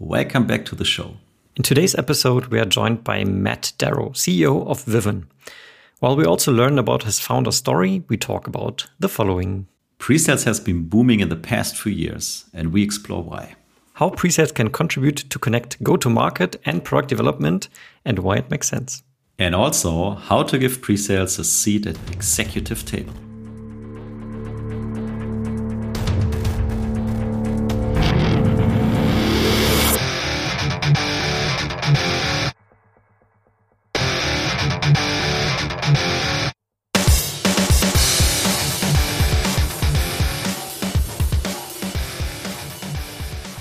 welcome 0.00 0.46
back 0.46 0.64
to 0.64 0.74
the 0.74 0.84
show. 0.84 1.14
In 1.56 1.62
today's 1.62 1.94
episode, 1.94 2.46
we 2.46 2.58
are 2.58 2.64
joined 2.64 3.04
by 3.04 3.22
Matt 3.22 3.72
Darrow, 3.76 4.10
CEO 4.10 4.66
of 4.66 4.82
Vivun. 4.86 5.26
While 5.98 6.16
we 6.16 6.24
also 6.24 6.50
learn 6.50 6.78
about 6.78 7.02
his 7.02 7.20
founder 7.20 7.52
story, 7.52 8.02
we 8.08 8.16
talk 8.16 8.46
about 8.46 8.86
the 8.98 9.10
following. 9.10 9.66
Presales 9.98 10.44
has 10.44 10.58
been 10.58 10.88
booming 10.88 11.20
in 11.20 11.28
the 11.28 11.36
past 11.36 11.76
few 11.76 11.92
years, 11.92 12.46
and 12.54 12.72
we 12.72 12.82
explore 12.82 13.22
why. 13.22 13.56
How 13.92 14.08
presales 14.08 14.54
can 14.54 14.70
contribute 14.70 15.16
to 15.16 15.38
connect 15.38 15.82
go 15.82 15.98
to 15.98 16.08
market 16.08 16.58
and 16.64 16.82
product 16.82 17.10
development, 17.10 17.68
and 18.02 18.20
why 18.20 18.36
it 18.36 18.50
makes 18.50 18.68
sense. 18.68 19.02
And 19.38 19.54
also, 19.54 20.12
how 20.12 20.44
to 20.44 20.58
give 20.58 20.80
presales 20.80 21.38
a 21.38 21.44
seat 21.44 21.86
at 21.86 21.96
the 22.06 22.12
executive 22.12 22.86
table. 22.86 23.12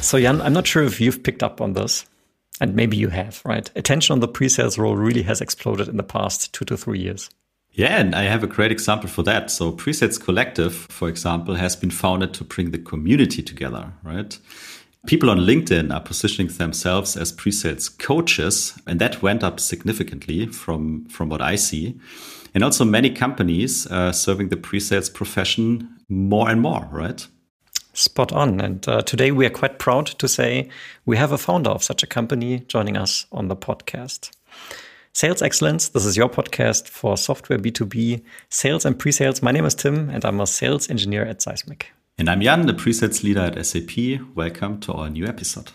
So, 0.10 0.20
Jan, 0.20 0.42
I'm 0.42 0.54
not 0.54 0.66
sure 0.66 0.82
if 0.82 1.00
you've 1.00 1.22
picked 1.22 1.44
up 1.44 1.62
on 1.62 1.74
this, 1.74 2.04
and 2.60 2.74
maybe 2.74 2.98
you 2.98 3.10
have, 3.10 3.44
right? 3.46 3.70
Attention 3.76 4.14
on 4.14 4.22
the 4.22 4.28
pre 4.28 4.50
sales 4.50 4.76
role 4.76 4.96
really 4.96 5.22
has 5.22 5.40
exploded 5.40 5.88
in 5.88 5.98
the 5.98 6.04
past 6.04 6.52
two 6.52 6.66
to 6.66 6.76
three 6.76 6.98
years. 6.98 7.30
Yeah, 7.74 8.00
and 8.00 8.16
I 8.16 8.24
have 8.24 8.44
a 8.44 8.48
great 8.48 8.72
example 8.72 9.08
for 9.08 9.22
that. 9.22 9.52
So, 9.52 9.72
Presales 9.72 10.20
Collective, 10.20 10.74
for 10.90 11.10
example, 11.10 11.54
has 11.54 11.76
been 11.76 11.92
founded 11.92 12.34
to 12.34 12.44
bring 12.44 12.72
the 12.72 12.80
community 12.80 13.44
together, 13.44 13.94
right? 14.02 14.36
People 15.06 15.30
on 15.30 15.42
LinkedIn 15.42 15.94
are 15.94 16.02
positioning 16.02 16.52
themselves 16.54 17.16
as 17.16 17.32
pre-sales 17.32 17.88
coaches, 17.88 18.82
and 18.88 19.00
that 19.00 19.22
went 19.22 19.44
up 19.44 19.60
significantly 19.60 20.48
from, 20.48 21.06
from 21.10 21.30
what 21.30 21.44
I 21.44 21.56
see. 21.56 22.00
And 22.56 22.64
also 22.64 22.84
many 22.84 23.12
companies 23.12 23.86
uh, 23.86 24.12
serving 24.12 24.50
the 24.50 24.58
pre-sales 24.58 25.12
profession 25.12 26.00
more 26.10 26.50
and 26.50 26.62
more, 26.62 26.90
right? 26.92 27.28
Spot 27.94 28.32
on. 28.32 28.62
And 28.62 28.88
uh, 28.88 29.02
today 29.02 29.32
we 29.32 29.46
are 29.46 29.50
quite 29.52 29.80
proud 29.80 30.08
to 30.08 30.28
say 30.28 30.70
we 31.06 31.18
have 31.18 31.32
a 31.32 31.38
founder 31.38 31.70
of 31.70 31.84
such 31.84 32.04
a 32.04 32.08
company 32.08 32.60
joining 32.68 32.98
us 32.98 33.26
on 33.32 33.48
the 33.48 33.56
podcast. 33.56 34.32
Sales 35.14 35.42
Excellence, 35.42 35.90
this 35.90 36.06
is 36.06 36.16
your 36.16 36.30
podcast 36.30 36.88
for 36.88 37.18
software 37.18 37.60
B2B, 37.60 38.24
sales 38.50 38.86
and 38.86 38.98
pre 38.98 39.12
sales. 39.12 39.42
My 39.42 39.52
name 39.52 39.66
is 39.66 39.76
Tim, 39.76 40.10
and 40.10 40.24
I'm 40.24 40.40
a 40.40 40.48
sales 40.48 40.90
engineer 40.90 41.26
at 41.26 41.42
Seismic. 41.42 41.92
And 42.20 42.30
I'm 42.30 42.42
Jan, 42.42 42.66
the 42.66 42.74
pre-sales 42.74 43.24
leader 43.24 43.40
at 43.40 43.66
SAP. 43.66 44.20
Welcome 44.36 44.82
to 44.82 44.92
our 44.92 45.10
new 45.10 45.26
episode. 45.26 45.72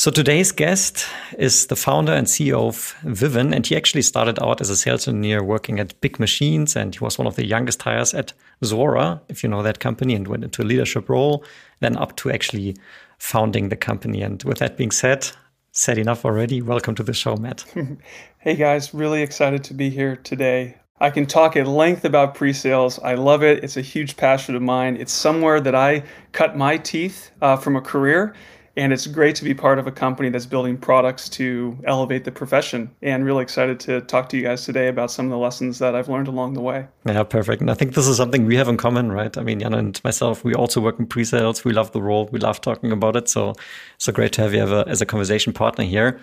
So 0.00 0.10
today's 0.10 0.50
guest 0.50 1.04
is 1.36 1.66
the 1.66 1.76
founder 1.76 2.14
and 2.14 2.26
CEO 2.26 2.68
of 2.68 2.94
Vivun, 3.04 3.54
and 3.54 3.66
he 3.66 3.76
actually 3.76 4.00
started 4.00 4.42
out 4.42 4.62
as 4.62 4.70
a 4.70 4.76
sales 4.76 5.06
engineer 5.06 5.44
working 5.44 5.78
at 5.78 6.00
BigMachines, 6.00 6.74
and 6.74 6.94
he 6.94 7.00
was 7.00 7.18
one 7.18 7.26
of 7.26 7.36
the 7.36 7.44
youngest 7.44 7.82
hires 7.82 8.14
at 8.14 8.32
Zuora, 8.64 9.20
if 9.28 9.42
you 9.42 9.50
know 9.50 9.62
that 9.62 9.78
company, 9.78 10.14
and 10.14 10.26
went 10.26 10.42
into 10.42 10.62
a 10.62 10.64
leadership 10.64 11.10
role, 11.10 11.44
then 11.80 11.98
up 11.98 12.16
to 12.16 12.30
actually 12.30 12.76
founding 13.18 13.68
the 13.68 13.76
company. 13.76 14.22
And 14.22 14.42
with 14.44 14.56
that 14.60 14.78
being 14.78 14.90
said, 14.90 15.30
said 15.72 15.98
enough 15.98 16.24
already. 16.24 16.62
Welcome 16.62 16.94
to 16.94 17.02
the 17.02 17.12
show, 17.12 17.36
Matt. 17.36 17.66
hey 18.38 18.56
guys, 18.56 18.94
really 18.94 19.20
excited 19.20 19.62
to 19.64 19.74
be 19.74 19.90
here 19.90 20.16
today. 20.16 20.78
I 20.98 21.10
can 21.10 21.26
talk 21.26 21.56
at 21.56 21.66
length 21.66 22.06
about 22.06 22.34
pre-sales. 22.34 22.98
I 23.00 23.16
love 23.16 23.42
it. 23.42 23.62
It's 23.62 23.76
a 23.76 23.82
huge 23.82 24.16
passion 24.16 24.54
of 24.54 24.62
mine. 24.62 24.96
It's 24.96 25.12
somewhere 25.12 25.60
that 25.60 25.74
I 25.74 26.04
cut 26.32 26.56
my 26.56 26.78
teeth 26.78 27.32
uh, 27.42 27.58
from 27.58 27.76
a 27.76 27.82
career 27.82 28.34
and 28.76 28.92
it's 28.92 29.06
great 29.06 29.34
to 29.36 29.44
be 29.44 29.54
part 29.54 29.78
of 29.78 29.86
a 29.86 29.92
company 29.92 30.28
that's 30.28 30.46
building 30.46 30.76
products 30.76 31.28
to 31.30 31.76
elevate 31.84 32.24
the 32.24 32.32
profession. 32.32 32.90
And 33.02 33.24
really 33.24 33.42
excited 33.42 33.80
to 33.80 34.00
talk 34.02 34.28
to 34.30 34.36
you 34.36 34.42
guys 34.42 34.64
today 34.64 34.88
about 34.88 35.10
some 35.10 35.26
of 35.26 35.30
the 35.30 35.38
lessons 35.38 35.78
that 35.80 35.94
I've 35.94 36.08
learned 36.08 36.28
along 36.28 36.54
the 36.54 36.60
way. 36.60 36.86
Yeah, 37.04 37.22
perfect. 37.24 37.60
And 37.60 37.70
I 37.70 37.74
think 37.74 37.94
this 37.94 38.06
is 38.06 38.16
something 38.16 38.46
we 38.46 38.56
have 38.56 38.68
in 38.68 38.76
common, 38.76 39.10
right? 39.12 39.36
I 39.36 39.42
mean, 39.42 39.60
Jan 39.60 39.74
and 39.74 40.00
myself, 40.04 40.44
we 40.44 40.54
also 40.54 40.80
work 40.80 40.98
in 40.98 41.06
pre-sales. 41.06 41.64
We 41.64 41.72
love 41.72 41.92
the 41.92 42.02
role. 42.02 42.28
We 42.32 42.38
love 42.38 42.60
talking 42.60 42.92
about 42.92 43.16
it. 43.16 43.28
So, 43.28 43.54
so 43.98 44.12
great 44.12 44.32
to 44.34 44.42
have 44.42 44.54
you 44.54 44.62
as 44.62 45.00
a 45.00 45.06
conversation 45.06 45.52
partner 45.52 45.84
here. 45.84 46.20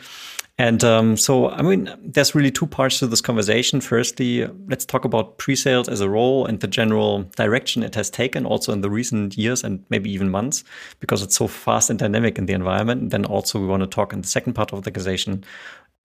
And 0.59 0.83
um, 0.83 1.17
so, 1.17 1.49
I 1.49 1.61
mean, 1.61 1.93
there's 2.03 2.33
really 2.33 2.49
two 2.49 2.65
parts 2.65 2.97
to 2.99 3.07
this 3.07 3.21
conversation. 3.21 3.79
Firstly, 3.79 4.47
let's 4.67 4.85
talk 4.85 5.05
about 5.05 5.37
pre-sales 5.37 5.87
as 5.87 6.01
a 6.01 6.09
role 6.09 6.47
and 6.47 6.59
the 6.59 6.67
general 6.67 7.23
direction 7.35 7.83
it 7.83 7.93
has 7.93 8.09
taken 8.09 8.43
also 8.43 8.73
in 8.73 8.81
the 8.81 8.89
recent 8.89 9.37
years 9.37 9.63
and 9.63 9.83
maybe 9.89 10.09
even 10.09 10.31
months, 10.31 10.63
because 10.99 11.21
it's 11.21 11.35
so 11.35 11.47
fast 11.47 11.91
and 11.91 11.99
dynamic 11.99 12.39
in 12.39 12.47
the 12.47 12.53
environment. 12.53 13.01
And 13.03 13.11
then 13.11 13.25
also 13.25 13.59
we 13.59 13.67
want 13.67 13.83
to 13.83 13.87
talk 13.87 14.13
in 14.13 14.21
the 14.21 14.27
second 14.27 14.53
part 14.53 14.73
of 14.73 14.83
the 14.83 14.91
conversation 14.91 15.43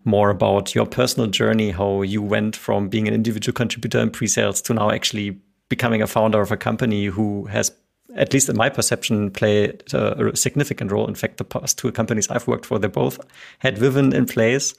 more 0.05 0.31
about 0.31 0.75
your 0.75 0.85
personal 0.85 1.31
journey, 1.31 1.71
how 1.71 2.03
you 2.03 2.21
went 2.21 2.55
from 2.55 2.89
being 2.89 3.09
an 3.09 3.15
individual 3.15 3.55
contributor 3.55 4.01
in 4.01 4.11
pre-sales 4.11 4.61
to 4.63 4.75
now 4.75 4.91
actually 4.91 5.39
becoming 5.69 6.03
a 6.03 6.07
founder 6.07 6.43
of 6.43 6.53
a 6.53 6.57
company 6.57 7.07
who 7.07 7.47
has 7.47 7.73
at 8.17 8.33
least 8.33 8.49
in 8.49 8.57
my 8.57 8.69
perception, 8.69 9.31
play 9.31 9.73
a 9.93 10.37
significant 10.37 10.93
role. 10.93 11.07
In 11.07 11.15
fact, 11.15 11.39
the 11.39 11.45
past 11.45 11.79
two 11.79 11.93
companies 11.93 12.29
I've 12.29 12.47
worked 12.47 12.67
for, 12.67 12.79
they 12.79 12.89
both 12.89 13.19
had 13.61 13.77
Vivun 13.77 14.13
in 14.13 14.27
place. 14.27 14.75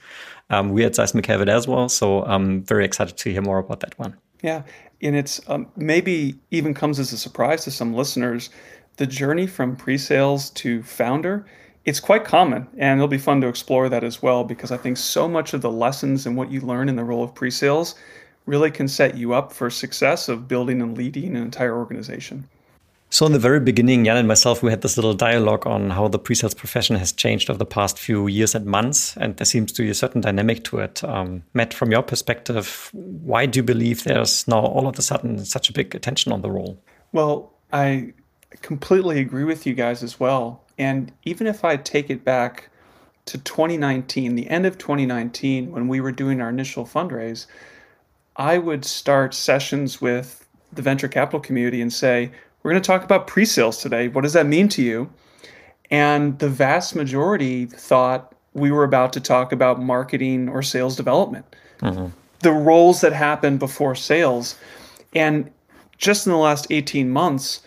Um, 0.50 0.70
we 0.70 0.84
at 0.84 0.94
Seismic 0.94 1.26
have 1.26 1.40
it 1.40 1.48
as 1.48 1.66
well. 1.66 1.88
So 1.88 2.24
I'm 2.24 2.62
very 2.62 2.84
excited 2.84 3.16
to 3.16 3.32
hear 3.32 3.42
more 3.42 3.58
about 3.58 3.80
that 3.80 3.98
one. 3.98 4.16
Yeah. 4.42 4.62
And 5.02 5.16
it's 5.16 5.40
um, 5.48 5.66
maybe 5.76 6.38
even 6.50 6.74
comes 6.74 6.98
as 6.98 7.12
a 7.12 7.18
surprise 7.18 7.64
to 7.64 7.70
some 7.70 7.94
listeners. 7.94 8.50
The 8.96 9.06
journey 9.06 9.46
from 9.46 9.74
pre 9.74 9.98
sales 9.98 10.50
to 10.50 10.82
founder, 10.82 11.46
it's 11.84 12.00
quite 12.00 12.24
common. 12.24 12.68
And 12.76 12.98
it'll 12.98 13.08
be 13.08 13.18
fun 13.18 13.40
to 13.40 13.48
explore 13.48 13.88
that 13.88 14.04
as 14.04 14.22
well 14.22 14.44
because 14.44 14.70
I 14.70 14.76
think 14.76 14.96
so 14.96 15.28
much 15.28 15.54
of 15.54 15.62
the 15.62 15.70
lessons 15.70 16.26
and 16.26 16.36
what 16.36 16.50
you 16.50 16.60
learn 16.60 16.88
in 16.88 16.96
the 16.96 17.04
role 17.04 17.24
of 17.24 17.34
pre 17.34 17.50
sales 17.50 17.94
really 18.46 18.70
can 18.70 18.86
set 18.86 19.16
you 19.16 19.32
up 19.32 19.52
for 19.52 19.70
success 19.70 20.28
of 20.28 20.46
building 20.46 20.82
and 20.82 20.96
leading 20.96 21.36
an 21.36 21.42
entire 21.42 21.76
organization. 21.76 22.46
So, 23.14 23.24
in 23.26 23.30
the 23.30 23.38
very 23.38 23.60
beginning, 23.60 24.04
Jan 24.04 24.16
and 24.16 24.26
myself, 24.26 24.60
we 24.60 24.72
had 24.72 24.82
this 24.82 24.96
little 24.96 25.14
dialogue 25.14 25.68
on 25.68 25.90
how 25.90 26.08
the 26.08 26.18
pre 26.18 26.34
sales 26.34 26.52
profession 26.52 26.96
has 26.96 27.12
changed 27.12 27.48
over 27.48 27.56
the 27.56 27.64
past 27.64 27.96
few 27.96 28.26
years 28.26 28.56
and 28.56 28.66
months, 28.66 29.16
and 29.18 29.36
there 29.36 29.44
seems 29.44 29.70
to 29.70 29.82
be 29.82 29.88
a 29.90 29.94
certain 29.94 30.20
dynamic 30.20 30.64
to 30.64 30.80
it. 30.80 31.04
Um, 31.04 31.44
Matt, 31.54 31.72
from 31.72 31.92
your 31.92 32.02
perspective, 32.02 32.90
why 32.92 33.46
do 33.46 33.60
you 33.60 33.62
believe 33.62 34.02
there's 34.02 34.48
now 34.48 34.58
all 34.58 34.88
of 34.88 34.98
a 34.98 35.02
sudden 35.02 35.44
such 35.44 35.70
a 35.70 35.72
big 35.72 35.94
attention 35.94 36.32
on 36.32 36.42
the 36.42 36.50
role? 36.50 36.76
Well, 37.12 37.52
I 37.72 38.14
completely 38.62 39.20
agree 39.20 39.44
with 39.44 39.64
you 39.64 39.74
guys 39.74 40.02
as 40.02 40.18
well. 40.18 40.64
And 40.76 41.12
even 41.22 41.46
if 41.46 41.64
I 41.64 41.76
take 41.76 42.10
it 42.10 42.24
back 42.24 42.68
to 43.26 43.38
2019, 43.38 44.34
the 44.34 44.50
end 44.50 44.66
of 44.66 44.76
2019, 44.76 45.70
when 45.70 45.86
we 45.86 46.00
were 46.00 46.10
doing 46.10 46.40
our 46.40 46.48
initial 46.48 46.84
fundraise, 46.84 47.46
I 48.34 48.58
would 48.58 48.84
start 48.84 49.34
sessions 49.34 50.00
with 50.00 50.48
the 50.72 50.82
venture 50.82 51.06
capital 51.06 51.38
community 51.38 51.80
and 51.80 51.92
say, 51.92 52.32
we're 52.64 52.70
going 52.70 52.82
to 52.82 52.86
talk 52.86 53.04
about 53.04 53.26
pre 53.28 53.44
sales 53.44 53.80
today. 53.80 54.08
What 54.08 54.22
does 54.22 54.32
that 54.32 54.46
mean 54.46 54.68
to 54.70 54.82
you? 54.82 55.10
And 55.90 56.38
the 56.38 56.48
vast 56.48 56.96
majority 56.96 57.66
thought 57.66 58.34
we 58.54 58.72
were 58.72 58.84
about 58.84 59.12
to 59.12 59.20
talk 59.20 59.52
about 59.52 59.80
marketing 59.80 60.48
or 60.48 60.62
sales 60.62 60.96
development, 60.96 61.44
mm-hmm. 61.80 62.06
the 62.40 62.52
roles 62.52 63.02
that 63.02 63.12
happen 63.12 63.58
before 63.58 63.94
sales. 63.94 64.56
And 65.14 65.50
just 65.98 66.26
in 66.26 66.32
the 66.32 66.38
last 66.38 66.66
18 66.70 67.10
months, 67.10 67.60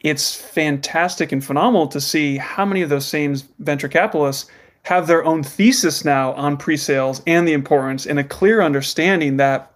it's 0.00 0.34
fantastic 0.34 1.32
and 1.32 1.42
phenomenal 1.42 1.88
to 1.88 2.00
see 2.00 2.36
how 2.36 2.66
many 2.66 2.82
of 2.82 2.90
those 2.90 3.06
same 3.06 3.36
venture 3.60 3.88
capitalists 3.88 4.50
have 4.82 5.06
their 5.06 5.24
own 5.24 5.42
thesis 5.42 6.04
now 6.04 6.34
on 6.34 6.58
pre 6.58 6.76
sales 6.76 7.22
and 7.26 7.48
the 7.48 7.54
importance 7.54 8.04
and 8.04 8.18
a 8.18 8.24
clear 8.24 8.60
understanding 8.60 9.38
that 9.38 9.72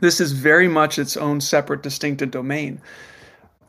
this 0.00 0.20
is 0.20 0.32
very 0.32 0.66
much 0.66 0.98
its 0.98 1.16
own 1.16 1.40
separate, 1.40 1.82
distinctive 1.82 2.32
domain 2.32 2.80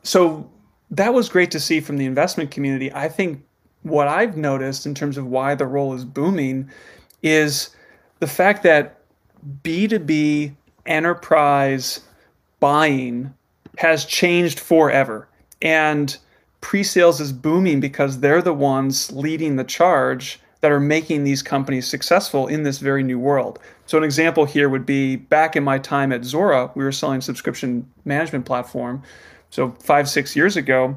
so 0.02 0.50
that 0.90 1.14
was 1.14 1.28
great 1.28 1.50
to 1.52 1.60
see 1.60 1.80
from 1.80 1.96
the 1.96 2.06
investment 2.06 2.50
community. 2.50 2.92
I 2.92 3.08
think 3.08 3.42
what 3.82 4.08
I've 4.08 4.36
noticed 4.36 4.86
in 4.86 4.94
terms 4.94 5.16
of 5.16 5.26
why 5.26 5.54
the 5.54 5.66
role 5.66 5.94
is 5.94 6.04
booming 6.04 6.70
is 7.22 7.70
the 8.20 8.26
fact 8.26 8.62
that 8.62 9.00
B2B 9.64 10.54
enterprise 10.86 12.00
buying 12.60 13.34
has 13.78 14.04
changed 14.04 14.60
forever. 14.60 15.28
And 15.60 16.16
pre 16.60 16.82
sales 16.82 17.20
is 17.20 17.32
booming 17.32 17.80
because 17.80 18.20
they're 18.20 18.42
the 18.42 18.54
ones 18.54 19.10
leading 19.12 19.56
the 19.56 19.64
charge 19.64 20.40
that 20.60 20.70
are 20.70 20.80
making 20.80 21.24
these 21.24 21.42
companies 21.42 21.88
successful 21.88 22.46
in 22.46 22.62
this 22.62 22.78
very 22.78 23.02
new 23.02 23.18
world. 23.18 23.58
So, 23.86 23.98
an 23.98 24.04
example 24.04 24.44
here 24.44 24.68
would 24.68 24.86
be 24.86 25.16
back 25.16 25.56
in 25.56 25.64
my 25.64 25.78
time 25.78 26.12
at 26.12 26.20
Zuora, 26.20 26.74
we 26.76 26.84
were 26.84 26.92
selling 26.92 27.20
subscription 27.20 27.90
management 28.04 28.46
platform 28.46 29.02
so 29.52 29.70
five, 29.80 30.08
six 30.08 30.34
years 30.34 30.56
ago, 30.56 30.96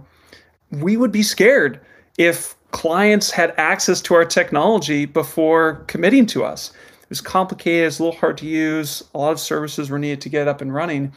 we 0.72 0.98
would 0.98 1.12
be 1.12 1.24
scared 1.24 1.80
if 2.18 2.56
clients 2.72 3.30
had 3.30 3.54
access 3.58 4.02
to 4.02 4.16
our 4.16 4.26
technology 4.26 5.06
before 5.06 5.84
committing 5.88 6.26
to 6.28 6.44
us. 6.44 6.72
It 7.04 7.10
was 7.10 7.22
complicated, 7.22 7.88
it's 7.88 8.00
a 8.00 8.04
little 8.04 8.20
hard 8.20 8.38
to 8.40 8.48
use, 8.48 9.04
a 9.14 9.18
lot 9.18 9.32
of 9.32 9.40
services 9.40 9.90
were 9.90 10.00
needed 10.00 10.22
to 10.22 10.30
get 10.30 10.48
up 10.48 10.62
and 10.62 10.74
running. 10.74 11.14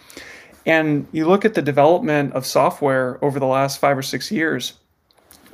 And 0.66 1.06
you 1.12 1.26
look 1.26 1.44
at 1.44 1.54
the 1.54 1.62
development 1.62 2.34
of 2.34 2.44
software 2.44 3.18
over 3.24 3.38
the 3.38 3.46
last 3.46 3.78
five 3.78 3.96
or 3.96 4.02
six 4.02 4.30
years, 4.30 4.74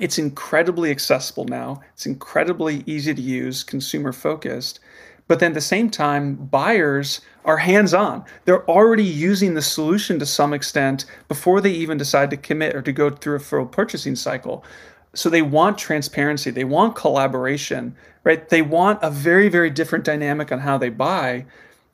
It's 0.00 0.18
incredibly 0.18 0.90
accessible 0.90 1.44
now. 1.44 1.80
It's 1.92 2.06
incredibly 2.06 2.82
easy 2.86 3.14
to 3.14 3.22
use, 3.22 3.62
consumer 3.62 4.12
focused. 4.12 4.80
But 5.26 5.40
then 5.40 5.52
at 5.52 5.54
the 5.54 5.60
same 5.60 5.88
time, 5.88 6.34
buyers 6.34 7.20
are 7.44 7.58
hands 7.58 7.94
on. 7.94 8.24
They're 8.44 8.68
already 8.68 9.04
using 9.04 9.54
the 9.54 9.62
solution 9.62 10.18
to 10.18 10.26
some 10.26 10.52
extent 10.52 11.06
before 11.28 11.60
they 11.60 11.72
even 11.72 11.98
decide 11.98 12.30
to 12.30 12.36
commit 12.36 12.74
or 12.74 12.82
to 12.82 12.92
go 12.92 13.10
through 13.10 13.36
a 13.36 13.40
full 13.40 13.66
purchasing 13.66 14.16
cycle. 14.16 14.64
So 15.14 15.30
they 15.30 15.42
want 15.42 15.78
transparency, 15.78 16.50
they 16.50 16.64
want 16.64 16.96
collaboration, 16.96 17.96
right? 18.24 18.48
They 18.48 18.62
want 18.62 18.98
a 19.02 19.10
very, 19.10 19.48
very 19.48 19.70
different 19.70 20.04
dynamic 20.04 20.50
on 20.50 20.60
how 20.60 20.76
they 20.76 20.90
buy. 20.90 21.46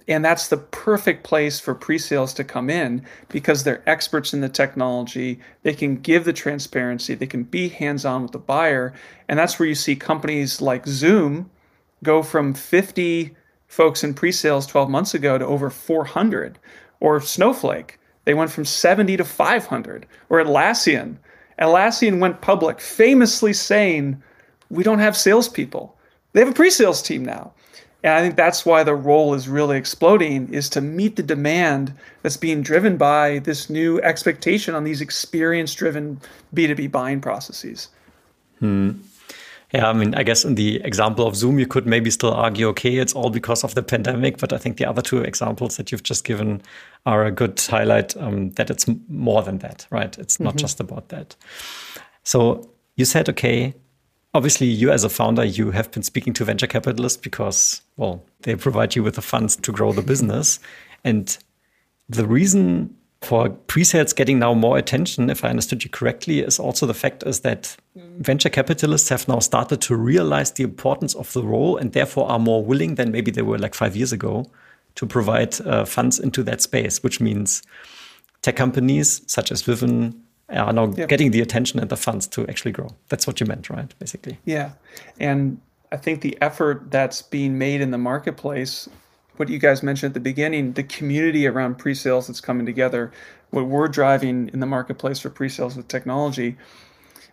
And 0.08 0.24
that's 0.24 0.48
the 0.48 0.56
perfect 0.56 1.22
place 1.22 1.60
for 1.60 1.74
pre 1.74 1.98
sales 1.98 2.34
to 2.34 2.44
come 2.44 2.68
in 2.68 3.04
because 3.28 3.62
they're 3.62 3.88
experts 3.88 4.32
in 4.32 4.40
the 4.40 4.48
technology. 4.48 5.38
They 5.62 5.74
can 5.74 5.96
give 5.96 6.24
the 6.24 6.32
transparency, 6.32 7.14
they 7.14 7.26
can 7.26 7.44
be 7.44 7.68
hands 7.68 8.04
on 8.04 8.22
with 8.22 8.32
the 8.32 8.38
buyer. 8.38 8.92
And 9.28 9.38
that's 9.38 9.58
where 9.58 9.68
you 9.68 9.74
see 9.74 9.94
companies 9.94 10.60
like 10.60 10.86
Zoom 10.86 11.50
go 12.02 12.22
from 12.22 12.54
50 12.54 13.34
folks 13.68 14.02
in 14.02 14.14
pre 14.14 14.32
sales 14.32 14.66
12 14.66 14.90
months 14.90 15.14
ago 15.14 15.38
to 15.38 15.46
over 15.46 15.70
400, 15.70 16.58
or 17.00 17.20
Snowflake. 17.20 17.98
They 18.24 18.34
went 18.34 18.50
from 18.50 18.64
70 18.64 19.16
to 19.16 19.24
500, 19.24 20.06
or 20.28 20.42
Atlassian. 20.42 21.16
Atlassian 21.58 22.18
went 22.18 22.40
public, 22.40 22.80
famously 22.80 23.52
saying, 23.52 24.22
We 24.68 24.82
don't 24.82 24.98
have 24.98 25.16
salespeople. 25.16 25.96
They 26.32 26.40
have 26.40 26.50
a 26.50 26.54
pre 26.54 26.70
sales 26.70 27.02
team 27.02 27.24
now. 27.24 27.52
And 28.02 28.14
I 28.14 28.22
think 28.22 28.36
that's 28.36 28.64
why 28.64 28.82
the 28.82 28.94
role 28.94 29.34
is 29.34 29.48
really 29.48 29.76
exploding 29.76 30.52
is 30.52 30.70
to 30.70 30.80
meet 30.80 31.16
the 31.16 31.22
demand 31.22 31.92
that's 32.22 32.38
being 32.38 32.62
driven 32.62 32.96
by 32.96 33.40
this 33.40 33.68
new 33.68 34.00
expectation 34.00 34.74
on 34.74 34.84
these 34.84 35.02
experience 35.02 35.74
driven 35.74 36.18
B2B 36.54 36.90
buying 36.90 37.20
processes. 37.20 37.90
Hmm. 38.58 38.92
Yeah, 39.72 39.88
I 39.88 39.92
mean, 39.92 40.14
I 40.16 40.24
guess 40.24 40.44
in 40.44 40.56
the 40.56 40.76
example 40.82 41.26
of 41.26 41.36
Zoom, 41.36 41.58
you 41.58 41.66
could 41.66 41.86
maybe 41.86 42.10
still 42.10 42.32
argue, 42.32 42.66
okay, 42.68 42.96
it's 42.96 43.12
all 43.12 43.30
because 43.30 43.62
of 43.62 43.74
the 43.74 43.82
pandemic. 43.82 44.38
But 44.38 44.52
I 44.52 44.58
think 44.58 44.78
the 44.78 44.86
other 44.86 45.02
two 45.02 45.22
examples 45.22 45.76
that 45.76 45.92
you've 45.92 46.02
just 46.02 46.24
given 46.24 46.62
are 47.06 47.24
a 47.24 47.30
good 47.30 47.60
highlight 47.60 48.16
um, 48.16 48.50
that 48.52 48.70
it's 48.70 48.86
more 49.08 49.42
than 49.42 49.58
that, 49.58 49.86
right? 49.90 50.18
It's 50.18 50.40
not 50.40 50.54
mm 50.54 50.56
-hmm. 50.56 50.60
just 50.60 50.80
about 50.80 51.08
that. 51.08 51.36
So 52.22 52.68
you 52.96 53.06
said, 53.06 53.28
okay, 53.28 53.74
obviously 54.32 54.66
you 54.66 54.92
as 54.92 55.04
a 55.04 55.08
founder, 55.08 55.44
you 55.44 55.70
have 55.70 55.90
been 55.90 56.02
speaking 56.02 56.34
to 56.34 56.44
venture 56.44 56.68
capitalists 56.68 57.20
because, 57.22 57.82
well, 57.96 58.20
they 58.42 58.56
provide 58.56 58.96
you 58.96 59.04
with 59.04 59.14
the 59.14 59.22
funds 59.22 59.56
to 59.56 59.72
grow 59.72 59.92
the 59.92 60.02
business. 60.02 60.60
And 61.04 61.38
the 62.08 62.26
reason 62.26 62.96
for 63.22 63.50
pre-sales 63.50 64.12
getting 64.12 64.38
now 64.38 64.54
more 64.54 64.78
attention, 64.78 65.28
if 65.28 65.44
I 65.44 65.50
understood 65.50 65.84
you 65.84 65.90
correctly, 65.90 66.40
is 66.40 66.58
also 66.58 66.86
the 66.86 66.94
fact 66.94 67.22
is 67.24 67.40
that 67.40 67.76
venture 67.94 68.48
capitalists 68.48 69.10
have 69.10 69.28
now 69.28 69.40
started 69.40 69.82
to 69.82 69.96
realize 69.96 70.52
the 70.52 70.64
importance 70.64 71.14
of 71.14 71.32
the 71.34 71.42
role 71.42 71.76
and 71.76 71.92
therefore 71.92 72.30
are 72.30 72.38
more 72.38 72.64
willing 72.64 72.94
than 72.94 73.12
maybe 73.12 73.30
they 73.30 73.42
were 73.42 73.58
like 73.58 73.74
five 73.74 73.94
years 73.94 74.12
ago 74.12 74.46
to 74.94 75.06
provide 75.06 75.60
uh, 75.62 75.84
funds 75.84 76.18
into 76.18 76.42
that 76.44 76.62
space, 76.62 77.02
which 77.02 77.20
means 77.20 77.62
tech 78.42 78.56
companies 78.56 79.20
such 79.26 79.52
as 79.52 79.62
Vivun 79.62 80.14
are 80.48 80.72
now 80.72 80.86
yep. 80.96 81.08
getting 81.08 81.30
the 81.30 81.40
attention 81.40 81.78
and 81.78 81.90
the 81.90 81.96
funds 81.96 82.26
to 82.28 82.46
actually 82.48 82.72
grow. 82.72 82.88
That's 83.08 83.26
what 83.26 83.38
you 83.38 83.46
meant, 83.46 83.68
right? 83.70 83.94
Basically. 83.98 84.38
Yeah. 84.46 84.72
And 85.18 85.60
I 85.92 85.96
think 85.96 86.22
the 86.22 86.38
effort 86.40 86.90
that's 86.90 87.22
being 87.22 87.58
made 87.58 87.80
in 87.80 87.90
the 87.90 87.98
marketplace 87.98 88.88
what 89.36 89.48
you 89.48 89.58
guys 89.58 89.82
mentioned 89.82 90.10
at 90.10 90.14
the 90.14 90.20
beginning, 90.20 90.72
the 90.72 90.82
community 90.82 91.46
around 91.46 91.78
pre-sales 91.78 92.26
that's 92.26 92.40
coming 92.40 92.66
together, 92.66 93.12
what 93.50 93.66
we're 93.66 93.88
driving 93.88 94.50
in 94.52 94.60
the 94.60 94.66
marketplace 94.66 95.18
for 95.20 95.30
pre-sales 95.30 95.76
with 95.76 95.88
technology, 95.88 96.56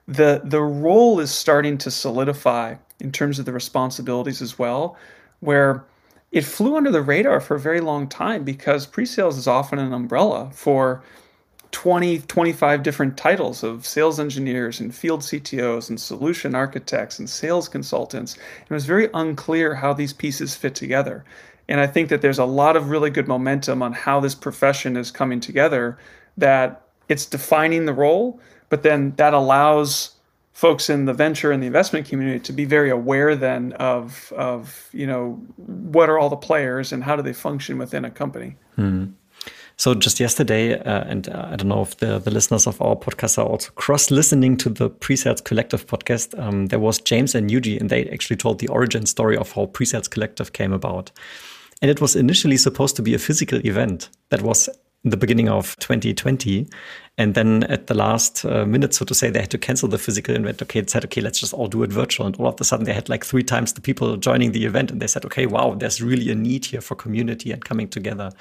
the 0.07 0.41
the 0.44 0.61
role 0.61 1.19
is 1.19 1.31
starting 1.31 1.77
to 1.79 1.91
solidify 1.91 2.75
in 2.99 3.11
terms 3.11 3.39
of 3.39 3.45
the 3.45 3.51
responsibilities 3.51 4.41
as 4.41 4.57
well, 4.57 4.97
where 5.41 5.83
it 6.31 6.44
flew 6.44 6.75
under 6.75 6.91
the 6.91 7.01
radar 7.01 7.39
for 7.39 7.55
a 7.55 7.59
very 7.59 7.81
long 7.81 8.07
time 8.07 8.43
because 8.43 8.85
pre-sales 8.85 9.38
is 9.38 9.47
often 9.47 9.79
an 9.79 9.93
umbrella 9.93 10.50
for 10.53 11.03
20 11.71 12.19
25 12.19 12.83
different 12.83 13.17
titles 13.17 13.63
of 13.63 13.85
sales 13.85 14.19
engineers 14.19 14.79
and 14.79 14.95
field 14.95 15.21
CTOs 15.21 15.89
and 15.89 16.00
solution 16.00 16.55
architects 16.55 17.19
and 17.19 17.29
sales 17.29 17.67
consultants. 17.67 18.35
And 18.35 18.71
it 18.71 18.73
was 18.73 18.85
very 18.85 19.09
unclear 19.13 19.75
how 19.75 19.93
these 19.93 20.13
pieces 20.13 20.55
fit 20.55 20.75
together. 20.75 21.25
And 21.69 21.79
I 21.81 21.87
think 21.87 22.09
that 22.09 22.21
there's 22.21 22.39
a 22.39 22.45
lot 22.45 22.75
of 22.75 22.89
really 22.89 23.09
good 23.09 23.27
momentum 23.27 23.81
on 23.81 23.93
how 23.93 24.19
this 24.19 24.35
profession 24.35 24.95
is 24.95 25.11
coming 25.11 25.39
together, 25.39 25.97
that 26.37 26.81
it's 27.09 27.25
defining 27.25 27.85
the 27.85 27.93
role, 27.93 28.39
but 28.69 28.83
then 28.83 29.13
that 29.17 29.33
allows 29.33 30.11
folks 30.53 30.89
in 30.89 31.05
the 31.05 31.13
venture 31.13 31.51
and 31.51 31.61
the 31.61 31.67
investment 31.67 32.07
community 32.07 32.39
to 32.39 32.51
be 32.51 32.65
very 32.65 32.89
aware 32.89 33.35
then 33.35 33.73
of, 33.73 34.33
of 34.35 34.89
you 34.91 35.05
know, 35.05 35.33
what 35.57 36.09
are 36.09 36.17
all 36.17 36.29
the 36.29 36.35
players 36.35 36.91
and 36.91 37.03
how 37.03 37.15
do 37.15 37.21
they 37.21 37.33
function 37.33 37.77
within 37.77 38.03
a 38.05 38.09
company. 38.09 38.55
Hmm. 38.75 39.05
So 39.79 39.93
just 39.93 40.19
yesterday, 40.19 40.73
uh, 40.73 41.03
and 41.03 41.29
uh, 41.29 41.49
I 41.51 41.55
don't 41.55 41.67
know 41.67 41.83
if 41.83 41.97
the, 41.97 42.17
the 42.17 42.31
listeners 42.31 42.65
of 42.65 42.81
our 42.81 42.95
podcast 42.95 43.37
are 43.37 43.45
also 43.45 43.69
cross 43.73 44.09
listening 44.09 44.57
to 44.57 44.69
the 44.69 44.89
Presales 44.89 45.43
Collective 45.43 45.85
podcast. 45.85 46.37
Um, 46.39 46.65
there 46.65 46.79
was 46.79 46.99
James 46.99 47.35
and 47.35 47.51
Yuji, 47.51 47.79
and 47.79 47.91
they 47.91 48.09
actually 48.09 48.37
told 48.37 48.57
the 48.57 48.67
origin 48.69 49.05
story 49.05 49.37
of 49.37 49.51
how 49.51 49.67
Presales 49.67 50.09
Collective 50.09 50.53
came 50.53 50.73
about. 50.73 51.11
And 51.81 51.91
it 51.91 52.01
was 52.01 52.15
initially 52.15 52.57
supposed 52.57 52.95
to 52.95 53.01
be 53.01 53.13
a 53.13 53.19
physical 53.19 53.59
event 53.65 54.09
that 54.29 54.41
was 54.41 54.69
in 55.03 55.12
the 55.12 55.18
beginning 55.18 55.47
of 55.47 55.77
2020. 55.77 56.68
And 57.19 57.33
then 57.33 57.63
at 57.63 57.88
the 57.88 57.94
last 57.94 58.45
uh, 58.45 58.65
minute, 58.65 58.94
so 58.94 59.06
to 59.06 59.15
say, 59.15 59.29
they 59.29 59.39
had 59.39 59.51
to 59.51 59.57
cancel 59.57 59.88
the 59.88 59.97
physical 59.97 60.35
event. 60.35 60.62
Okay, 60.62 60.79
it 60.79 60.89
said, 60.89 61.06
okay, 61.06 61.21
let's 61.21 61.39
just 61.39 61.53
all 61.53 61.68
do 61.68 61.81
it 61.83 61.91
virtual. 61.91 62.25
And 62.25 62.35
all 62.35 62.47
of 62.47 62.62
a 62.62 62.63
sudden, 62.63 62.85
they 62.85 62.94
had 62.94 63.09
like 63.09 63.25
three 63.25 63.41
times 63.44 63.74
the 63.74 63.81
people 63.81 64.18
joining 64.18 64.51
the 64.51 64.65
event, 64.65 64.91
and 64.91 65.01
they 65.01 65.07
said, 65.07 65.25
okay, 65.25 65.45
wow, 65.45 65.74
there's 65.74 66.01
really 66.01 66.29
a 66.29 66.35
need 66.35 66.65
here 66.65 66.81
for 66.81 66.95
community 66.95 67.51
and 67.51 67.63
coming 67.63 67.88
together. 67.88 68.31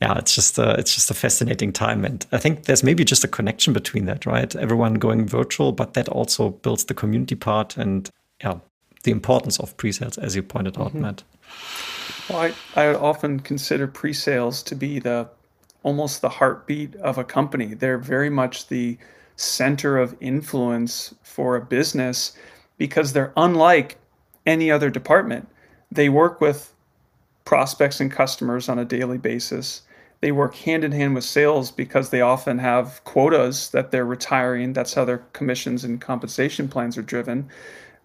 Yeah, 0.00 0.18
it's 0.18 0.34
just 0.34 0.58
uh, 0.58 0.74
it's 0.78 0.94
just 0.94 1.10
a 1.10 1.14
fascinating 1.14 1.72
time, 1.72 2.04
and 2.04 2.26
I 2.32 2.38
think 2.38 2.64
there's 2.64 2.82
maybe 2.82 3.04
just 3.04 3.22
a 3.22 3.28
connection 3.28 3.72
between 3.72 4.06
that, 4.06 4.26
right? 4.26 4.54
Everyone 4.56 4.94
going 4.94 5.28
virtual, 5.28 5.72
but 5.72 5.94
that 5.94 6.08
also 6.08 6.50
builds 6.50 6.86
the 6.86 6.94
community 6.94 7.36
part, 7.36 7.76
and 7.76 8.10
yeah, 8.42 8.58
the 9.04 9.12
importance 9.12 9.60
of 9.60 9.76
pre-sales, 9.76 10.18
as 10.18 10.34
you 10.34 10.42
pointed 10.42 10.76
out, 10.78 10.92
mm 10.92 10.98
-hmm. 10.98 11.02
Matt. 11.02 11.24
Well, 12.28 12.38
I, 12.38 12.54
I 12.80 12.94
often 12.94 13.40
consider 13.40 13.86
pre-sales 13.86 14.62
to 14.64 14.74
be 14.74 14.98
the 14.98 15.28
almost 15.82 16.22
the 16.22 16.28
heartbeat 16.28 16.96
of 16.96 17.18
a 17.18 17.24
company. 17.24 17.74
They're 17.74 17.98
very 17.98 18.30
much 18.30 18.68
the 18.68 18.98
center 19.36 19.98
of 19.98 20.16
influence 20.20 21.14
for 21.22 21.56
a 21.56 21.60
business 21.60 22.36
because 22.78 23.12
they're 23.12 23.32
unlike 23.36 23.98
any 24.46 24.70
other 24.70 24.90
department. 24.90 25.48
They 25.90 26.08
work 26.08 26.40
with 26.40 26.72
prospects 27.44 28.00
and 28.00 28.10
customers 28.10 28.68
on 28.68 28.78
a 28.78 28.84
daily 28.84 29.18
basis. 29.18 29.82
They 30.20 30.32
work 30.32 30.54
hand 30.54 30.84
in 30.84 30.92
hand 30.92 31.14
with 31.14 31.24
sales 31.24 31.70
because 31.70 32.08
they 32.08 32.22
often 32.22 32.58
have 32.58 33.02
quotas 33.04 33.68
that 33.70 33.90
they're 33.90 34.06
retiring. 34.06 34.72
That's 34.72 34.94
how 34.94 35.04
their 35.04 35.18
commissions 35.34 35.84
and 35.84 36.00
compensation 36.00 36.68
plans 36.68 36.96
are 36.96 37.02
driven. 37.02 37.48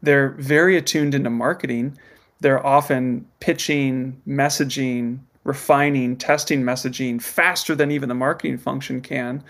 They're 0.02 0.32
very 0.32 0.76
attuned 0.76 1.16
into 1.16 1.30
marketing 1.30 1.98
they're 2.42 2.66
often 2.66 3.26
pitching, 3.40 4.22
messaging, 4.28 5.20
refining, 5.44 6.16
testing 6.16 6.64
messaging 6.64 7.22
faster 7.22 7.76
than 7.76 7.92
even 7.92 8.10
the 8.10 8.16
marketing 8.16 8.58
function 8.58 9.02
can. 9.02 9.44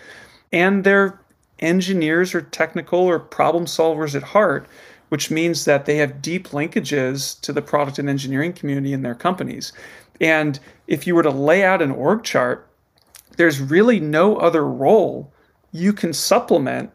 And 0.51 0.83
they're 0.83 1.19
engineers 1.59 2.33
or 2.33 2.41
technical 2.41 2.99
or 2.99 3.19
problem 3.19 3.65
solvers 3.65 4.15
at 4.15 4.23
heart, 4.23 4.67
which 5.09 5.29
means 5.29 5.65
that 5.65 5.85
they 5.85 5.97
have 5.97 6.21
deep 6.21 6.49
linkages 6.49 7.39
to 7.41 7.51
the 7.51 7.61
product 7.61 7.99
and 7.99 8.09
engineering 8.09 8.53
community 8.53 8.93
in 8.93 9.01
their 9.01 9.15
companies. 9.15 9.73
And 10.21 10.59
if 10.87 11.05
you 11.05 11.15
were 11.15 11.23
to 11.23 11.29
lay 11.29 11.63
out 11.63 11.81
an 11.81 11.91
org 11.91 12.23
chart, 12.23 12.67
there's 13.37 13.59
really 13.59 13.99
no 13.99 14.37
other 14.37 14.65
role 14.65 15.31
you 15.71 15.93
can 15.93 16.13
supplement 16.13 16.91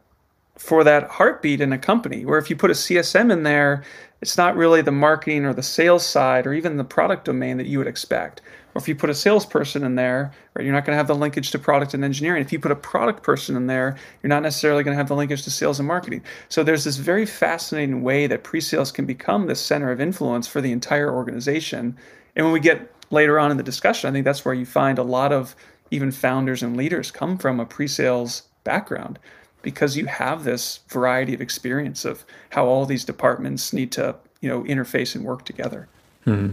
for 0.57 0.85
that 0.85 1.09
heartbeat 1.09 1.61
in 1.61 1.73
a 1.73 1.79
company. 1.79 2.25
Where 2.25 2.39
if 2.39 2.51
you 2.51 2.57
put 2.57 2.71
a 2.71 2.75
CSM 2.75 3.33
in 3.33 3.43
there, 3.43 3.85
it's 4.25 4.39
not 4.39 4.57
really 4.57 4.81
the 4.81 4.91
marketing 4.91 5.45
or 5.45 5.53
the 5.53 5.63
sales 5.63 6.07
side 6.07 6.47
or 6.47 6.55
even 6.55 6.79
the 6.79 6.83
product 6.83 7.27
domain 7.27 7.59
that 7.59 7.67
you 7.67 7.77
would 7.77 7.87
expect. 7.87 8.41
Or 8.75 8.81
if 8.81 8.89
you 8.89 8.95
put 8.95 9.11
a 9.11 9.15
salesperson 9.15 9.85
in 9.85 9.97
there, 9.97 10.33
right, 10.55 10.65
you're 10.65 10.73
not 10.73 10.87
going 10.87 10.95
to 10.95 10.97
have 10.97 11.09
the 11.09 11.15
linkage 11.15 11.51
to 11.51 11.59
product 11.59 11.93
and 11.93 12.03
engineering. 12.03 12.41
If 12.41 12.51
you 12.51 12.59
put 12.59 12.71
a 12.71 12.77
product 12.77 13.23
person 13.23 13.55
in 13.55 13.67
there, 13.67 13.99
you're 14.23 14.31
not 14.31 14.43
necessarily 14.43 14.83
going 14.83 14.95
to 14.95 14.97
have 14.97 15.09
the 15.09 15.15
linkage 15.15 15.43
to 15.43 15.51
sales 15.51 15.79
and 15.79 15.87
marketing. 15.87 16.23
So 16.49 16.63
there's 16.63 16.85
this 16.85 16.97
very 16.97 17.27
fascinating 17.27 18.03
way 18.03 18.27
that 18.27 18.45
pre-sales 18.45 18.91
can 18.91 19.05
become 19.05 19.47
the 19.47 19.55
center 19.55 19.91
of 19.91 20.01
influence 20.01 20.49
for 20.49 20.63
the 20.63 20.73
entire 20.73 21.13
organization. 21.13 21.95
And 22.35 22.47
when 22.47 22.55
we 22.55 22.61
get 22.61 22.91
later 23.11 23.39
on 23.39 23.51
in 23.51 23.59
the 23.59 23.63
discussion, 23.63 24.09
I 24.09 24.13
think 24.15 24.25
that's 24.25 24.43
where 24.43 24.55
you 24.55 24.65
find 24.65 24.99
a 24.99 25.03
lot 25.03 25.33
of 25.35 25.55
even 25.91 26.11
founders 26.11 26.63
and 26.63 26.79
leaders 26.79 27.11
come 27.11 27.37
from 27.37 27.61
a 27.61 27.67
pre-sales 27.67 28.45
background 28.65 29.19
because 29.65 29.97
you 29.97 30.07
have 30.07 30.45
this 30.45 30.81
variety 30.89 31.35
of 31.35 31.41
experience 31.41 32.05
of 32.05 32.25
how 32.51 32.67
all 32.67 32.87
these 32.87 33.05
departments 33.05 33.73
need 33.73 33.91
to 33.93 34.15
you 34.41 34.49
know 34.49 34.63
interface 34.65 35.15
and 35.15 35.25
work 35.25 35.45
together. 35.45 35.89
Hmm. 36.25 36.53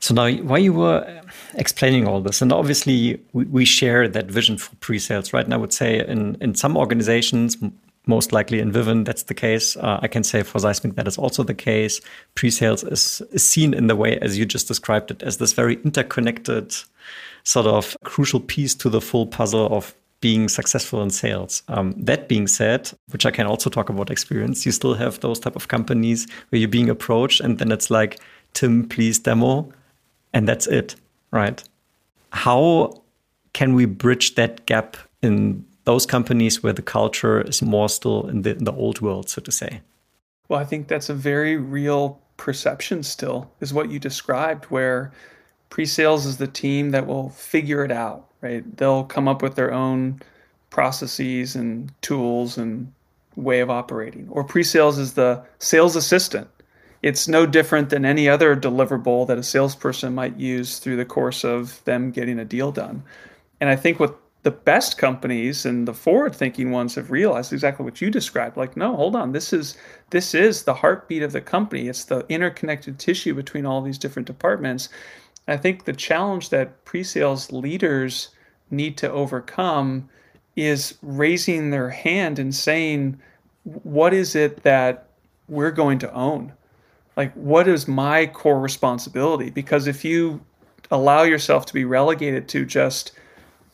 So 0.00 0.14
now, 0.14 0.30
while 0.42 0.58
you 0.58 0.72
were 0.72 1.22
explaining 1.54 2.06
all 2.06 2.20
this, 2.20 2.40
and 2.40 2.52
obviously 2.52 3.20
we, 3.32 3.44
we 3.46 3.64
share 3.64 4.08
that 4.08 4.26
vision 4.26 4.56
for 4.58 4.74
pre-sales, 4.76 5.32
right? 5.32 5.44
And 5.44 5.54
I 5.54 5.56
would 5.56 5.72
say 5.72 6.06
in 6.06 6.36
in 6.40 6.54
some 6.54 6.76
organizations, 6.76 7.56
most 8.06 8.32
likely 8.32 8.60
in 8.60 8.72
Vivun, 8.72 9.04
that's 9.04 9.24
the 9.24 9.34
case. 9.34 9.76
Uh, 9.76 9.98
I 10.00 10.08
can 10.08 10.22
say 10.22 10.42
for 10.42 10.60
Seismic, 10.60 10.94
that 10.94 11.08
is 11.08 11.18
also 11.18 11.42
the 11.42 11.54
case. 11.54 12.00
Pre-sales 12.36 12.84
is, 12.84 13.20
is 13.32 13.44
seen 13.44 13.74
in 13.74 13.88
the 13.88 13.96
way, 13.96 14.18
as 14.18 14.38
you 14.38 14.46
just 14.46 14.68
described 14.68 15.10
it, 15.10 15.22
as 15.22 15.38
this 15.38 15.52
very 15.52 15.74
interconnected 15.84 16.74
sort 17.42 17.66
of 17.66 17.96
crucial 18.04 18.40
piece 18.40 18.74
to 18.76 18.88
the 18.88 19.00
full 19.00 19.26
puzzle 19.26 19.66
of 19.76 19.94
being 20.26 20.48
successful 20.48 21.00
in 21.04 21.10
sales. 21.10 21.62
Um, 21.68 21.94
that 21.96 22.26
being 22.28 22.48
said, 22.48 22.90
which 23.12 23.24
I 23.24 23.30
can 23.30 23.46
also 23.46 23.70
talk 23.70 23.88
about 23.88 24.10
experience, 24.10 24.66
you 24.66 24.72
still 24.72 24.94
have 24.94 25.20
those 25.20 25.38
type 25.38 25.54
of 25.54 25.68
companies 25.68 26.26
where 26.48 26.58
you're 26.58 26.76
being 26.78 26.90
approached 26.90 27.40
and 27.40 27.58
then 27.58 27.70
it's 27.70 27.90
like, 27.90 28.18
Tim, 28.52 28.88
please 28.88 29.20
demo, 29.20 29.72
and 30.32 30.48
that's 30.48 30.66
it, 30.66 30.96
right? 31.30 31.62
How 32.32 33.04
can 33.52 33.74
we 33.76 33.84
bridge 33.84 34.34
that 34.34 34.66
gap 34.66 34.96
in 35.22 35.64
those 35.84 36.06
companies 36.06 36.60
where 36.60 36.72
the 36.72 36.82
culture 36.82 37.40
is 37.42 37.62
more 37.62 37.88
still 37.88 38.26
in 38.26 38.42
the, 38.42 38.56
in 38.56 38.64
the 38.64 38.72
old 38.72 39.00
world, 39.00 39.30
so 39.30 39.40
to 39.42 39.52
say? 39.52 39.80
Well, 40.48 40.58
I 40.58 40.64
think 40.64 40.88
that's 40.88 41.08
a 41.08 41.14
very 41.14 41.56
real 41.56 42.20
perception 42.36 43.04
still, 43.04 43.48
is 43.60 43.72
what 43.72 43.92
you 43.92 44.00
described, 44.00 44.64
where 44.64 45.12
pre 45.70 45.86
sales 45.86 46.26
is 46.26 46.38
the 46.38 46.48
team 46.48 46.90
that 46.90 47.06
will 47.06 47.28
figure 47.30 47.84
it 47.84 47.92
out, 47.92 48.25
right? 48.40 48.76
They'll 48.76 49.04
come 49.04 49.28
up 49.28 49.42
with 49.42 49.54
their 49.54 49.72
own 49.72 50.20
processes 50.70 51.56
and 51.56 51.92
tools 52.02 52.58
and 52.58 52.92
way 53.36 53.60
of 53.60 53.70
operating. 53.70 54.28
Or 54.30 54.44
pre 54.44 54.62
sales 54.62 54.98
is 54.98 55.14
the 55.14 55.42
sales 55.58 55.96
assistant. 55.96 56.48
It's 57.02 57.28
no 57.28 57.46
different 57.46 57.90
than 57.90 58.04
any 58.04 58.28
other 58.28 58.56
deliverable 58.56 59.26
that 59.28 59.38
a 59.38 59.42
salesperson 59.42 60.14
might 60.14 60.36
use 60.36 60.78
through 60.78 60.96
the 60.96 61.04
course 61.04 61.44
of 61.44 61.84
them 61.84 62.10
getting 62.10 62.38
a 62.38 62.44
deal 62.44 62.72
done. 62.72 63.02
And 63.60 63.70
I 63.70 63.76
think 63.76 64.00
what 64.00 64.18
the 64.46 64.50
best 64.52 64.96
companies 64.96 65.66
and 65.66 65.88
the 65.88 65.92
forward 65.92 66.32
thinking 66.32 66.70
ones 66.70 66.94
have 66.94 67.10
realized 67.10 67.52
exactly 67.52 67.84
what 67.84 68.00
you 68.00 68.12
described 68.12 68.56
like 68.56 68.76
no 68.76 68.94
hold 68.94 69.16
on 69.16 69.32
this 69.32 69.52
is 69.52 69.76
this 70.10 70.36
is 70.36 70.62
the 70.62 70.72
heartbeat 70.72 71.20
of 71.20 71.32
the 71.32 71.40
company 71.40 71.88
it's 71.88 72.04
the 72.04 72.24
interconnected 72.28 72.96
tissue 72.96 73.34
between 73.34 73.66
all 73.66 73.82
these 73.82 73.98
different 73.98 74.24
departments 74.24 74.88
i 75.48 75.56
think 75.56 75.84
the 75.84 75.92
challenge 75.92 76.50
that 76.50 76.84
pre-sales 76.84 77.52
leaders 77.52 78.28
need 78.70 78.96
to 78.96 79.10
overcome 79.10 80.08
is 80.56 80.96
raising 81.02 81.70
their 81.70 81.90
hand 81.90 82.38
and 82.38 82.54
saying 82.54 83.18
what 83.64 84.14
is 84.14 84.34
it 84.34 84.62
that 84.62 85.08
we're 85.48 85.70
going 85.70 85.98
to 85.98 86.12
own 86.12 86.52
like 87.16 87.32
what 87.34 87.68
is 87.68 87.86
my 87.86 88.26
core 88.26 88.60
responsibility 88.60 89.50
because 89.50 89.86
if 89.86 90.04
you 90.04 90.40
allow 90.90 91.22
yourself 91.22 91.66
to 91.66 91.74
be 91.74 91.84
relegated 91.84 92.48
to 92.48 92.64
just 92.64 93.12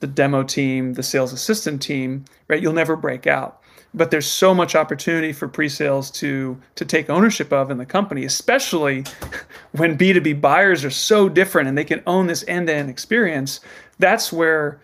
the 0.02 0.06
demo 0.06 0.42
team, 0.42 0.94
the 0.94 1.02
sales 1.02 1.32
assistant 1.32 1.80
team, 1.80 2.24
right? 2.48 2.60
You'll 2.60 2.72
never 2.72 2.96
break 2.96 3.26
out. 3.26 3.61
But 3.94 4.10
there's 4.10 4.26
so 4.26 4.54
much 4.54 4.74
opportunity 4.74 5.32
for 5.32 5.48
pre-sales 5.48 6.10
to 6.12 6.58
to 6.76 6.84
take 6.84 7.10
ownership 7.10 7.52
of 7.52 7.70
in 7.70 7.78
the 7.78 7.86
company, 7.86 8.24
especially 8.24 9.04
when 9.72 9.98
B2B 9.98 10.40
buyers 10.40 10.84
are 10.84 10.90
so 10.90 11.28
different 11.28 11.68
and 11.68 11.76
they 11.76 11.84
can 11.84 12.02
own 12.06 12.26
this 12.26 12.44
end-to-end 12.48 12.88
experience. 12.88 13.60
That's 13.98 14.32
where 14.32 14.80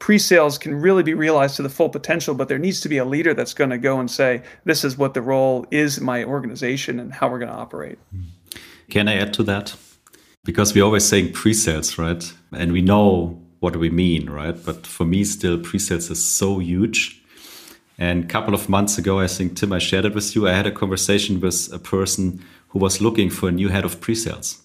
pre-sales 0.00 0.58
can 0.58 0.74
really 0.74 1.02
be 1.02 1.14
realized 1.14 1.56
to 1.56 1.62
the 1.62 1.68
full 1.68 1.88
potential, 1.88 2.34
but 2.34 2.48
there 2.48 2.58
needs 2.58 2.80
to 2.80 2.88
be 2.88 2.98
a 2.98 3.04
leader 3.04 3.34
that's 3.34 3.54
going 3.54 3.70
to 3.70 3.78
go 3.78 4.00
and 4.00 4.10
say, 4.10 4.42
this 4.64 4.82
is 4.82 4.98
what 4.98 5.14
the 5.14 5.22
role 5.22 5.66
is 5.70 5.98
in 5.98 6.04
my 6.04 6.24
organization 6.24 6.98
and 6.98 7.12
how 7.12 7.28
we're 7.28 7.38
going 7.38 7.50
to 7.50 7.56
operate. 7.56 7.98
Mm-hmm. 8.14 8.58
Can 8.90 9.08
I 9.08 9.14
add 9.14 9.32
to 9.34 9.42
that? 9.44 9.76
Because 10.44 10.74
we're 10.74 10.84
always 10.84 11.04
saying 11.04 11.32
pre-sales, 11.32 11.96
right? 11.98 12.32
And 12.52 12.72
we 12.72 12.80
know 12.80 13.40
what 13.60 13.76
we 13.76 13.90
mean, 13.90 14.28
right? 14.28 14.56
But 14.64 14.86
for 14.86 15.04
me, 15.04 15.22
still 15.22 15.58
pre-sales 15.58 16.10
is 16.10 16.24
so 16.24 16.58
huge. 16.58 17.19
And 18.00 18.24
a 18.24 18.26
couple 18.26 18.54
of 18.54 18.70
months 18.70 18.96
ago, 18.96 19.20
I 19.20 19.26
think 19.26 19.56
Tim, 19.56 19.74
I 19.74 19.78
shared 19.78 20.06
it 20.06 20.14
with 20.14 20.34
you. 20.34 20.48
I 20.48 20.54
had 20.54 20.66
a 20.66 20.72
conversation 20.72 21.38
with 21.38 21.70
a 21.70 21.78
person 21.78 22.42
who 22.68 22.78
was 22.78 23.02
looking 23.02 23.28
for 23.28 23.50
a 23.50 23.52
new 23.52 23.68
head 23.68 23.84
of 23.84 24.00
pre-sales. 24.00 24.62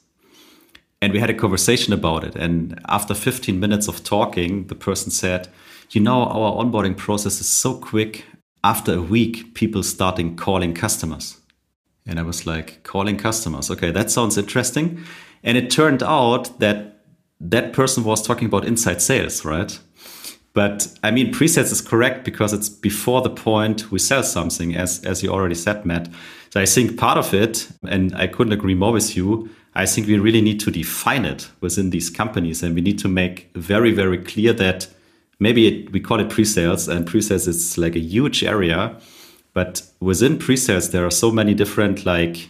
And 1.01 1.11
we 1.11 1.19
had 1.19 1.29
a 1.29 1.33
conversation 1.33 1.91
about 1.91 2.23
it. 2.23 2.35
And 2.35 2.79
after 2.87 3.13
15 3.13 3.59
minutes 3.59 3.89
of 3.89 4.05
talking, 4.05 4.67
the 4.67 4.75
person 4.75 5.11
said, 5.11 5.49
You 5.91 5.99
know, 5.99 6.23
our 6.23 6.63
onboarding 6.63 6.95
process 6.95 7.41
is 7.41 7.47
so 7.47 7.77
quick. 7.77 8.23
After 8.63 8.93
a 8.93 9.01
week, 9.01 9.53
people 9.53 9.83
starting 9.83 10.37
calling 10.37 10.73
customers. 10.73 11.37
And 12.07 12.17
I 12.17 12.23
was 12.23 12.47
like, 12.47 12.83
Calling 12.83 13.17
customers. 13.17 13.69
Okay, 13.69 13.91
that 13.91 14.09
sounds 14.11 14.37
interesting. 14.37 15.03
And 15.43 15.57
it 15.57 15.69
turned 15.69 16.01
out 16.01 16.59
that 16.59 17.03
that 17.41 17.73
person 17.73 18.05
was 18.05 18.25
talking 18.25 18.47
about 18.47 18.63
inside 18.63 19.01
sales, 19.01 19.43
right? 19.43 19.77
But 20.55 20.87
I 21.03 21.11
mean, 21.11 21.33
pre-sales 21.33 21.71
is 21.71 21.81
correct 21.81 22.23
because 22.23 22.53
it's 22.53 22.69
before 22.69 23.21
the 23.21 23.29
point 23.29 23.91
we 23.91 23.99
sell 23.99 24.23
something, 24.23 24.73
as 24.75 25.03
as 25.03 25.21
you 25.21 25.29
already 25.29 25.53
said, 25.53 25.85
Matt. 25.85 26.07
So 26.51 26.61
I 26.61 26.65
think 26.65 26.97
part 26.97 27.17
of 27.17 27.33
it, 27.33 27.67
and 27.87 28.15
I 28.15 28.27
couldn't 28.27 28.53
agree 28.53 28.73
more 28.73 28.93
with 28.93 29.17
you. 29.17 29.49
I 29.75 29.85
think 29.85 30.07
we 30.07 30.17
really 30.17 30.41
need 30.41 30.61
to 30.61 30.71
define 30.71 31.25
it 31.25 31.49
within 31.59 31.89
these 31.89 32.09
companies, 32.09 32.63
and 32.63 32.73
we 32.73 32.81
need 32.81 32.97
to 32.99 33.09
make 33.09 33.51
very, 33.53 33.91
very 33.91 34.17
clear 34.17 34.53
that 34.53 34.87
maybe 35.39 35.67
it, 35.67 35.91
we 35.91 35.99
call 35.99 36.21
it 36.21 36.29
pre-sales, 36.29 36.87
and 36.87 37.05
pre-sales 37.05 37.47
is 37.47 37.77
like 37.77 37.97
a 37.97 37.99
huge 37.99 38.41
area, 38.41 38.95
but 39.53 39.81
within 39.99 40.37
pre-sales 40.37 40.91
there 40.91 41.05
are 41.05 41.11
so 41.11 41.31
many 41.31 41.53
different 41.53 42.05
like 42.05 42.47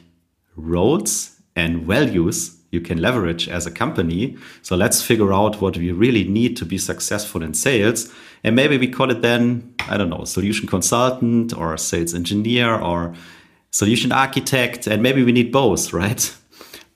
roles 0.56 1.42
and 1.56 1.82
values 1.82 2.55
you 2.76 2.82
can 2.82 3.02
leverage 3.02 3.48
as 3.50 3.66
a 3.66 3.72
company. 3.72 4.38
So 4.62 4.76
let's 4.76 5.02
figure 5.02 5.34
out 5.34 5.62
what 5.62 5.78
we 5.78 5.92
really 5.92 6.26
need 6.26 6.56
to 6.58 6.66
be 6.66 6.78
successful 6.78 7.42
in 7.42 7.54
sales. 7.54 8.14
And 8.44 8.56
maybe 8.56 8.78
we 8.78 8.88
call 8.88 9.10
it 9.10 9.22
then, 9.22 9.74
I 9.90 9.98
don't 9.98 10.10
know, 10.10 10.26
solution 10.26 10.68
consultant 10.68 11.58
or 11.58 11.78
sales 11.78 12.14
engineer 12.14 12.76
or 12.76 13.16
solution 13.72 14.12
architect. 14.12 14.86
And 14.86 15.02
maybe 15.02 15.24
we 15.24 15.32
need 15.32 15.52
both, 15.52 15.94
right? 16.02 16.36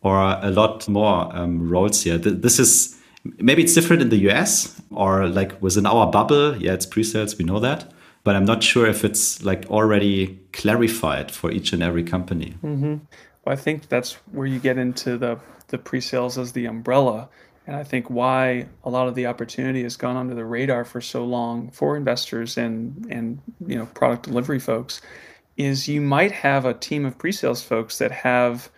Or 0.02 0.18
a 0.20 0.52
lot 0.52 0.88
more 0.88 1.36
um, 1.36 1.70
roles 1.70 2.04
here. 2.04 2.18
This 2.18 2.60
is 2.60 2.96
maybe 3.24 3.64
it's 3.64 3.74
different 3.74 4.02
in 4.02 4.10
the 4.10 4.30
US 4.30 4.82
or 4.92 5.28
like 5.28 5.62
within 5.62 5.86
our 5.86 6.10
bubble. 6.12 6.56
Yeah, 6.58 6.74
it's 6.74 6.86
pre 6.86 7.04
sales, 7.04 7.38
we 7.38 7.46
know 7.46 7.60
that. 7.60 7.92
But 8.24 8.36
I'm 8.36 8.46
not 8.46 8.62
sure 8.64 8.86
if 8.86 9.06
it's 9.06 9.44
like 9.44 9.66
already 9.70 10.40
clarified 10.52 11.32
for 11.32 11.52
each 11.52 11.74
and 11.74 11.82
every 11.82 12.04
company. 12.04 12.54
Mm-hmm. 12.64 12.96
Well, 13.46 13.54
I 13.54 13.56
think 13.56 13.88
that's 13.90 14.14
where 14.32 14.46
you 14.46 14.60
get 14.60 14.78
into 14.78 15.18
the 15.18 15.40
the 15.70 15.78
pre-sales 15.78 16.38
as 16.38 16.52
the 16.52 16.66
umbrella. 16.66 17.30
And 17.66 17.76
I 17.76 17.84
think 17.84 18.10
why 18.10 18.68
a 18.84 18.90
lot 18.90 19.08
of 19.08 19.16
the 19.16 19.28
opportunity 19.28 19.84
has 19.84 19.96
gone 19.96 20.18
under 20.18 20.36
the 20.36 20.46
radar 20.46 20.84
for 20.84 21.02
so 21.02 21.24
long 21.24 21.70
for 21.72 21.96
investors 21.96 22.58
and 22.58 23.06
and 23.10 23.40
you 23.66 23.78
know 23.78 23.86
product 23.88 24.24
delivery 24.24 24.60
folks 24.60 25.02
is 25.56 25.88
you 25.88 26.02
might 26.02 26.32
have 26.32 26.66
a 26.66 26.74
team 26.74 27.06
of 27.06 27.18
pre-sales 27.18 27.62
folks 27.62 27.98
that 27.98 28.12
have 28.12 28.70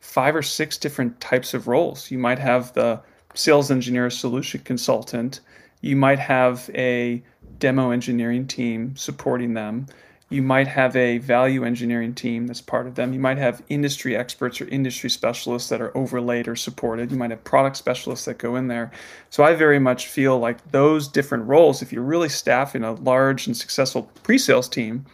five 0.00 0.34
or 0.34 0.42
six 0.42 0.78
different 0.78 1.20
types 1.20 1.54
of 1.54 1.68
roles. 1.68 2.10
You 2.10 2.18
might 2.18 2.38
have 2.38 2.72
the 2.72 3.00
sales 3.34 3.70
engineer 3.70 4.10
solution 4.10 4.60
consultant. 4.62 5.40
You 5.82 5.96
might 5.96 6.18
have 6.18 6.70
a 6.74 7.22
demo 7.58 7.90
engineering 7.90 8.46
team 8.46 8.96
supporting 8.96 9.54
them 9.54 9.86
you 10.30 10.42
might 10.42 10.68
have 10.68 10.94
a 10.94 11.18
value 11.18 11.64
engineering 11.64 12.14
team 12.14 12.46
that's 12.46 12.60
part 12.60 12.86
of 12.86 12.94
them. 12.94 13.12
You 13.12 13.18
might 13.18 13.36
have 13.38 13.62
industry 13.68 14.16
experts 14.16 14.60
or 14.60 14.68
industry 14.68 15.10
specialists 15.10 15.68
that 15.70 15.80
are 15.80 15.96
overlaid 15.96 16.46
or 16.46 16.54
supported. 16.54 17.10
You 17.10 17.18
might 17.18 17.32
have 17.32 17.42
product 17.42 17.76
specialists 17.76 18.26
that 18.26 18.38
go 18.38 18.54
in 18.54 18.68
there. 18.68 18.92
So 19.28 19.42
I 19.42 19.54
very 19.54 19.80
much 19.80 20.06
feel 20.06 20.38
like 20.38 20.70
those 20.70 21.08
different 21.08 21.48
roles, 21.48 21.82
if 21.82 21.92
you're 21.92 22.04
really 22.04 22.28
staffing 22.28 22.84
a 22.84 22.92
large 22.92 23.48
and 23.48 23.56
successful 23.56 24.04
pre-sales 24.22 24.68
team, 24.68 25.04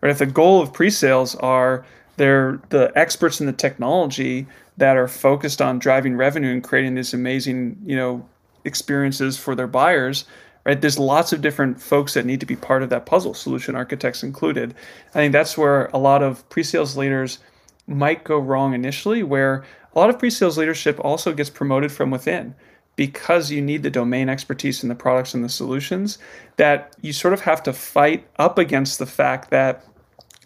right, 0.00 0.10
if 0.10 0.18
the 0.18 0.26
goal 0.26 0.62
of 0.62 0.72
pre-sales 0.72 1.34
are 1.34 1.84
they're 2.16 2.60
the 2.68 2.92
experts 2.94 3.40
in 3.40 3.46
the 3.46 3.52
technology 3.52 4.46
that 4.76 4.96
are 4.96 5.08
focused 5.08 5.60
on 5.60 5.78
driving 5.78 6.16
revenue 6.16 6.52
and 6.52 6.62
creating 6.62 6.94
these 6.94 7.12
amazing, 7.12 7.76
you 7.84 7.96
know, 7.96 8.24
experiences 8.64 9.36
for 9.36 9.54
their 9.54 9.66
buyers, 9.66 10.26
right? 10.70 10.80
There's 10.80 11.00
lots 11.00 11.32
of 11.32 11.40
different 11.40 11.82
folks 11.82 12.14
that 12.14 12.24
need 12.24 12.38
to 12.38 12.46
be 12.46 12.54
part 12.54 12.84
of 12.84 12.90
that 12.90 13.04
puzzle, 13.04 13.34
solution 13.34 13.74
architects 13.74 14.22
included. 14.22 14.72
I 15.08 15.14
think 15.14 15.32
that's 15.32 15.58
where 15.58 15.86
a 15.86 15.98
lot 15.98 16.22
of 16.22 16.48
pre-sales 16.48 16.96
leaders 16.96 17.40
might 17.88 18.22
go 18.22 18.38
wrong 18.38 18.72
initially, 18.72 19.24
where 19.24 19.64
a 19.92 19.98
lot 19.98 20.10
of 20.10 20.18
pre-sales 20.20 20.56
leadership 20.56 21.00
also 21.00 21.32
gets 21.32 21.50
promoted 21.50 21.90
from 21.90 22.12
within 22.12 22.54
because 22.94 23.50
you 23.50 23.60
need 23.60 23.82
the 23.82 23.90
domain 23.90 24.28
expertise 24.28 24.84
in 24.84 24.88
the 24.88 24.94
products 24.94 25.34
and 25.34 25.42
the 25.42 25.48
solutions 25.48 26.18
that 26.54 26.94
you 27.00 27.12
sort 27.12 27.34
of 27.34 27.40
have 27.40 27.64
to 27.64 27.72
fight 27.72 28.24
up 28.36 28.56
against 28.56 29.00
the 29.00 29.06
fact 29.06 29.50
that 29.50 29.84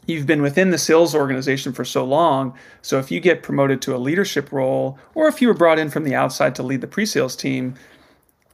you've 0.06 0.26
been 0.26 0.40
within 0.40 0.70
the 0.70 0.78
sales 0.78 1.14
organization 1.14 1.74
for 1.74 1.84
so 1.84 2.02
long. 2.02 2.54
So 2.80 2.98
if 2.98 3.10
you 3.10 3.20
get 3.20 3.42
promoted 3.42 3.82
to 3.82 3.94
a 3.94 3.98
leadership 3.98 4.52
role, 4.52 4.98
or 5.14 5.28
if 5.28 5.42
you 5.42 5.48
were 5.48 5.54
brought 5.54 5.78
in 5.78 5.90
from 5.90 6.04
the 6.04 6.14
outside 6.14 6.54
to 6.54 6.62
lead 6.62 6.80
the 6.80 6.86
pre-sales 6.86 7.36
team, 7.36 7.74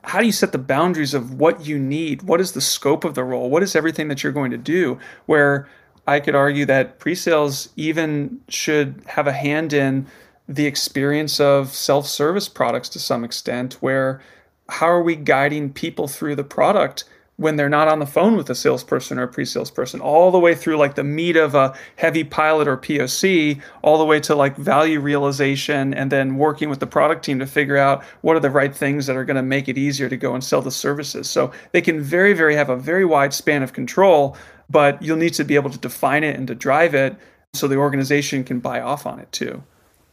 how 0.03 0.21
do 0.21 0.27
you 0.27 0.33
set 0.33 0.53
the 0.53 0.59
boundaries 0.59 1.15
of 1.15 1.35
what 1.35 1.67
you 1.67 1.79
need? 1.79 2.23
What 2.23 2.41
is 2.41 2.53
the 2.53 2.61
scope 2.61 3.05
of 3.05 3.15
the 3.15 3.25
role? 3.25 3.51
What 3.51 3.63
is 3.63 3.77
everything 3.77 4.09
that 4.09 4.23
you're 4.23 4.33
going 4.33 4.51
to 4.51 4.59
do? 4.59 4.99
Where 5.27 5.69
I 6.07 6.21
could 6.21 6.35
argue 6.35 6.65
that 6.67 6.99
pre-sales 6.99 7.69
even 7.77 8.41
should 8.49 9.03
have 9.07 9.27
a 9.27 9.33
hand 9.33 9.73
in 9.73 10.07
the 10.49 10.67
experience 10.67 11.39
of 11.39 11.69
self-service 11.69 12.49
products 12.49 12.89
to 12.91 12.99
some 12.99 13.23
extent 13.23 13.75
where 13.75 14.21
how 14.69 14.89
are 14.89 15.03
we 15.03 15.15
guiding 15.15 15.73
people 15.73 16.09
through 16.09 16.35
the 16.35 16.45
product 16.45 17.05
when 17.41 17.57
they're 17.57 17.71
not 17.71 17.89
on 17.89 18.01
the 18.01 18.07
phone 18.07 18.37
with 18.37 18.51
a 18.51 18.55
salesperson 18.55 19.19
or 19.19 19.23
a 19.23 19.29
pre-salesperson 19.29 19.99
all 19.99 20.31
the 20.31 20.39
way 20.39 20.55
through 20.55 20.77
like 20.77 20.95
the 20.95 21.03
meat 21.03 21.37
of 21.37 21.55
a 21.55 21.75
heavy 21.97 22.23
pilot 22.23 22.69
or 22.69 22.77
POC 22.77 23.59
all 23.81 23.97
the 23.97 24.05
way 24.05 24.21
to 24.21 24.35
like 24.35 24.57
value 24.57 25.01
realization 25.01 25.95
and 25.95 26.13
then 26.13 26.37
working 26.37 26.69
with 26.69 26.81
the 26.81 26.87
product 26.87 27.25
team 27.25 27.39
to 27.39 27.47
figure 27.47 27.79
out 27.79 28.05
what 28.21 28.37
are 28.37 28.41
the 28.41 28.51
right 28.51 28.77
things 28.77 29.07
that 29.07 29.17
are 29.17 29.25
going 29.25 29.39
to 29.39 29.43
make 29.43 29.69
it 29.69 29.79
easier 29.79 30.07
to 30.07 30.19
go 30.19 30.35
and 30.35 30.45
sell 30.45 30.61
the 30.61 30.71
services. 30.71 31.31
So 31.31 31.51
they 31.73 31.81
can 31.81 32.03
very 32.03 32.35
very 32.35 32.55
have 32.57 32.69
a 32.69 32.77
very 32.77 33.07
wide 33.07 33.33
span 33.33 33.63
of 33.63 33.73
control 33.73 34.37
but 34.69 35.01
you'll 35.03 35.17
need 35.17 35.33
to 35.35 35.45
be 35.45 35.55
able 35.55 35.71
to 35.71 35.79
define 35.79 36.23
it 36.23 36.37
and 36.37 36.47
to 36.47 36.55
drive 36.55 36.95
it 36.95 37.17
so 37.55 37.67
the 37.67 37.77
organization 37.77 38.45
can 38.45 38.61
buy 38.61 38.83
off 38.83 39.07
on 39.07 39.19
it 39.19 39.33
too. 39.33 39.63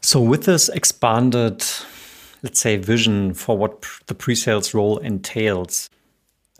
So 0.01 0.21
with 0.21 0.45
this 0.45 0.69
expanded 0.69 1.65
let's 2.41 2.61
say 2.61 2.77
vision 2.77 3.33
for 3.33 3.57
what 3.57 3.85
the 4.05 4.15
pre-sales 4.15 4.73
role 4.73 4.97
entails 4.99 5.89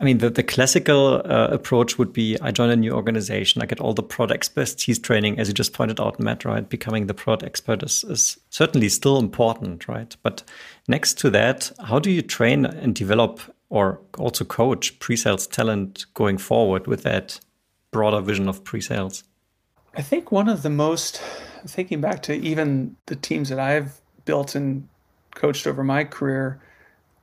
I 0.00 0.04
mean, 0.04 0.18
the, 0.18 0.30
the 0.30 0.44
classical 0.44 1.16
uh, 1.24 1.48
approach 1.50 1.98
would 1.98 2.12
be 2.12 2.38
I 2.40 2.52
join 2.52 2.70
a 2.70 2.76
new 2.76 2.92
organization, 2.92 3.62
I 3.62 3.66
get 3.66 3.80
all 3.80 3.94
the 3.94 4.02
product 4.02 4.36
expertise 4.36 4.98
training, 4.98 5.40
as 5.40 5.48
you 5.48 5.54
just 5.54 5.72
pointed 5.72 6.00
out, 6.00 6.20
Matt, 6.20 6.44
right? 6.44 6.68
Becoming 6.68 7.06
the 7.08 7.14
product 7.14 7.44
expert 7.44 7.82
is, 7.82 8.04
is 8.04 8.38
certainly 8.50 8.88
still 8.90 9.18
important, 9.18 9.88
right? 9.88 10.16
But 10.22 10.44
next 10.86 11.18
to 11.18 11.30
that, 11.30 11.72
how 11.84 11.98
do 11.98 12.10
you 12.10 12.22
train 12.22 12.64
and 12.64 12.94
develop 12.94 13.40
or 13.70 14.00
also 14.18 14.44
coach 14.44 14.98
pre 15.00 15.16
sales 15.16 15.46
talent 15.46 16.06
going 16.14 16.38
forward 16.38 16.86
with 16.86 17.02
that 17.02 17.40
broader 17.90 18.20
vision 18.20 18.48
of 18.48 18.62
pre 18.62 18.80
sales? 18.80 19.24
I 19.96 20.02
think 20.02 20.30
one 20.30 20.48
of 20.48 20.62
the 20.62 20.70
most, 20.70 21.20
thinking 21.66 22.00
back 22.00 22.22
to 22.22 22.34
even 22.34 22.94
the 23.06 23.16
teams 23.16 23.48
that 23.48 23.58
I've 23.58 24.00
built 24.24 24.54
and 24.54 24.88
coached 25.34 25.66
over 25.66 25.82
my 25.82 26.04
career, 26.04 26.60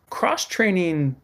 cross 0.10 0.46
training 0.46 1.16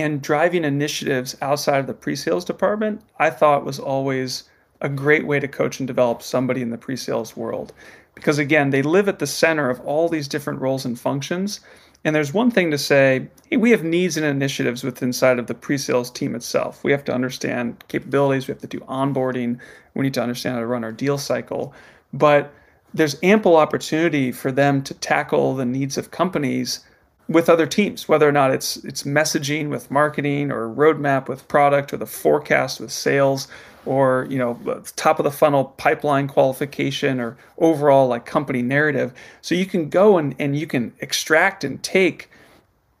and 0.00 0.22
driving 0.22 0.64
initiatives 0.64 1.36
outside 1.42 1.78
of 1.78 1.86
the 1.86 1.94
pre-sales 1.94 2.44
department 2.44 3.00
i 3.18 3.30
thought 3.30 3.64
was 3.64 3.78
always 3.78 4.44
a 4.80 4.88
great 4.88 5.26
way 5.26 5.38
to 5.40 5.48
coach 5.48 5.78
and 5.78 5.86
develop 5.86 6.22
somebody 6.22 6.62
in 6.62 6.70
the 6.70 6.78
pre-sales 6.78 7.36
world. 7.36 7.72
Because 8.14 8.38
again 8.38 8.70
they 8.70 8.82
live 8.82 9.08
at 9.08 9.18
the 9.18 9.26
center 9.26 9.70
of 9.70 9.80
all 9.80 10.08
these 10.08 10.28
different 10.28 10.60
roles 10.60 10.84
and 10.84 10.98
functions. 10.98 11.60
And 12.02 12.16
there's 12.16 12.32
one 12.32 12.50
thing 12.50 12.70
to 12.70 12.78
say 12.78 13.28
hey 13.50 13.56
we 13.56 13.70
have 13.70 13.84
needs 13.84 14.16
and 14.16 14.26
initiatives 14.26 14.82
within 14.82 15.10
inside 15.10 15.38
of 15.38 15.46
the 15.46 15.54
pre-sales 15.54 16.10
team 16.10 16.34
itself. 16.34 16.82
We 16.82 16.92
have 16.92 17.04
to 17.04 17.14
understand 17.14 17.84
capabilities 17.88 18.48
we 18.48 18.52
have 18.52 18.60
to 18.62 18.66
do 18.66 18.80
onboarding 18.80 19.58
we 19.94 20.02
need 20.02 20.14
to 20.14 20.22
understand 20.22 20.54
how 20.54 20.60
to 20.60 20.66
run 20.66 20.84
our 20.84 20.92
deal 20.92 21.18
cycle. 21.18 21.74
But 22.12 22.52
there's 22.94 23.16
ample 23.22 23.56
opportunity 23.56 24.32
for 24.32 24.50
them 24.50 24.82
to 24.84 24.94
tackle 24.94 25.54
the 25.54 25.64
needs 25.64 25.98
of 25.98 26.10
companies 26.10 26.84
with 27.30 27.48
other 27.48 27.66
teams, 27.66 28.08
whether 28.08 28.28
or 28.28 28.32
not 28.32 28.50
it's 28.50 28.78
it's 28.78 29.04
messaging 29.04 29.68
with 29.68 29.88
marketing 29.88 30.50
or 30.50 30.68
roadmap 30.68 31.28
with 31.28 31.46
product 31.46 31.92
or 31.92 31.96
the 31.96 32.04
forecast 32.04 32.80
with 32.80 32.90
sales 32.90 33.46
or 33.86 34.26
you 34.28 34.36
know 34.36 34.58
top 34.96 35.20
of 35.20 35.24
the 35.24 35.30
funnel 35.30 35.66
pipeline 35.76 36.26
qualification 36.26 37.20
or 37.20 37.36
overall 37.58 38.08
like 38.08 38.26
company 38.26 38.62
narrative. 38.62 39.14
So 39.42 39.54
you 39.54 39.64
can 39.64 39.88
go 39.88 40.18
and, 40.18 40.34
and 40.40 40.58
you 40.58 40.66
can 40.66 40.92
extract 40.98 41.62
and 41.62 41.80
take 41.84 42.28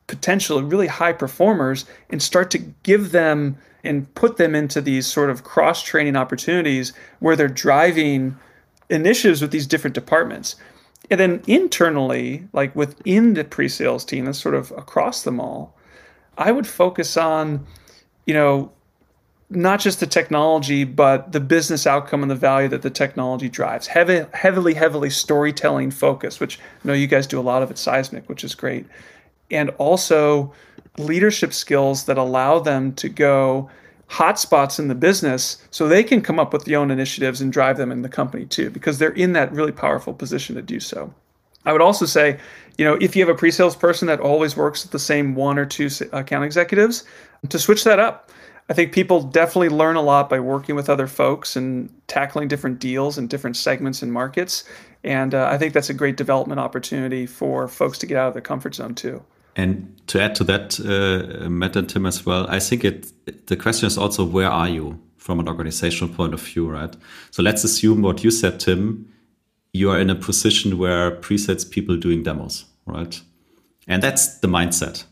potentially 0.06 0.62
really 0.62 0.86
high 0.86 1.12
performers 1.12 1.84
and 2.08 2.22
start 2.22 2.52
to 2.52 2.58
give 2.58 3.10
them 3.10 3.58
and 3.82 4.12
put 4.14 4.36
them 4.36 4.54
into 4.54 4.80
these 4.80 5.08
sort 5.08 5.30
of 5.30 5.42
cross 5.42 5.82
training 5.82 6.14
opportunities 6.14 6.92
where 7.18 7.34
they're 7.34 7.48
driving 7.48 8.38
initiatives 8.90 9.42
with 9.42 9.50
these 9.50 9.66
different 9.66 9.94
departments. 9.94 10.54
And 11.10 11.18
then 11.18 11.42
internally, 11.46 12.48
like 12.52 12.74
within 12.76 13.34
the 13.34 13.44
pre-sales 13.44 14.04
team, 14.04 14.26
that's 14.26 14.38
sort 14.38 14.54
of 14.54 14.70
across 14.72 15.22
them 15.22 15.40
all, 15.40 15.76
I 16.38 16.52
would 16.52 16.66
focus 16.66 17.16
on, 17.16 17.66
you 18.26 18.34
know, 18.34 18.72
not 19.50 19.80
just 19.80 19.98
the 19.98 20.06
technology, 20.06 20.84
but 20.84 21.32
the 21.32 21.40
business 21.40 21.84
outcome 21.84 22.22
and 22.22 22.30
the 22.30 22.36
value 22.36 22.68
that 22.68 22.82
the 22.82 22.90
technology 22.90 23.48
drives. 23.48 23.88
Heavy, 23.88 24.24
heavily, 24.32 24.74
heavily 24.74 25.10
storytelling 25.10 25.90
focus, 25.90 26.38
which 26.38 26.60
I 26.60 26.88
know 26.88 26.94
you 26.94 27.08
guys 27.08 27.26
do 27.26 27.40
a 27.40 27.42
lot 27.42 27.62
of 27.62 27.70
at 27.70 27.78
Seismic, 27.78 28.28
which 28.28 28.44
is 28.44 28.54
great. 28.54 28.86
And 29.50 29.70
also 29.70 30.54
leadership 30.98 31.52
skills 31.52 32.04
that 32.04 32.16
allow 32.16 32.60
them 32.60 32.92
to 32.94 33.08
go 33.08 33.68
hotspots 34.10 34.78
in 34.78 34.88
the 34.88 34.94
business 34.94 35.64
so 35.70 35.86
they 35.86 36.02
can 36.02 36.20
come 36.20 36.38
up 36.38 36.52
with 36.52 36.64
their 36.64 36.78
own 36.78 36.90
initiatives 36.90 37.40
and 37.40 37.52
drive 37.52 37.76
them 37.76 37.92
in 37.92 38.02
the 38.02 38.08
company 38.08 38.44
too, 38.44 38.68
because 38.70 38.98
they're 38.98 39.10
in 39.10 39.32
that 39.34 39.52
really 39.52 39.72
powerful 39.72 40.12
position 40.12 40.56
to 40.56 40.62
do 40.62 40.80
so. 40.80 41.12
I 41.64 41.72
would 41.72 41.82
also 41.82 42.06
say, 42.06 42.38
you 42.78 42.84
know, 42.84 42.94
if 43.00 43.14
you 43.14 43.24
have 43.24 43.34
a 43.34 43.38
pre-sales 43.38 43.76
person 43.76 44.08
that 44.08 44.18
always 44.18 44.56
works 44.56 44.82
with 44.82 44.92
the 44.92 44.98
same 44.98 45.34
one 45.34 45.58
or 45.58 45.66
two 45.66 45.88
account 46.12 46.44
executives, 46.44 47.04
to 47.48 47.58
switch 47.58 47.84
that 47.84 47.98
up. 47.98 48.30
I 48.68 48.72
think 48.72 48.92
people 48.92 49.22
definitely 49.22 49.68
learn 49.68 49.96
a 49.96 50.02
lot 50.02 50.28
by 50.28 50.38
working 50.38 50.76
with 50.76 50.88
other 50.88 51.08
folks 51.08 51.56
and 51.56 51.92
tackling 52.06 52.46
different 52.46 52.78
deals 52.78 53.18
and 53.18 53.28
different 53.28 53.56
segments 53.56 54.00
and 54.00 54.12
markets. 54.12 54.64
And 55.02 55.34
uh, 55.34 55.48
I 55.50 55.58
think 55.58 55.74
that's 55.74 55.90
a 55.90 55.94
great 55.94 56.16
development 56.16 56.60
opportunity 56.60 57.26
for 57.26 57.66
folks 57.66 57.98
to 57.98 58.06
get 58.06 58.16
out 58.16 58.28
of 58.28 58.34
their 58.34 58.42
comfort 58.42 58.76
zone 58.76 58.94
too. 58.94 59.24
And 59.56 60.00
to 60.06 60.20
add 60.20 60.34
to 60.36 60.44
that, 60.44 60.80
uh, 60.80 61.48
Matt 61.48 61.76
and 61.76 61.88
Tim 61.88 62.06
as 62.06 62.24
well, 62.24 62.46
I 62.48 62.60
think 62.60 62.84
it 62.84 63.12
the 63.46 63.56
question 63.56 63.86
is 63.86 63.98
also 63.98 64.24
where 64.24 64.50
are 64.50 64.68
you 64.68 65.00
from 65.16 65.38
an 65.40 65.48
organizational 65.48 66.14
point 66.14 66.34
of 66.34 66.40
view, 66.40 66.68
right? 66.68 66.94
So 67.30 67.42
let's 67.42 67.64
assume 67.64 68.02
what 68.02 68.24
you 68.24 68.30
said, 68.30 68.60
Tim. 68.60 69.06
You 69.72 69.90
are 69.90 70.00
in 70.00 70.10
a 70.10 70.16
position 70.16 70.78
where 70.78 71.12
pre-sales 71.12 71.64
people 71.64 71.96
doing 71.96 72.24
demos, 72.24 72.64
right? 72.86 73.20
And 73.86 74.02
that's 74.02 74.38
the 74.38 74.48
mindset 74.48 75.04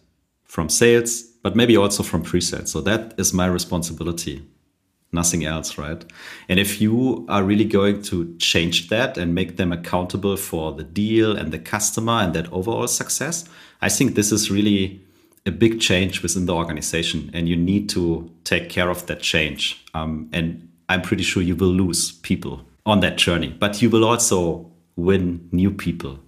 from 0.45 0.69
sales, 0.69 1.23
but 1.43 1.55
maybe 1.55 1.77
also 1.77 2.03
from 2.03 2.23
pre-sales. 2.23 2.73
So 2.73 2.81
that 2.81 3.15
is 3.19 3.33
my 3.33 3.47
responsibility 3.47 4.43
nothing 5.13 5.45
else, 5.45 5.79
right? 5.79 6.05
And 6.49 6.61
if 6.61 6.81
you 6.81 7.25
are 7.29 7.43
really 7.43 7.65
going 7.65 8.03
to 8.03 8.37
change 8.39 8.89
that 8.89 9.17
and 9.17 9.35
make 9.35 9.57
them 9.57 9.73
accountable 9.73 10.37
for 10.37 10.73
the 10.73 10.85
deal 10.85 11.37
and 11.37 11.53
the 11.53 11.59
customer 11.59 12.13
and 12.13 12.35
that 12.35 12.53
overall 12.53 12.89
success, 12.89 13.45
I 13.81 13.89
think 13.89 14.15
this 14.15 14.33
is 14.33 14.51
really 14.51 15.01
a 15.47 15.51
big 15.51 15.81
change 15.81 16.23
within 16.23 16.47
the 16.47 16.55
organization, 16.55 17.31
and 17.33 17.49
you 17.49 17.57
need 17.57 17.89
to 17.91 18.31
take 18.45 18.69
care 18.69 18.91
of 18.91 19.07
that 19.07 19.21
change. 19.21 19.85
Um, 19.95 20.29
and 20.33 20.69
I'm 20.89 21.03
pretty 21.03 21.23
sure 21.23 21.43
you 21.43 21.57
will 21.57 21.69
lose 21.69 22.13
people 22.13 22.67
on 22.87 23.01
that 23.01 23.17
journey, 23.17 23.55
but 23.59 23.83
you 23.83 23.91
will 23.91 24.05
also 24.05 24.71
win 24.97 25.49
new 25.53 25.71
people 25.71 26.19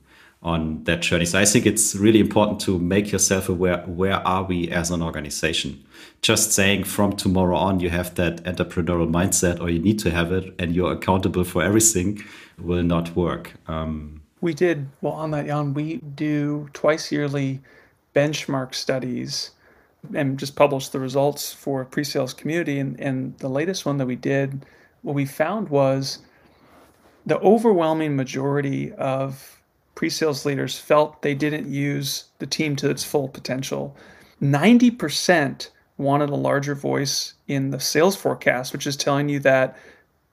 on 0.42 0.84
that 0.84 1.02
journey. 1.02 1.26
So 1.26 1.38
I 1.38 1.44
think 1.44 1.66
it's 1.66 1.94
really 1.94 2.20
important 2.20 2.60
to 2.62 2.78
make 2.78 3.12
yourself 3.12 3.48
aware 3.48 3.78
where 3.86 4.26
are 4.26 4.44
we 4.44 4.70
as 4.70 4.90
an 4.90 5.02
organization. 5.02 5.84
Just 6.22 6.52
saying 6.52 6.84
from 6.84 7.14
tomorrow 7.14 7.56
on 7.56 7.80
you 7.80 7.90
have 7.90 8.14
that 8.14 8.42
entrepreneurial 8.44 9.10
mindset 9.10 9.60
or 9.60 9.68
you 9.68 9.78
need 9.78 9.98
to 9.98 10.10
have 10.10 10.32
it 10.32 10.54
and 10.58 10.74
you're 10.74 10.92
accountable 10.92 11.44
for 11.44 11.62
everything 11.62 12.22
will 12.58 12.82
not 12.82 13.14
work. 13.14 13.54
Um, 13.66 14.19
we 14.40 14.54
did 14.54 14.88
well 15.00 15.14
on 15.14 15.30
that, 15.32 15.46
Jan. 15.46 15.74
We 15.74 15.96
do 15.96 16.68
twice 16.72 17.12
yearly 17.12 17.60
benchmark 18.14 18.74
studies 18.74 19.50
and 20.14 20.38
just 20.38 20.56
publish 20.56 20.88
the 20.88 21.00
results 21.00 21.52
for 21.52 21.84
pre-sales 21.84 22.32
community. 22.32 22.78
And, 22.78 22.98
and 23.00 23.38
the 23.38 23.48
latest 23.48 23.84
one 23.84 23.98
that 23.98 24.06
we 24.06 24.16
did, 24.16 24.64
what 25.02 25.14
we 25.14 25.26
found 25.26 25.68
was 25.68 26.20
the 27.26 27.38
overwhelming 27.40 28.16
majority 28.16 28.92
of 28.92 29.60
pre-sales 29.94 30.46
leaders 30.46 30.78
felt 30.78 31.20
they 31.22 31.34
didn't 31.34 31.70
use 31.70 32.24
the 32.38 32.46
team 32.46 32.76
to 32.76 32.88
its 32.88 33.04
full 33.04 33.28
potential. 33.28 33.94
90% 34.40 35.68
wanted 35.98 36.30
a 36.30 36.34
larger 36.34 36.74
voice 36.74 37.34
in 37.46 37.70
the 37.70 37.78
sales 37.78 38.16
forecast, 38.16 38.72
which 38.72 38.86
is 38.86 38.96
telling 38.96 39.28
you 39.28 39.38
that 39.40 39.76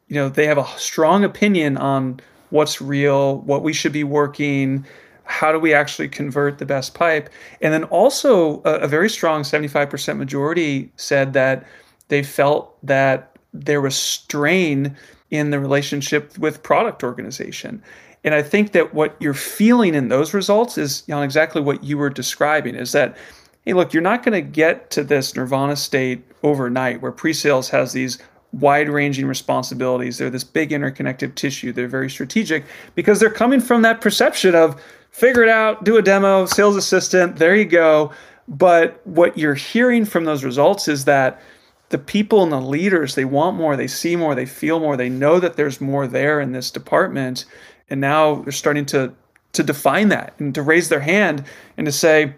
you 0.07 0.15
know 0.15 0.29
they 0.29 0.47
have 0.47 0.57
a 0.57 0.67
strong 0.77 1.25
opinion 1.25 1.75
on 1.75 2.21
what's 2.49 2.81
real, 2.81 3.39
what 3.39 3.63
we 3.63 3.73
should 3.73 3.91
be 3.91 4.03
working, 4.03 4.85
how 5.27 5.51
do 5.51 5.59
we 5.59 5.73
actually 5.73 6.07
convert 6.07 6.57
the 6.57 6.65
best 6.65 6.93
pipe? 6.93 7.29
And 7.61 7.73
then 7.73 7.83
also 7.85 8.61
a, 8.63 8.79
a 8.79 8.87
very 8.87 9.09
strong 9.09 9.43
75% 9.43 10.17
majority 10.17 10.91
said 10.95 11.33
that 11.33 11.65
they 12.07 12.23
felt 12.23 12.77
that 12.85 13.37
there 13.53 13.81
was 13.81 13.95
strain 13.95 14.95
in 15.29 15.51
the 15.51 15.59
relationship 15.59 16.37
with 16.37 16.63
product 16.63 17.03
organization. 17.03 17.83
And 18.23 18.33
I 18.33 18.41
think 18.41 18.71
that 18.71 18.93
what 18.93 19.15
you're 19.19 19.33
feeling 19.33 19.95
in 19.95 20.07
those 20.07 20.33
results 20.33 20.77
is 20.77 21.03
you 21.07 21.13
know, 21.13 21.21
exactly 21.21 21.61
what 21.61 21.83
you 21.83 21.97
were 21.97 22.09
describing 22.09 22.75
is 22.75 22.93
that, 22.93 23.17
hey, 23.65 23.73
look, 23.73 23.93
you're 23.93 24.01
not 24.01 24.23
going 24.23 24.33
to 24.33 24.49
get 24.49 24.89
to 24.91 25.03
this 25.03 25.35
nirvana 25.35 25.75
state 25.75 26.23
overnight 26.43 27.01
where 27.01 27.11
pre-sales 27.11 27.69
has 27.69 27.93
these 27.93 28.17
wide 28.53 28.89
ranging 28.89 29.27
responsibilities. 29.27 30.17
They're 30.17 30.29
this 30.29 30.43
big 30.43 30.71
interconnected 30.71 31.35
tissue. 31.35 31.71
They're 31.71 31.87
very 31.87 32.09
strategic 32.09 32.65
because 32.95 33.19
they're 33.19 33.29
coming 33.29 33.59
from 33.59 33.81
that 33.83 34.01
perception 34.01 34.55
of 34.55 34.81
figure 35.11 35.43
it 35.43 35.49
out, 35.49 35.83
do 35.83 35.97
a 35.97 36.01
demo, 36.01 36.45
sales 36.45 36.75
assistant, 36.75 37.37
there 37.37 37.55
you 37.55 37.65
go. 37.65 38.11
But 38.47 39.05
what 39.05 39.37
you're 39.37 39.55
hearing 39.55 40.05
from 40.05 40.25
those 40.25 40.43
results 40.43 40.87
is 40.87 41.05
that 41.05 41.41
the 41.89 41.97
people 41.97 42.43
and 42.43 42.51
the 42.51 42.61
leaders, 42.61 43.15
they 43.15 43.25
want 43.25 43.57
more, 43.57 43.75
they 43.75 43.87
see 43.87 44.15
more, 44.15 44.35
they 44.35 44.45
feel 44.45 44.79
more, 44.79 44.97
they 44.97 45.09
know 45.09 45.39
that 45.39 45.55
there's 45.55 45.81
more 45.81 46.07
there 46.07 46.39
in 46.39 46.51
this 46.51 46.71
department. 46.71 47.45
And 47.89 48.01
now 48.01 48.35
they're 48.35 48.51
starting 48.51 48.85
to 48.87 49.13
to 49.53 49.63
define 49.63 50.09
that 50.09 50.33
and 50.39 50.53
to 50.53 50.61
raise 50.61 50.89
their 50.89 50.99
hand 50.99 51.43
and 51.77 51.85
to 51.85 51.91
say, 51.91 52.35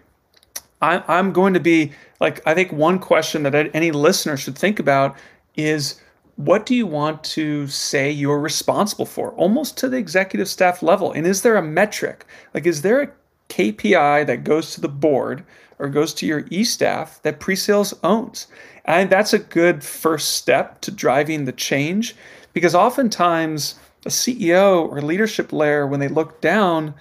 I, 0.80 1.02
I'm 1.06 1.32
going 1.32 1.52
to 1.54 1.60
be 1.60 1.92
like, 2.18 2.40
I 2.46 2.54
think 2.54 2.72
one 2.72 2.98
question 2.98 3.42
that 3.42 3.54
any 3.74 3.90
listener 3.90 4.36
should 4.36 4.56
think 4.56 4.78
about 4.78 5.16
is 5.56 6.00
what 6.36 6.64
do 6.64 6.74
you 6.74 6.86
want 6.86 7.22
to 7.22 7.66
say 7.66 8.10
you're 8.10 8.40
responsible 8.40 9.04
for, 9.04 9.32
almost 9.32 9.76
to 9.78 9.88
the 9.88 9.98
executive 9.98 10.48
staff 10.48 10.82
level? 10.82 11.12
And 11.12 11.26
is 11.26 11.42
there 11.42 11.56
a 11.56 11.62
metric? 11.62 12.24
Like, 12.54 12.66
is 12.66 12.82
there 12.82 13.02
a 13.02 13.10
KPI 13.50 14.26
that 14.26 14.44
goes 14.44 14.72
to 14.74 14.80
the 14.80 14.88
board 14.88 15.44
or 15.78 15.88
goes 15.88 16.14
to 16.14 16.26
your 16.26 16.46
e 16.50 16.64
staff 16.64 17.20
that 17.22 17.40
pre 17.40 17.56
sales 17.56 17.92
owns? 18.02 18.46
And 18.86 19.10
that's 19.10 19.34
a 19.34 19.38
good 19.38 19.84
first 19.84 20.36
step 20.36 20.80
to 20.82 20.90
driving 20.90 21.44
the 21.44 21.52
change 21.52 22.16
because 22.52 22.74
oftentimes 22.74 23.74
a 24.06 24.08
CEO 24.08 24.88
or 24.88 25.02
leadership 25.02 25.52
layer, 25.52 25.86
when 25.86 26.00
they 26.00 26.08
look 26.08 26.40
down, 26.40 26.94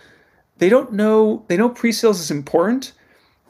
they 0.58 0.68
don't 0.68 0.92
know, 0.92 1.46
they 1.48 1.56
know 1.56 1.70
pre 1.70 1.92
sales 1.92 2.20
is 2.20 2.30
important, 2.30 2.92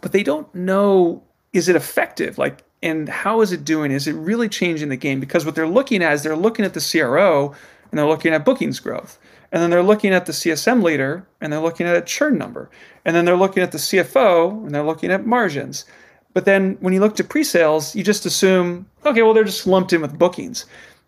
but 0.02 0.12
they 0.12 0.24
don't 0.24 0.54
know 0.54 1.24
is 1.52 1.68
it 1.68 1.76
effective? 1.76 2.38
Like, 2.38 2.64
and 2.82 3.10
how 3.10 3.42
is 3.42 3.52
it 3.52 3.65
doing? 3.65 3.92
Is 3.92 4.08
it 4.08 4.13
really 4.13 4.48
changing 4.48 4.89
the 4.89 4.96
game? 4.96 5.20
Because 5.20 5.46
what 5.46 5.56
they're 5.56 5.68
looking 5.68 6.02
at 6.02 6.13
is 6.13 6.24
they're 6.24 6.36
looking 6.36 6.65
at 6.65 6.74
the 6.74 6.80
CRO 6.80 7.54
and 7.92 7.98
they're 7.98 8.08
looking 8.08 8.34
at 8.34 8.46
bookings 8.46 8.80
growth. 8.80 9.20
And 9.52 9.62
then 9.62 9.70
they're 9.70 9.84
looking 9.84 10.13
at 10.13 10.26
the 10.26 10.32
CSM 10.32 10.84
leader 10.84 11.26
and 11.42 11.52
they're 11.52 11.60
looking 11.60 11.88
at 11.88 11.96
a 11.96 12.02
churn 12.02 12.38
number. 12.38 12.70
And 13.04 13.15
then 13.15 13.26
they're 13.26 13.36
looking 13.36 13.63
at 13.63 13.72
the 13.72 13.78
CFO 13.78 14.65
and 14.65 14.74
they're 14.74 14.84
looking 14.84 15.12
at 15.12 15.26
margins. 15.26 15.86
But 16.34 16.46
then 16.46 16.78
when 16.80 16.94
you 16.94 17.00
look 17.00 17.15
to 17.15 17.24
pre 17.24 17.44
sales, 17.44 17.96
you 17.96 18.04
just 18.04 18.26
assume, 18.26 18.86
okay, 19.06 19.24
well, 19.24 19.34
they're 19.34 19.44
just 19.44 19.68
lumped 19.68 19.92
in 19.92 20.02
with 20.02 20.18
bookings. 20.18 20.65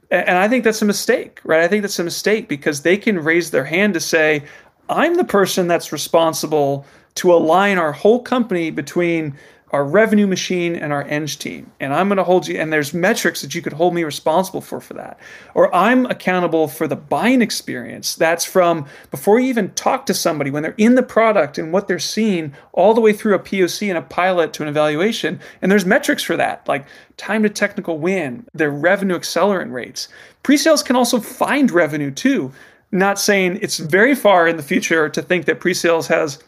And 0.10 0.38
I 0.38 0.50
think 0.50 0.66
that's 0.66 0.82
a 0.82 0.86
mistake, 0.86 1.40
right? 1.46 1.62
I 1.62 1.70
think 1.70 1.84
that's 1.84 2.00
a 2.00 2.04
mistake 2.04 2.50
because 2.50 2.82
they 2.82 2.98
can 2.98 3.20
raise 3.20 3.52
their 3.52 3.64
hand 3.64 3.94
to 3.94 4.02
say, 4.02 4.44
I'm 4.90 5.16
the 5.16 5.24
person 5.24 5.68
that's 5.68 5.94
responsible 5.94 6.86
to 7.16 7.34
align 7.34 7.78
our 7.78 7.94
whole 7.94 8.22
company 8.22 8.72
between 8.72 9.38
our 9.72 9.84
revenue 9.84 10.28
machine 10.28 10.76
and 10.76 10.94
our 10.94 11.04
eng 11.04 11.26
team. 11.26 11.72
And 11.80 11.94
i'm 11.94 12.08
going 12.08 12.18
to 12.18 12.24
hold 12.24 12.48
you 12.48 12.60
and 12.60 12.72
there's 12.72 12.94
metrics 12.94 13.42
that 13.42 13.56
you 13.56 13.62
could 13.62 13.74
hold 13.74 13.94
me 13.94 14.04
responsible 14.04 14.62
for 14.62 14.80
for 14.80 14.94
that. 14.96 15.20
Or 15.54 15.74
i'm 15.74 16.06
accountable 16.06 16.68
for 16.68 16.88
the 16.88 16.96
buying 16.96 17.42
experience 17.42 18.16
that's 18.16 18.46
from 18.46 18.86
before 19.10 19.40
you 19.40 19.48
even 19.48 19.72
talk 19.72 20.06
to 20.06 20.14
somebody 20.14 20.52
when 20.52 20.64
they're 20.64 20.76
in 20.78 20.96
the 20.96 21.04
product 21.04 21.58
and 21.58 21.74
what 21.74 21.88
they're 21.88 22.00
seeing 22.00 22.54
all 22.74 22.94
the 22.94 23.02
way 23.02 23.14
through 23.14 23.36
a 23.36 23.40
poc 23.40 23.90
and 23.90 23.98
a 23.98 24.02
pilot 24.02 24.54
to 24.54 24.64
an 24.64 24.70
evaluation. 24.70 25.40
And 25.62 25.72
there's 25.72 25.86
metrics 25.86 26.24
for 26.24 26.38
that 26.38 26.68
like 26.68 26.86
time 27.18 27.44
to 27.44 27.50
technical 27.50 27.98
win 27.98 28.46
their 28.54 28.72
revenue 28.72 29.18
accelerant 29.18 29.72
rates. 29.72 30.08
Pre-sales 30.44 30.84
can 30.84 30.96
also 30.96 31.20
find 31.20 31.72
revenue 31.72 32.12
too. 32.12 32.52
Not 32.92 33.20
saying 33.20 33.60
it's 33.62 33.78
very 33.78 34.16
far 34.16 34.48
in 34.48 34.58
the 34.58 34.64
future 34.64 35.08
to 35.10 35.22
think 35.22 35.46
that 35.46 35.60
pre-sales 35.60 36.08
has 36.08 36.44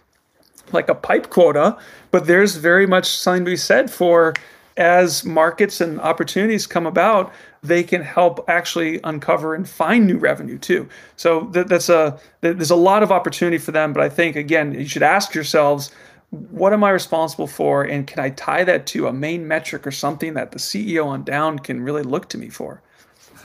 like 0.74 0.90
a 0.90 0.96
pipe 0.96 1.30
quota, 1.30 1.78
but 2.12 2.28
there's 2.28 2.56
very 2.56 2.86
much 2.86 3.08
something 3.08 3.46
to 3.46 3.52
be 3.52 3.58
said 3.58 3.90
for 3.90 4.34
as 4.78 5.24
markets 5.24 5.82
and 5.82 6.00
opportunities 6.02 6.66
come 6.66 6.86
about, 6.86 7.32
they 7.62 7.84
can 7.84 8.02
help 8.02 8.44
actually 8.48 9.00
uncover 9.04 9.56
and 9.56 9.70
find 9.70 10.08
new 10.08 10.18
revenue 10.18 10.58
too. 10.58 10.88
So 11.16 11.50
that's 11.52 11.90
a 11.90 12.20
there's 12.42 12.72
a 12.72 12.76
lot 12.76 13.04
of 13.04 13.12
opportunity 13.12 13.58
for 13.58 13.72
them. 13.72 13.94
But 13.94 14.04
I 14.04 14.10
think 14.10 14.36
again, 14.36 14.74
you 14.74 14.88
should 14.88 15.04
ask 15.04 15.34
yourselves, 15.34 15.92
what 16.30 16.74
am 16.74 16.84
I 16.84 16.90
responsible 16.90 17.48
for, 17.48 17.84
and 17.84 18.08
can 18.08 18.20
I 18.20 18.32
tie 18.32 18.64
that 18.64 18.88
to 18.88 19.08
a 19.08 19.14
main 19.14 19.48
metric 19.48 19.86
or 19.86 19.92
something 19.92 20.34
that 20.34 20.52
the 20.52 20.60
CEO 20.60 21.06
on 21.06 21.24
down 21.24 21.60
can 21.60 21.82
really 21.82 22.04
look 22.04 22.30
to 22.30 22.38
me 22.38 22.50
for? 22.50 22.82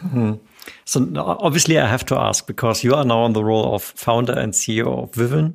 Hmm. 0.00 0.34
So 0.84 1.06
obviously, 1.16 1.78
I 1.78 1.86
have 1.86 2.04
to 2.06 2.18
ask 2.18 2.46
because 2.46 2.84
you 2.84 2.94
are 2.94 3.04
now 3.04 3.24
in 3.26 3.32
the 3.32 3.44
role 3.44 3.74
of 3.74 3.82
founder 3.82 4.32
and 4.32 4.52
CEO 4.52 5.04
of 5.04 5.12
Vivun, 5.12 5.54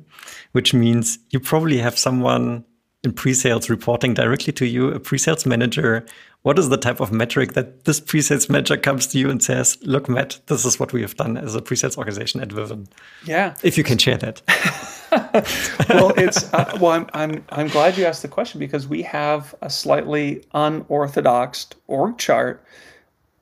which 0.52 0.74
means 0.74 1.18
you 1.30 1.40
probably 1.40 1.78
have 1.78 1.98
someone 1.98 2.64
in 3.04 3.12
pre-sales 3.12 3.68
reporting 3.68 4.14
directly 4.14 4.52
to 4.54 4.66
you, 4.66 4.88
a 4.88 4.98
pre-sales 4.98 5.44
manager. 5.44 6.04
What 6.42 6.58
is 6.58 6.68
the 6.68 6.76
type 6.76 7.00
of 7.00 7.12
metric 7.12 7.52
that 7.52 7.84
this 7.84 8.00
pre-sales 8.00 8.48
manager 8.48 8.76
comes 8.76 9.06
to 9.08 9.18
you 9.18 9.30
and 9.30 9.42
says, 9.42 9.78
"Look, 9.82 10.08
Matt, 10.08 10.40
this 10.46 10.64
is 10.64 10.80
what 10.80 10.92
we 10.92 11.00
have 11.02 11.16
done 11.16 11.36
as 11.36 11.54
a 11.54 11.62
pre-sales 11.62 11.96
organization 11.96 12.40
at 12.40 12.48
Vivun." 12.48 12.86
Yeah, 13.24 13.54
if 13.62 13.78
you 13.78 13.84
can 13.84 13.98
share 13.98 14.18
that. 14.18 14.42
well, 15.88 16.12
it's 16.16 16.52
uh, 16.52 16.76
well, 16.80 16.92
I'm, 16.92 17.08
I'm 17.14 17.44
I'm 17.50 17.68
glad 17.68 17.96
you 17.96 18.04
asked 18.04 18.22
the 18.22 18.28
question 18.28 18.58
because 18.58 18.86
we 18.88 19.02
have 19.02 19.54
a 19.62 19.70
slightly 19.70 20.44
unorthodox 20.52 21.66
org 21.86 22.18
chart 22.18 22.64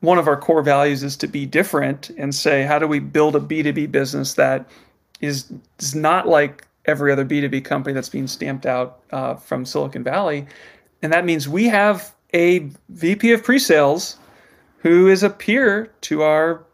one 0.03 0.19
of 0.19 0.27
our 0.27 0.37
core 0.37 0.62
values 0.62 1.03
is 1.03 1.17
to 1.17 1.29
be 1.29 1.47
different 1.47 2.11
and 2.19 2.35
say, 2.35 2.65
how 2.65 2.79
do 2.79 2.87
we 2.88 2.99
build 2.99 3.37
a 3.37 3.41
B2B 3.41 3.91
business 3.91 4.35
that 4.35 4.69
is, 5.21 5.51
is 5.79 5.95
not 5.95 6.29
like 6.29 6.67
every 6.87 7.12
other 7.12 7.25
B2B 7.25 7.65
company 7.65 7.95
that's 7.95 8.09
being 8.09 8.27
stamped 8.27 8.67
out 8.67 8.99
uh, 9.12 9.37
from 9.37 9.65
Silicon 9.65 10.03
Valley? 10.03 10.45
And 11.03 11.12
that 11.12 11.25
means 11.25 11.49
we 11.49 11.67
have 11.67 12.12
a 12.35 12.69
VP 12.88 13.33
of 13.33 13.45
pre 13.45 13.61
sales 13.61 14.17
who 14.79 15.07
is 15.07 15.23
a 15.23 15.31
peer 15.31 15.93
to 16.03 16.23
our 16.23 16.65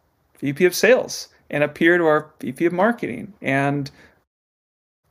VP 0.40 0.64
of 0.64 0.74
sales 0.74 1.28
and 1.50 1.62
a 1.62 1.68
peer 1.68 1.98
to 1.98 2.04
our 2.04 2.30
VP 2.40 2.64
of 2.64 2.72
marketing 2.72 3.32
and 3.42 3.90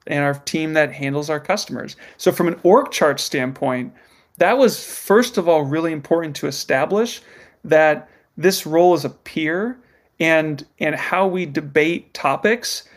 and 0.08 0.24
our 0.24 0.36
team 0.36 0.72
that 0.74 0.94
handles 0.94 1.30
our 1.30 1.40
customers. 1.40 1.98
So 2.16 2.32
from 2.32 2.48
an 2.48 2.58
org 2.64 2.92
chart 2.92 3.20
standpoint, 3.20 3.94
that 4.38 4.58
was 4.58 4.84
first 4.84 5.38
of 5.38 5.50
all 5.50 5.64
really 5.64 5.92
important 5.92 6.36
to 6.38 6.48
establish 6.48 7.22
that 7.68 8.10
this 8.38 8.66
role 8.66 8.94
as 8.94 9.06
a 9.06 9.10
peer 9.10 9.78
and 10.20 10.66
and 10.80 10.96
how 10.96 11.28
we 11.28 11.46
debate 11.46 12.14
topics 12.14 12.88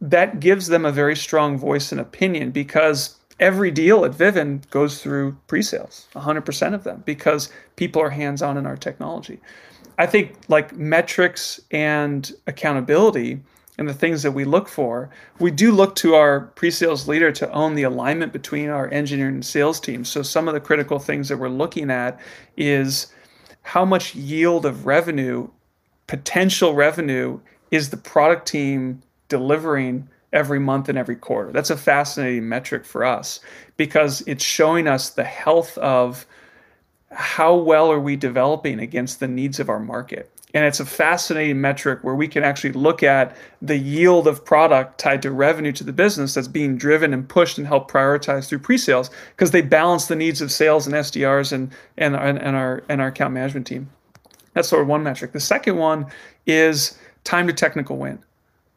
that 0.00 0.40
gives 0.40 0.68
them 0.68 0.84
a 0.84 0.92
very 0.92 1.16
strong 1.16 1.58
voice 1.58 1.92
and 1.92 2.00
opinion 2.00 2.50
because 2.50 3.16
every 3.38 3.70
deal 3.70 4.04
at 4.04 4.12
Vivun 4.12 4.68
goes 4.70 5.02
through 5.02 5.36
pre-sales 5.46 6.08
100% 6.14 6.74
of 6.74 6.84
them 6.84 7.02
because 7.04 7.50
people 7.76 8.00
are 8.00 8.10
hands-on 8.10 8.56
in 8.56 8.66
our 8.66 8.76
technology. 8.76 9.40
I 9.98 10.06
think 10.06 10.36
like 10.48 10.76
metrics 10.76 11.60
and 11.70 12.32
accountability 12.46 13.40
and 13.78 13.88
the 13.88 13.94
things 13.94 14.22
that 14.22 14.32
we 14.32 14.44
look 14.44 14.68
for 14.68 15.10
we 15.38 15.50
do 15.50 15.72
look 15.72 15.94
to 15.96 16.14
our 16.14 16.40
pre-sales 16.40 17.08
leader 17.08 17.32
to 17.32 17.50
own 17.52 17.74
the 17.74 17.82
alignment 17.82 18.32
between 18.32 18.68
our 18.68 18.92
engineering 18.92 19.34
and 19.34 19.44
sales 19.44 19.80
teams 19.80 20.08
so 20.08 20.22
some 20.22 20.48
of 20.48 20.54
the 20.54 20.60
critical 20.60 20.98
things 20.98 21.28
that 21.28 21.38
we're 21.38 21.48
looking 21.48 21.90
at 21.90 22.20
is 22.56 23.12
how 23.62 23.84
much 23.84 24.14
yield 24.14 24.66
of 24.66 24.86
revenue, 24.86 25.48
potential 26.06 26.74
revenue, 26.74 27.40
is 27.70 27.90
the 27.90 27.96
product 27.96 28.48
team 28.48 29.02
delivering 29.28 30.08
every 30.32 30.58
month 30.58 30.88
and 30.88 30.98
every 30.98 31.16
quarter? 31.16 31.52
That's 31.52 31.70
a 31.70 31.76
fascinating 31.76 32.48
metric 32.48 32.84
for 32.84 33.04
us 33.04 33.40
because 33.76 34.22
it's 34.26 34.44
showing 34.44 34.86
us 34.86 35.10
the 35.10 35.24
health 35.24 35.78
of 35.78 36.26
how 37.10 37.54
well 37.54 37.90
are 37.90 38.00
we 38.00 38.16
developing 38.16 38.78
against 38.78 39.20
the 39.20 39.28
needs 39.28 39.58
of 39.60 39.68
our 39.68 39.80
market. 39.80 40.30
And 40.52 40.64
it's 40.64 40.80
a 40.80 40.86
fascinating 40.86 41.60
metric 41.60 42.00
where 42.02 42.14
we 42.14 42.26
can 42.26 42.42
actually 42.42 42.72
look 42.72 43.02
at 43.02 43.36
the 43.62 43.76
yield 43.76 44.26
of 44.26 44.44
product 44.44 44.98
tied 44.98 45.22
to 45.22 45.30
revenue 45.30 45.72
to 45.72 45.84
the 45.84 45.92
business 45.92 46.34
that's 46.34 46.48
being 46.48 46.76
driven 46.76 47.14
and 47.14 47.28
pushed 47.28 47.58
and 47.58 47.66
helped 47.66 47.90
prioritize 47.90 48.48
through 48.48 48.58
pre-sales 48.58 49.10
because 49.36 49.52
they 49.52 49.62
balance 49.62 50.06
the 50.06 50.16
needs 50.16 50.40
of 50.40 50.50
sales 50.50 50.86
and 50.86 50.94
SDRs 50.94 51.52
and, 51.52 51.70
and, 51.96 52.16
and, 52.16 52.56
our, 52.56 52.82
and 52.88 53.00
our 53.00 53.08
account 53.08 53.32
management 53.32 53.66
team. 53.66 53.88
That's 54.54 54.68
sort 54.68 54.82
of 54.82 54.88
one 54.88 55.02
metric. 55.02 55.32
The 55.32 55.40
second 55.40 55.76
one 55.76 56.06
is 56.46 56.98
time 57.22 57.46
to 57.46 57.52
technical 57.52 57.96
win. 57.96 58.18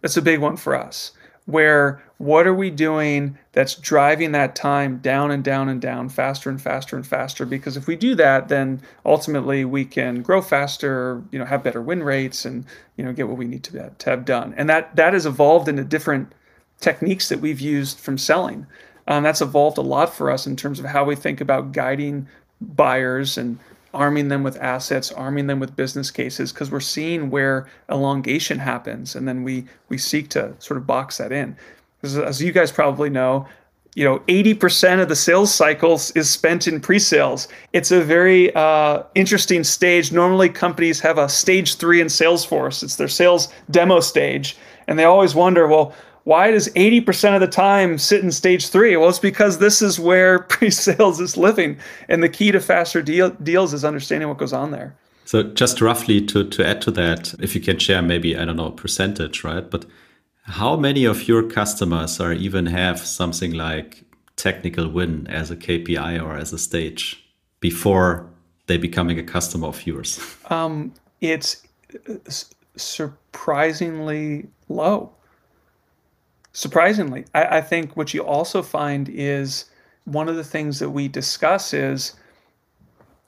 That's 0.02 0.18
a 0.18 0.22
big 0.22 0.40
one 0.40 0.58
for 0.58 0.76
us 0.76 1.14
where 1.46 2.02
what 2.18 2.48
are 2.48 2.54
we 2.54 2.70
doing 2.70 3.38
that's 3.52 3.76
driving 3.76 4.32
that 4.32 4.56
time 4.56 4.98
down 5.00 5.30
and 5.30 5.44
down 5.44 5.68
and 5.68 5.82
down 5.82 6.08
faster 6.08 6.50
and 6.50 6.62
faster 6.62 6.96
and 6.96 7.06
faster? 7.06 7.46
Because 7.46 7.76
if 7.76 7.88
we 7.88 7.96
do 7.96 8.16
that 8.16 8.48
then 8.48 8.82
ultimately 9.06 9.66
we 9.66 9.86
can 9.86 10.22
grow 10.22 10.42
faster 10.42 11.22
you 11.32 11.40
know 11.40 11.46
have 11.46 11.64
better 11.64 11.82
win 11.82 12.04
rates 12.04 12.46
and 12.46 12.66
you 12.98 13.04
know 13.04 13.14
get 13.14 13.28
what 13.28 13.38
we 13.38 13.46
need 13.46 13.64
to, 13.64 13.90
to 13.90 14.10
have 14.10 14.26
done. 14.26 14.54
And 14.58 14.70
that 14.70 14.96
that 14.96 15.14
has 15.14 15.26
evolved 15.26 15.68
into 15.68 15.84
different 15.84 16.32
techniques 16.80 17.30
that 17.30 17.40
we've 17.40 17.62
used 17.62 18.00
from 18.00 18.18
selling. 18.18 18.68
Um, 19.08 19.24
that's 19.24 19.42
evolved 19.42 19.78
a 19.78 19.82
lot 19.82 20.14
for 20.14 20.32
us 20.32 20.48
in 20.48 20.56
terms 20.56 20.80
of 20.80 20.86
how 20.86 21.04
we 21.04 21.16
think 21.16 21.42
about 21.42 21.74
guiding 21.74 22.28
buyers 22.62 23.38
and 23.38 23.60
arming 23.94 24.28
them 24.28 24.44
with 24.44 24.58
assets, 24.58 25.12
arming 25.12 25.48
them 25.48 25.60
with 25.60 25.76
business 25.76 26.12
cases, 26.12 26.52
because 26.52 26.72
we're 26.72 26.80
seeing 26.80 27.30
where 27.30 27.68
elongation 27.90 28.60
happens, 28.60 29.16
and 29.16 29.28
then 29.28 29.44
we 29.44 29.66
we 29.90 29.98
seek 29.98 30.30
to 30.30 30.54
sort 30.60 30.78
of 30.78 30.88
box 30.88 31.18
that 31.18 31.32
in. 31.32 31.56
Because 32.02 32.18
as 32.18 32.42
you 32.42 32.52
guys 32.52 32.72
probably 32.72 33.10
know, 33.10 33.48
you 33.96 34.04
know, 34.04 34.20
80% 34.28 35.02
of 35.02 35.08
the 35.08 35.16
sales 35.16 35.54
cycles 35.54 36.12
is 36.12 36.30
spent 36.30 36.68
in 36.68 36.82
pre-sales. 36.82 37.48
It's 37.74 37.92
a 37.92 38.02
very 38.02 38.54
uh, 38.56 39.04
interesting 39.14 39.64
stage. 39.64 40.12
Normally, 40.12 40.50
companies 40.50 41.00
have 41.02 41.18
a 41.18 41.30
stage 41.30 41.76
three 41.76 42.02
in 42.02 42.08
Salesforce. 42.08 42.84
It's 42.84 42.96
their 42.96 43.08
sales 43.08 43.50
demo 43.70 44.00
stage, 44.00 44.58
and 44.88 44.98
they 44.98 45.04
always 45.04 45.36
wonder, 45.36 45.68
well 45.68 45.94
why 46.24 46.52
does 46.52 46.70
80% 46.70 47.36
of 47.36 47.42
the 47.42 47.48
time 47.48 47.98
sit 47.98 48.24
in 48.24 48.32
stage 48.32 48.70
three? 48.70 48.96
Well, 48.96 49.10
it's 49.10 49.20
because 49.20 49.58
this 49.58 49.82
is 49.82 50.00
where 50.00 50.40
pre 50.50 50.70
sales 50.70 51.20
is 51.20 51.38
living. 51.38 51.78
And 52.08 52.24
the 52.24 52.30
key 52.30 52.52
to 52.52 52.60
faster 52.60 53.02
deal, 53.02 53.32
deals 53.32 53.74
is 53.74 53.84
understanding 53.84 54.30
what 54.30 54.38
goes 54.38 54.54
on 54.54 54.72
there. 54.72 54.96
So, 55.26 55.44
just 55.44 55.82
roughly 55.82 56.22
to, 56.28 56.48
to 56.50 56.68
add 56.68 56.82
to 56.84 56.92
that, 56.92 57.34
if 57.40 57.56
you 57.56 57.62
can 57.62 57.80
share 57.80 58.02
maybe, 58.02 58.38
I 58.38 58.46
don't 58.46 58.58
know, 58.58 58.68
a 58.68 58.72
percentage, 58.72 59.44
right? 59.44 59.70
But 59.70 59.86
how 60.44 60.76
many 60.76 61.06
of 61.06 61.28
your 61.28 61.44
customers 61.44 62.20
are 62.20 62.34
even 62.34 62.66
have 62.66 63.00
something 63.00 63.54
like 63.54 64.04
technical 64.36 64.90
win 64.90 65.28
as 65.28 65.50
a 65.50 65.56
KPI 65.56 66.22
or 66.22 66.36
as 66.36 66.52
a 66.52 66.58
stage 66.58 67.24
before 67.62 68.30
they 68.68 68.78
becoming 68.78 69.18
a 69.18 69.24
customer 69.24 69.68
of 69.68 69.88
yours? 69.88 70.20
Um, 70.50 70.94
it's 71.22 71.64
surprisingly 72.76 74.48
low. 74.68 75.14
Surprisingly, 76.54 77.26
I, 77.34 77.58
I 77.58 77.62
think 77.62 77.98
what 77.98 78.14
you 78.14 78.24
also 78.24 78.62
find 78.62 79.10
is 79.10 79.66
one 80.06 80.30
of 80.30 80.36
the 80.36 80.44
things 80.44 80.80
that 80.80 80.92
we 80.92 81.08
discuss 81.08 81.74
is, 81.74 82.14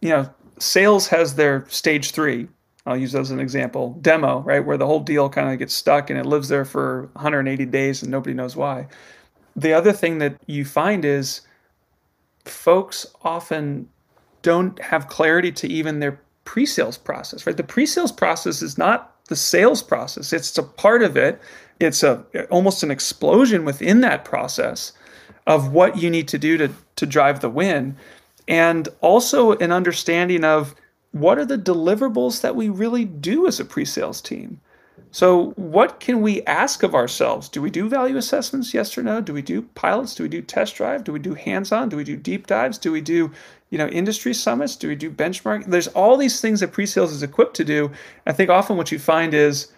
you 0.01 0.09
know, 0.09 0.29
sales 0.59 1.07
has 1.07 1.35
their 1.35 1.65
stage 1.67 2.11
three. 2.11 2.47
I'll 2.85 2.97
use 2.97 3.11
those 3.11 3.27
as 3.27 3.31
an 3.31 3.39
example. 3.39 3.97
Demo, 4.01 4.41
right, 4.41 4.63
where 4.63 4.77
the 4.77 4.85
whole 4.85 4.99
deal 4.99 5.27
kind 5.27 5.51
of 5.51 5.57
gets 5.57 5.73
stuck 5.73 6.09
and 6.09 6.19
it 6.19 6.25
lives 6.25 6.49
there 6.49 6.65
for 6.65 7.09
180 7.13 7.65
days 7.65 8.03
and 8.03 8.11
nobody 8.11 8.35
knows 8.35 8.55
why. 8.55 8.87
The 9.55 9.73
other 9.73 9.91
thing 9.91 10.19
that 10.19 10.39
you 10.45 10.63
find 10.63 11.03
is 11.03 11.41
folks 12.43 13.07
often 13.23 13.89
don't 14.43 14.79
have 14.79 15.07
clarity 15.07 15.51
to 15.51 15.67
even 15.67 15.99
their 15.99 16.21
pre-sales 16.43 16.97
process, 16.97 17.47
right? 17.47 17.57
The 17.57 17.63
pre-sales 17.63 18.11
process 18.11 18.61
is 18.61 18.77
not 18.77 19.15
the 19.27 19.35
sales 19.35 19.81
process. 19.81 20.31
It's 20.31 20.55
a 20.57 20.63
part 20.63 21.01
of 21.01 21.17
it. 21.17 21.41
It's 21.79 22.03
a 22.03 22.23
almost 22.49 22.83
an 22.83 22.91
explosion 22.91 23.65
within 23.65 24.01
that 24.01 24.25
process 24.25 24.93
of 25.47 25.71
what 25.71 25.97
you 25.97 26.09
need 26.09 26.27
to 26.29 26.37
do 26.37 26.57
to 26.57 26.69
to 26.95 27.05
drive 27.05 27.41
the 27.41 27.49
win 27.49 27.97
and 28.47 28.87
also 29.01 29.53
an 29.53 29.71
understanding 29.71 30.43
of 30.43 30.75
what 31.11 31.37
are 31.37 31.45
the 31.45 31.57
deliverables 31.57 32.41
that 32.41 32.55
we 32.55 32.69
really 32.69 33.05
do 33.05 33.47
as 33.47 33.59
a 33.59 33.65
pre-sales 33.65 34.21
team. 34.21 34.59
So, 35.11 35.51
what 35.51 36.01
can 36.01 36.21
we 36.21 36.41
ask 36.43 36.83
of 36.83 36.93
ourselves? 36.93 37.47
Do 37.47 37.61
we 37.61 37.69
do 37.69 37.87
value 37.87 38.17
assessments? 38.17 38.73
Yes 38.73 38.97
or 38.97 39.03
no? 39.03 39.21
Do 39.21 39.33
we 39.33 39.41
do 39.41 39.61
pilots? 39.61 40.13
Do 40.13 40.23
we 40.23 40.29
do 40.29 40.41
test 40.41 40.75
drive? 40.75 41.05
Do 41.05 41.13
we 41.13 41.19
do 41.19 41.33
hands-on? 41.33 41.87
Do 41.87 41.95
we 41.95 42.03
do 42.03 42.17
deep 42.17 42.47
dives? 42.47 42.77
Do 42.77 42.91
we 42.91 42.99
do, 42.99 43.31
you 43.69 43.77
know, 43.77 43.87
industry 43.87 44.33
summits? 44.33 44.75
Do 44.75 44.89
we 44.89 44.95
do 44.95 45.09
benchmark? 45.09 45.67
There's 45.67 45.87
all 45.87 46.17
these 46.17 46.41
things 46.41 46.59
that 46.59 46.73
pre-sales 46.73 47.13
is 47.13 47.23
equipped 47.23 47.55
to 47.55 47.63
do. 47.63 47.91
I 48.25 48.33
think 48.33 48.49
often 48.49 48.75
what 48.75 48.91
you 48.91 48.99
find 48.99 49.33
is, 49.33 49.71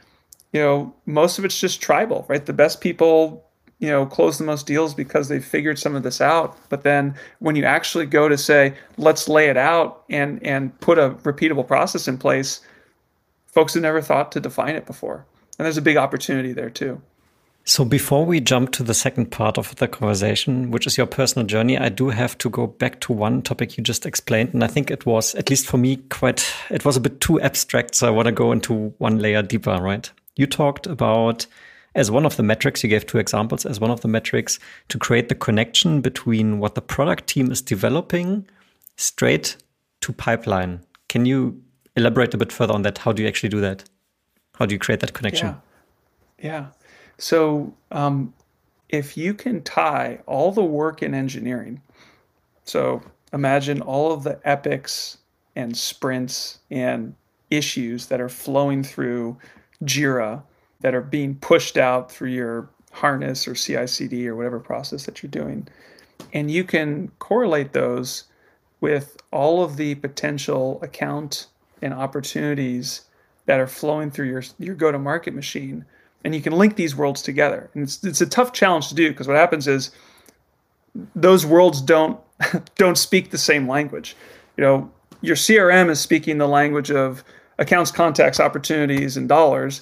you 0.54 0.62
know, 0.62 0.94
most 1.06 1.40
of 1.40 1.46
it's 1.46 1.60
just 1.60 1.82
tribal, 1.82 2.26
right? 2.28 2.46
The 2.46 2.54
best 2.54 2.82
people 2.82 3.44
you 3.80 3.90
know 3.90 4.06
close 4.06 4.38
the 4.38 4.44
most 4.44 4.66
deals 4.66 4.94
because 4.94 5.28
they've 5.28 5.44
figured 5.44 5.80
some 5.80 5.96
of 5.96 6.04
this 6.04 6.22
out. 6.22 6.58
But 6.70 6.84
then 6.84 7.16
when 7.40 7.56
you 7.56 7.64
actually 7.64 8.06
go 8.06 8.28
to 8.28 8.38
say 8.38 8.74
let's 8.98 9.28
lay 9.28 9.50
it 9.50 9.58
out 9.58 10.04
and 10.10 10.44
and 10.44 10.78
put 10.80 10.98
a 10.98 11.12
repeatable 11.24 11.68
process 11.68 12.08
in 12.08 12.18
place 12.18 12.62
folks 13.46 13.74
have 13.74 13.84
never 13.84 14.02
thought 14.02 14.32
to 14.32 14.40
define 14.40 14.76
it 14.76 14.86
before. 14.86 15.26
And 15.58 15.66
there's 15.66 15.78
a 15.78 15.82
big 15.82 15.98
opportunity 15.98 16.54
there 16.54 16.70
too. 16.70 17.02
So 17.64 17.84
before 17.84 18.24
we 18.26 18.40
jump 18.40 18.72
to 18.74 18.84
the 18.84 18.94
second 18.94 19.32
part 19.32 19.58
of 19.58 19.76
the 19.76 19.88
conversation 19.88 20.72
which 20.72 20.88
is 20.88 20.98
your 20.98 21.08
personal 21.08 21.46
journey 21.46 21.78
i 21.78 21.90
do 21.90 22.10
have 22.10 22.38
to 22.38 22.50
go 22.50 22.66
back 22.66 23.02
to 23.02 23.12
one 23.12 23.42
topic 23.42 23.78
you 23.78 23.84
just 23.84 24.06
explained. 24.06 24.54
And 24.54 24.64
i 24.64 24.68
think 24.68 24.90
it 24.90 25.06
was 25.06 25.36
at 25.36 25.50
least 25.50 25.68
for 25.68 25.78
me 25.78 25.98
quite 26.10 26.52
it 26.72 26.86
was 26.86 26.98
a 26.98 27.02
bit 27.02 27.22
too 27.22 27.40
abstract. 27.42 27.94
So 27.96 28.08
i 28.08 28.10
want 28.10 28.26
to 28.28 28.32
go 28.32 28.52
into 28.52 28.94
one 28.98 29.20
layer 29.20 29.44
deeper 29.44 29.78
right 29.80 30.10
you 30.38 30.48
talked 30.48 30.88
about 30.88 31.48
as 31.96 32.12
one 32.12 32.26
of 32.26 32.38
the 32.38 32.44
metrics, 32.44 32.84
you 32.84 32.90
gave 32.90 33.08
two 33.08 33.18
examples 33.18 33.66
as 33.66 33.80
one 33.80 33.90
of 33.90 34.02
the 34.02 34.08
metrics 34.08 34.60
to 34.90 35.00
create 35.00 35.30
the 35.30 35.36
connection 35.36 36.00
between 36.00 36.60
what 36.60 36.76
the 36.76 36.82
product 36.82 37.26
team 37.26 37.52
is 37.52 37.60
developing 37.60 38.48
straight 38.98 39.58
to 40.02 40.14
pipeline. 40.14 40.82
Can 41.10 41.26
you 41.26 41.60
elaborate 41.96 42.36
a 42.36 42.38
bit 42.38 42.52
further 42.52 42.74
on 42.74 42.84
that? 42.84 43.00
How 43.00 43.12
do 43.12 43.24
you 43.24 43.28
actually 43.28 43.50
do 43.50 43.62
that? 43.62 43.84
How 44.60 44.68
do 44.68 44.76
you 44.76 44.80
create 44.80 45.00
that 45.00 45.14
connection? 45.14 45.56
Yeah. 46.40 46.52
yeah. 46.52 46.66
So, 47.18 47.74
um, 47.92 48.34
if 48.90 49.18
you 49.18 49.34
can 49.34 49.64
tie 49.64 50.20
all 50.28 50.52
the 50.52 50.64
work 50.64 51.02
in 51.02 51.16
engineering, 51.16 51.82
so 52.64 53.02
imagine 53.34 53.82
all 53.82 54.12
of 54.12 54.24
the 54.24 54.40
epics 54.44 55.18
and 55.56 55.76
sprints 55.76 56.60
and 56.70 57.16
issues 57.50 58.06
that 58.08 58.22
are 58.22 58.30
flowing 58.30 58.84
through 58.84 59.38
Jira 59.84 60.42
that 60.82 60.96
are 60.96 61.02
being 61.02 61.36
pushed 61.36 61.78
out 61.78 62.12
through 62.12 62.30
your 62.30 62.70
harness 62.92 63.48
or 63.48 63.56
CI/CD 63.56 64.28
or 64.28 64.36
whatever 64.36 64.60
process 64.60 65.06
that 65.06 65.22
you're 65.22 65.30
doing, 65.30 65.68
and 66.34 66.50
you 66.50 66.64
can 66.64 67.12
correlate 67.20 67.74
those 67.74 68.26
with 68.82 69.18
all 69.32 69.64
of 69.64 69.78
the 69.78 69.96
potential 69.96 70.80
account 70.82 71.48
and 71.82 71.94
opportunities 71.94 73.02
that 73.46 73.60
are 73.60 73.68
flowing 73.68 74.12
through 74.12 74.28
your 74.28 74.44
your 74.60 74.76
go-to-market 74.76 75.34
machine, 75.34 75.86
and 76.24 76.36
you 76.36 76.42
can 76.42 76.54
link 76.54 76.76
these 76.76 76.96
worlds 76.96 77.22
together. 77.22 77.70
And 77.74 77.84
it's 77.84 78.04
it's 78.04 78.22
a 78.22 78.26
tough 78.26 78.54
challenge 78.54 78.90
to 78.90 78.96
do 78.96 79.10
because 79.10 79.28
what 79.28 79.38
happens 79.38 79.68
is 79.68 79.92
those 81.16 81.46
worlds 81.46 81.82
don't 81.82 82.20
don't 82.76 82.98
speak 82.98 83.32
the 83.32 83.38
same 83.38 83.68
language. 83.68 84.16
You 84.58 84.64
know, 84.64 84.92
your 85.22 85.36
CRM 85.36 85.90
is 85.90 86.00
speaking 86.00 86.38
the 86.38 86.48
language 86.48 86.92
of 86.92 87.24
accounts, 87.60 87.92
contacts, 87.92 88.40
opportunities, 88.40 89.18
and 89.18 89.28
dollars 89.28 89.82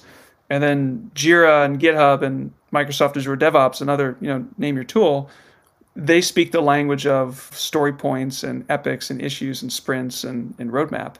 and 0.50 0.62
then 0.62 1.10
Jira 1.14 1.64
and 1.64 1.80
GitHub 1.80 2.22
and 2.22 2.52
Microsoft 2.72 3.16
Azure 3.16 3.36
DevOps 3.36 3.80
and 3.80 3.90
other, 3.90 4.16
you 4.20 4.28
know, 4.28 4.46
name 4.58 4.76
your 4.76 4.84
tool, 4.84 5.28
they 5.94 6.20
speak 6.20 6.52
the 6.52 6.60
language 6.60 7.06
of 7.06 7.50
story 7.54 7.92
points 7.92 8.44
and 8.44 8.64
epics 8.70 9.10
and 9.10 9.20
issues 9.20 9.62
and 9.62 9.72
sprints 9.72 10.24
and, 10.24 10.54
and 10.58 10.70
roadmap. 10.70 11.16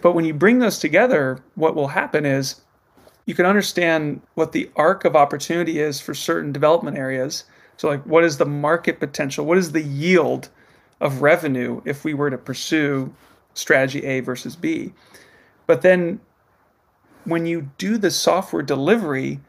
But 0.00 0.12
when 0.12 0.24
you 0.24 0.32
bring 0.32 0.60
those 0.60 0.78
together, 0.78 1.38
what 1.54 1.74
will 1.74 1.88
happen 1.88 2.24
is 2.24 2.60
you 3.26 3.34
can 3.34 3.46
understand 3.46 4.20
what 4.34 4.52
the 4.52 4.70
arc 4.76 5.04
of 5.04 5.16
opportunity 5.16 5.80
is 5.80 6.00
for 6.00 6.14
certain 6.14 6.52
development 6.52 6.96
areas. 6.96 7.44
So, 7.76 7.88
like, 7.88 8.04
what 8.04 8.22
is 8.22 8.38
the 8.38 8.46
market 8.46 9.00
potential? 9.00 9.44
What 9.44 9.58
is 9.58 9.72
the 9.72 9.82
yield 9.82 10.48
of 11.00 11.20
revenue 11.20 11.82
if 11.84 12.04
we 12.04 12.14
were 12.14 12.30
to 12.30 12.38
pursue 12.38 13.12
strategy 13.54 14.04
A 14.04 14.20
versus 14.20 14.54
B? 14.54 14.94
But 15.66 15.82
then 15.82 16.20
when 17.24 17.46
you 17.46 17.70
do 17.78 17.98
the 17.98 18.10
software 18.10 18.62
delivery, 18.62 19.40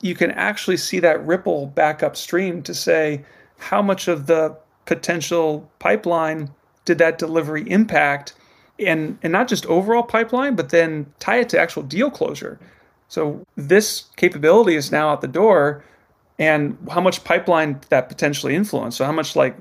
you 0.00 0.14
can 0.14 0.30
actually 0.32 0.78
see 0.78 0.98
that 1.00 1.24
ripple 1.24 1.66
back 1.66 2.02
upstream 2.02 2.62
to 2.62 2.74
say 2.74 3.24
how 3.58 3.80
much 3.80 4.08
of 4.08 4.26
the 4.26 4.56
potential 4.86 5.70
pipeline 5.78 6.50
did 6.84 6.98
that 6.98 7.18
delivery 7.18 7.68
impact. 7.70 8.34
And 8.78 9.18
and 9.22 9.32
not 9.32 9.48
just 9.48 9.66
overall 9.66 10.02
pipeline 10.02 10.56
but 10.56 10.70
then 10.70 11.06
tie 11.20 11.38
it 11.38 11.48
to 11.50 11.58
actual 11.58 11.82
deal 11.84 12.10
closure. 12.10 12.58
So 13.08 13.46
this 13.54 14.04
capability 14.16 14.74
is 14.74 14.90
now 14.90 15.10
out 15.10 15.20
the 15.20 15.28
door 15.28 15.84
and 16.38 16.76
how 16.90 17.00
much 17.00 17.22
pipeline 17.22 17.80
that 17.90 18.08
potentially 18.08 18.56
influenced 18.56 18.96
so 18.98 19.04
how 19.04 19.12
much 19.12 19.36
like 19.36 19.54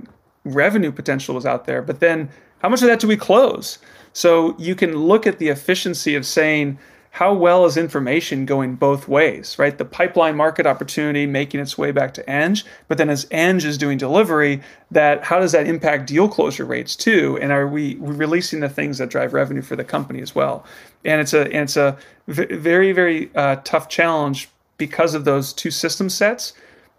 revenue 0.45 0.91
potential 0.91 1.35
was 1.35 1.45
out 1.45 1.65
there? 1.65 1.81
But 1.81 1.99
then 1.99 2.29
how 2.59 2.69
much 2.69 2.81
of 2.81 2.87
that 2.87 2.99
do 2.99 3.07
we 3.07 3.17
close 3.17 3.77
so 4.13 4.55
you 4.57 4.75
can 4.75 4.95
look 4.95 5.25
at 5.25 5.39
the 5.39 5.49
efficiency 5.49 6.15
of 6.15 6.25
saying 6.25 6.77
how 7.11 7.33
well 7.33 7.65
is 7.65 7.75
information 7.75 8.45
going 8.45 8.75
both 8.75 9.07
ways, 9.07 9.59
right? 9.59 9.77
The 9.77 9.83
pipeline 9.83 10.37
market 10.37 10.65
opportunity 10.65 11.25
making 11.25 11.59
its 11.59 11.77
way 11.77 11.91
back 11.91 12.13
to 12.13 12.29
Eng, 12.29 12.57
but 12.87 12.97
then 12.97 13.09
as 13.09 13.27
Eng 13.31 13.57
is 13.57 13.77
doing 13.77 13.97
delivery, 13.97 14.61
that 14.91 15.21
how 15.25 15.39
does 15.39 15.51
that 15.51 15.67
impact 15.67 16.07
deal 16.07 16.29
closure 16.29 16.63
rates 16.63 16.95
too? 16.95 17.37
And 17.41 17.51
are 17.51 17.67
we 17.67 17.97
releasing 17.99 18.61
the 18.61 18.69
things 18.69 18.97
that 18.97 19.09
drive 19.09 19.33
revenue 19.33 19.61
for 19.61 19.75
the 19.75 19.83
company 19.83 20.21
as 20.21 20.33
well? 20.33 20.65
And 21.03 21.19
it's 21.19 21.33
a 21.33 21.41
and 21.41 21.63
it's 21.63 21.75
a 21.75 21.97
very 22.27 22.93
very 22.93 23.29
uh, 23.35 23.57
tough 23.65 23.89
challenge 23.89 24.49
because 24.77 25.13
of 25.13 25.25
those 25.25 25.51
two 25.51 25.71
system 25.71 26.09
sets, 26.09 26.53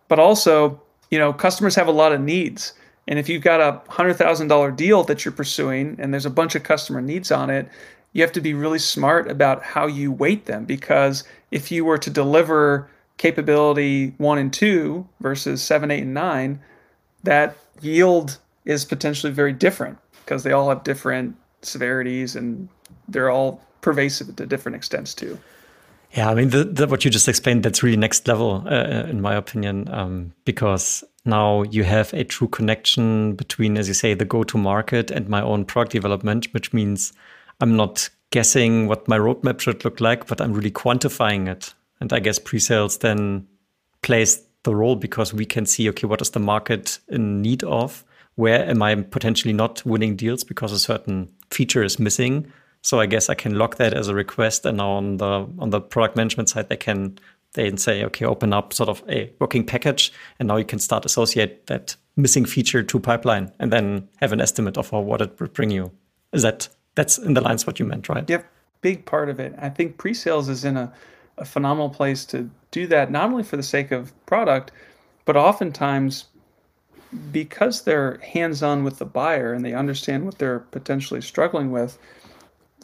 but 0.09 0.19
also 0.19 0.79
you 1.11 1.19
know 1.19 1.33
customers 1.33 1.75
have 1.75 1.89
a 1.89 1.93
lot 1.93 2.13
of 2.13 2.21
needs. 2.21 2.75
And 3.09 3.19
if 3.19 3.29
you've 3.29 3.43
got 3.43 3.61
a 3.61 3.81
hundred 3.91 4.15
thousand 4.15 4.49
dollar 4.49 4.71
deal 4.71 5.03
that 5.05 5.25
you're 5.25 5.33
pursuing, 5.33 5.97
and 5.99 6.13
there's 6.13 6.27
a 6.27 6.31
bunch 6.31 6.55
of 6.55 6.63
customer 6.63 7.01
needs 7.01 7.33
on 7.33 7.51
it, 7.51 7.69
you 8.13 8.23
have 8.23 8.33
to 8.33 8.41
be 8.41 8.55
really 8.55 8.79
smart 8.79 9.31
about 9.31 9.63
how 9.63 9.87
you 9.87 10.13
weight 10.13 10.47
them 10.47 10.65
because 10.65 11.25
if 11.51 11.73
you 11.73 11.85
were 11.85 11.99
to 11.99 12.11
deliver 12.11 12.89
capability 13.17 14.15
one 14.19 14.39
and 14.39 14.53
two 14.53 15.07
versus 15.21 15.63
seven, 15.63 15.91
eight, 15.91 16.03
and 16.03 16.15
nine, 16.15 16.61
that 17.23 17.57
yield 17.81 18.39
is 18.65 18.85
potentially 18.85 19.33
very 19.33 19.53
different 19.53 19.99
because 20.25 20.43
they 20.43 20.53
all 20.53 20.69
have 20.69 20.85
different 20.85 21.37
severities 21.63 22.37
and 22.37 22.69
they're 23.09 23.31
all 23.31 23.61
pervasive 23.81 24.35
to 24.37 24.47
different 24.47 24.77
extents 24.77 25.15
too. 25.15 25.39
Yeah, 26.13 26.29
I 26.29 26.35
mean, 26.35 26.51
the, 26.51 26.65
the, 26.65 26.87
what 26.87 27.05
you 27.05 27.11
just 27.11 27.27
explained, 27.27 27.63
that's 27.63 27.83
really 27.83 27.97
next 27.97 28.29
level, 28.29 28.65
uh, 28.67 28.71
uh, 28.71 29.07
in 29.09 29.23
my 29.23 29.35
opinion, 29.35 29.89
um, 29.89 30.35
because 30.45 31.03
now 31.25 31.63
you 31.63 31.85
have 31.85 32.13
a 32.13 32.23
true 32.23 32.49
connection 32.49 33.35
between, 33.35 33.79
as 33.79 33.89
you 33.89 33.95
say, 33.95 34.13
the 34.13 34.27
go 34.27 34.45
to 34.45 34.59
market 34.59 35.11
and 35.11 35.29
my 35.29 35.41
own 35.41 35.65
product 35.65 35.93
development, 35.93 36.53
which 36.53 36.75
means 36.75 37.15
I'm 37.61 37.77
not 37.77 38.11
guessing 38.31 38.89
what 38.89 39.09
my 39.09 39.19
roadmap 39.19 39.61
should 39.61 39.85
look 39.87 40.01
like, 40.01 40.27
but 40.27 40.41
I'm 40.41 40.53
really 40.53 40.71
quantifying 40.71 41.49
it. 41.49 41.73
And 41.99 42.13
I 42.13 42.19
guess 42.19 42.39
pre-sales 42.39 42.99
then 42.99 43.47
plays 44.03 44.43
the 44.65 44.75
role 44.75 44.97
because 44.97 45.33
we 45.33 45.47
can 45.47 45.65
see, 45.65 45.89
okay, 45.91 46.07
what 46.07 46.21
is 46.21 46.31
the 46.31 46.41
market 46.41 46.99
in 47.09 47.41
need 47.41 47.65
of? 47.65 48.05
Where 48.35 48.69
am 48.69 48.83
I 48.83 48.97
potentially 48.97 49.55
not 49.55 49.85
winning 49.87 50.17
deals 50.17 50.45
because 50.45 50.73
a 50.73 50.79
certain 50.79 51.33
feature 51.51 51.83
is 51.83 51.99
missing? 51.99 52.53
So 52.83 53.01
I 53.01 53.07
guess 53.07 53.29
I 53.29 53.35
can 53.35 53.57
log 53.57 53.77
that 53.77 53.95
as 53.95 54.09
a 54.09 54.15
request, 54.15 54.67
and 54.67 54.77
now 54.77 54.91
on 54.91 55.17
the 55.17 55.47
on 55.59 55.71
the 55.71 55.81
product 55.81 56.17
management 56.17 56.49
side, 56.49 56.69
they 56.69 56.77
can 56.77 57.19
They 57.55 57.69
can 57.69 57.79
say, 57.79 58.05
okay, 58.05 58.27
open 58.27 58.53
up 58.53 58.73
sort 58.73 58.89
of 58.89 59.03
a 59.09 59.31
working 59.39 59.67
package, 59.67 60.11
and 60.39 60.49
now 60.49 60.57
you 60.57 60.65
can 60.65 60.79
start 60.79 61.05
associate 61.05 61.67
that 61.67 61.97
missing 62.17 62.47
feature 62.47 62.83
to 62.83 62.99
pipeline, 62.99 63.53
and 63.59 63.71
then 63.71 64.09
have 64.21 64.33
an 64.33 64.41
estimate 64.41 64.79
of 64.79 64.91
what 64.93 65.21
it 65.21 65.39
would 65.39 65.53
bring 65.53 65.71
you. 65.71 65.91
Is 66.33 66.43
that 66.43 66.71
that's 66.95 67.19
in 67.19 67.35
the 67.35 67.43
lines 67.43 67.67
what 67.67 67.79
you 67.79 67.87
meant, 67.87 68.09
right? 68.09 68.31
Yep, 68.31 68.45
big 68.81 69.05
part 69.05 69.29
of 69.29 69.39
it. 69.39 69.53
I 69.59 69.69
think 69.69 69.99
pre-sales 69.99 70.49
is 70.49 70.65
in 70.65 70.77
a, 70.77 70.93
a 71.37 71.45
phenomenal 71.45 71.91
place 71.91 72.25
to 72.27 72.49
do 72.71 72.87
that, 72.87 73.11
not 73.11 73.31
only 73.31 73.43
for 73.43 73.59
the 73.59 73.63
sake 73.63 73.93
of 73.93 74.13
product, 74.25 74.73
but 75.27 75.37
oftentimes 75.37 76.29
because 77.31 77.83
they're 77.83 78.19
hands-on 78.33 78.83
with 78.83 78.97
the 78.99 79.05
buyer 79.05 79.53
and 79.53 79.63
they 79.63 79.75
understand 79.75 80.25
what 80.25 80.39
they're 80.39 80.65
potentially 80.71 81.21
struggling 81.21 81.71
with 81.71 81.99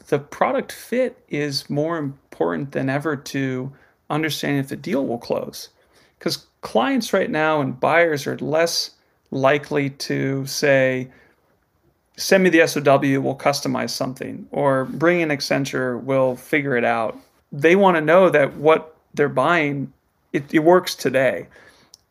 the 0.08 0.18
product 0.18 0.72
fit 0.72 1.22
is 1.28 1.68
more 1.68 1.98
important 1.98 2.72
than 2.72 2.88
ever 2.88 3.16
to 3.16 3.72
understanding 4.10 4.60
if 4.60 4.68
the 4.68 4.76
deal 4.76 5.06
will 5.06 5.18
close. 5.18 5.68
Because 6.18 6.46
clients 6.62 7.12
right 7.12 7.30
now 7.30 7.60
and 7.60 7.78
buyers 7.78 8.26
are 8.26 8.38
less 8.38 8.90
likely 9.30 9.90
to 9.90 10.46
say 10.46 11.08
send 12.16 12.42
me 12.42 12.50
the 12.50 12.66
sow 12.66 12.80
we'll 12.80 13.36
customize 13.36 13.90
something 13.90 14.48
or 14.50 14.86
bring 14.86 15.20
in 15.20 15.28
accenture 15.28 16.02
we'll 16.02 16.34
figure 16.34 16.76
it 16.76 16.84
out. 16.84 17.16
They 17.52 17.76
want 17.76 17.96
to 17.96 18.00
know 18.00 18.30
that 18.30 18.56
what 18.56 18.96
they're 19.14 19.28
buying 19.28 19.92
it, 20.32 20.52
it 20.52 20.60
works 20.60 20.94
today. 20.94 21.46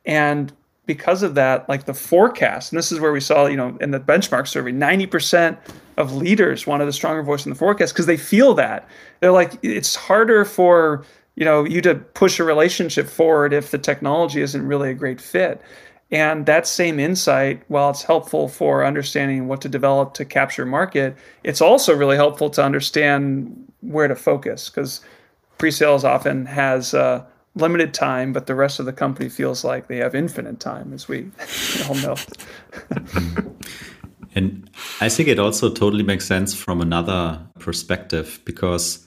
And 0.05 0.53
because 0.87 1.21
of 1.21 1.35
that, 1.35 1.67
like 1.69 1.85
the 1.85 1.93
forecast, 1.93 2.71
and 2.71 2.79
this 2.79 2.91
is 2.91 2.99
where 2.99 3.11
we 3.11 3.19
saw, 3.19 3.45
you 3.45 3.57
know, 3.57 3.77
in 3.79 3.91
the 3.91 3.99
benchmark 3.99 4.47
survey, 4.47 4.71
90% 4.71 5.57
of 5.97 6.15
leaders 6.15 6.65
wanted 6.65 6.87
a 6.87 6.93
stronger 6.93 7.21
voice 7.21 7.45
in 7.45 7.51
the 7.51 7.57
forecast 7.57 7.93
because 7.93 8.05
they 8.05 8.17
feel 8.17 8.53
that. 8.55 8.87
They're 9.19 9.31
like, 9.31 9.59
it's 9.61 9.95
harder 9.95 10.45
for, 10.45 11.05
you 11.35 11.45
know, 11.45 11.65
you 11.65 11.81
to 11.81 11.95
push 11.95 12.39
a 12.39 12.43
relationship 12.43 13.07
forward 13.07 13.53
if 13.53 13.69
the 13.69 13.77
technology 13.77 14.41
isn't 14.41 14.65
really 14.65 14.89
a 14.89 14.93
great 14.93 15.21
fit. 15.21 15.61
And 16.09 16.45
that 16.45 16.65
same 16.65 16.99
insight, 16.99 17.61
while 17.67 17.89
it's 17.89 18.03
helpful 18.03 18.47
for 18.47 18.85
understanding 18.85 19.49
what 19.49 19.59
to 19.61 19.69
develop 19.69 20.13
to 20.15 20.25
capture 20.25 20.65
market, 20.65 21.17
it's 21.43 21.59
also 21.59 21.93
really 21.93 22.15
helpful 22.15 22.49
to 22.51 22.63
understand 22.63 23.71
where 23.81 24.07
to 24.07 24.15
focus 24.15 24.69
because 24.69 25.01
pre-sales 25.57 26.05
often 26.05 26.45
has 26.45 26.93
uh, 26.93 27.25
limited 27.57 27.93
time, 27.93 28.33
but 28.33 28.45
the 28.45 28.55
rest 28.55 28.79
of 28.79 28.85
the 28.85 28.93
company 28.93 29.29
feels 29.29 29.63
like 29.63 29.87
they 29.87 29.97
have 29.97 30.15
infinite 30.15 30.59
time, 30.59 30.93
as 30.93 31.07
we 31.07 31.31
all 31.89 31.95
know. 31.95 32.15
and 34.35 34.69
I 35.01 35.09
think 35.09 35.29
it 35.29 35.39
also 35.39 35.69
totally 35.69 36.03
makes 36.03 36.25
sense 36.25 36.53
from 36.53 36.81
another 36.81 37.39
perspective 37.59 38.39
because 38.45 39.05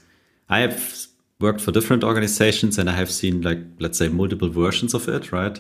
I 0.49 0.61
have 0.61 1.07
worked 1.41 1.61
for 1.61 1.73
different 1.73 2.05
organizations 2.05 2.79
and 2.79 2.91
I 2.91 2.93
have 2.93 3.11
seen 3.11 3.41
like 3.41 3.59
let's 3.79 3.99
say 3.99 4.09
multiple 4.09 4.49
versions 4.49 4.95
of 4.95 5.09
it, 5.09 5.33
right? 5.33 5.59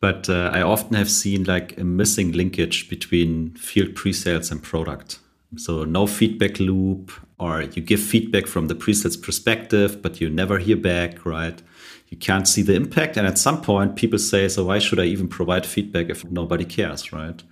But 0.00 0.28
uh, 0.28 0.50
I 0.52 0.62
often 0.62 0.94
have 0.94 1.10
seen 1.10 1.44
like 1.44 1.78
a 1.78 1.84
missing 1.84 2.32
linkage 2.32 2.88
between 2.88 3.54
field 3.54 3.94
pre-sales 3.94 4.50
and 4.50 4.62
product. 4.62 5.18
So 5.56 5.84
no 5.84 6.06
feedback 6.06 6.60
loop, 6.60 7.12
or 7.38 7.62
you 7.62 7.82
give 7.82 8.00
feedback 8.00 8.46
from 8.46 8.68
the 8.68 8.74
pre-sales 8.74 9.16
perspective, 9.16 10.02
but 10.02 10.20
you 10.20 10.28
never 10.28 10.58
hear 10.58 10.76
back, 10.76 11.24
right? 11.24 11.62
You 12.08 12.16
can't 12.16 12.46
see 12.46 12.62
the 12.62 12.74
impact. 12.74 13.16
And 13.16 13.26
at 13.26 13.38
some 13.38 13.60
point, 13.60 13.96
people 13.96 14.18
say, 14.18 14.48
so 14.48 14.64
why 14.64 14.78
should 14.78 15.00
I 15.00 15.04
even 15.04 15.28
provide 15.28 15.66
feedback 15.66 16.08
if 16.08 16.24
nobody 16.24 16.64
cares, 16.64 17.12
right? 17.12 17.42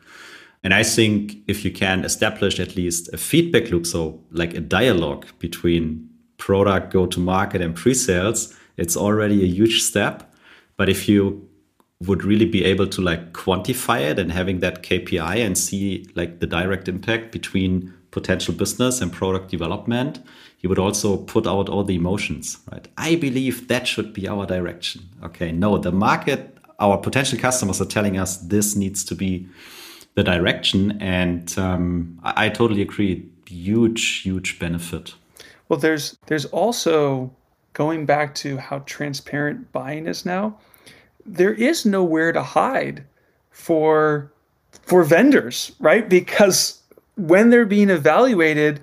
And 0.62 0.72
I 0.72 0.82
think 0.82 1.36
if 1.46 1.64
you 1.64 1.70
can 1.70 2.04
establish 2.04 2.58
at 2.58 2.76
least 2.76 3.12
a 3.12 3.18
feedback 3.18 3.70
loop, 3.70 3.86
so 3.86 4.20
like 4.30 4.54
a 4.54 4.60
dialogue 4.60 5.26
between 5.38 6.08
product, 6.38 6.92
go 6.92 7.06
to 7.06 7.20
market, 7.20 7.60
and 7.60 7.74
pre 7.74 7.94
sales, 7.94 8.56
it's 8.76 8.96
already 8.96 9.42
a 9.42 9.46
huge 9.46 9.82
step. 9.82 10.34
But 10.76 10.88
if 10.88 11.08
you 11.08 11.48
would 12.00 12.24
really 12.24 12.46
be 12.46 12.64
able 12.64 12.86
to 12.86 13.00
like 13.00 13.32
quantify 13.32 14.00
it 14.00 14.18
and 14.18 14.32
having 14.32 14.60
that 14.60 14.82
KPI 14.82 15.44
and 15.44 15.56
see 15.56 16.06
like 16.14 16.40
the 16.40 16.46
direct 16.46 16.88
impact 16.88 17.32
between 17.32 17.92
potential 18.14 18.54
business 18.54 19.02
and 19.02 19.12
product 19.12 19.50
development, 19.50 20.20
he 20.56 20.66
would 20.68 20.78
also 20.78 21.16
put 21.16 21.46
out 21.46 21.68
all 21.68 21.84
the 21.84 21.96
emotions, 21.96 22.58
right? 22.70 22.86
I 22.96 23.16
believe 23.16 23.68
that 23.68 23.86
should 23.86 24.14
be 24.14 24.26
our 24.28 24.46
direction. 24.46 25.02
Okay, 25.22 25.52
no, 25.52 25.76
the 25.76 25.92
market, 25.92 26.56
our 26.78 26.96
potential 26.96 27.38
customers 27.38 27.80
are 27.80 27.90
telling 27.96 28.16
us 28.16 28.36
this 28.36 28.76
needs 28.76 29.04
to 29.04 29.14
be 29.14 29.46
the 30.14 30.22
direction. 30.22 30.96
And 31.02 31.58
um, 31.58 32.18
I, 32.22 32.46
I 32.46 32.48
totally 32.48 32.82
agree. 32.82 33.28
Huge, 33.46 34.22
huge 34.22 34.58
benefit. 34.58 35.14
Well, 35.68 35.78
there's 35.78 36.16
there's 36.26 36.46
also 36.46 37.30
going 37.72 38.06
back 38.06 38.34
to 38.36 38.56
how 38.56 38.78
transparent 38.86 39.72
buying 39.72 40.06
is 40.06 40.24
now. 40.24 40.56
There 41.26 41.52
is 41.52 41.84
nowhere 41.84 42.32
to 42.32 42.42
hide 42.42 43.04
for 43.50 44.32
for 44.82 45.04
vendors, 45.04 45.72
right? 45.80 46.08
Because 46.08 46.80
when 47.16 47.50
they're 47.50 47.66
being 47.66 47.90
evaluated, 47.90 48.80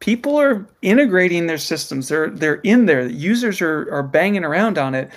people 0.00 0.36
are 0.36 0.66
integrating 0.82 1.46
their 1.46 1.58
systems. 1.58 2.08
They're 2.08 2.30
they're 2.30 2.56
in 2.56 2.86
there. 2.86 3.06
Users 3.06 3.60
are 3.60 3.92
are 3.92 4.02
banging 4.02 4.44
around 4.44 4.78
on 4.78 4.94
it, 4.94 5.10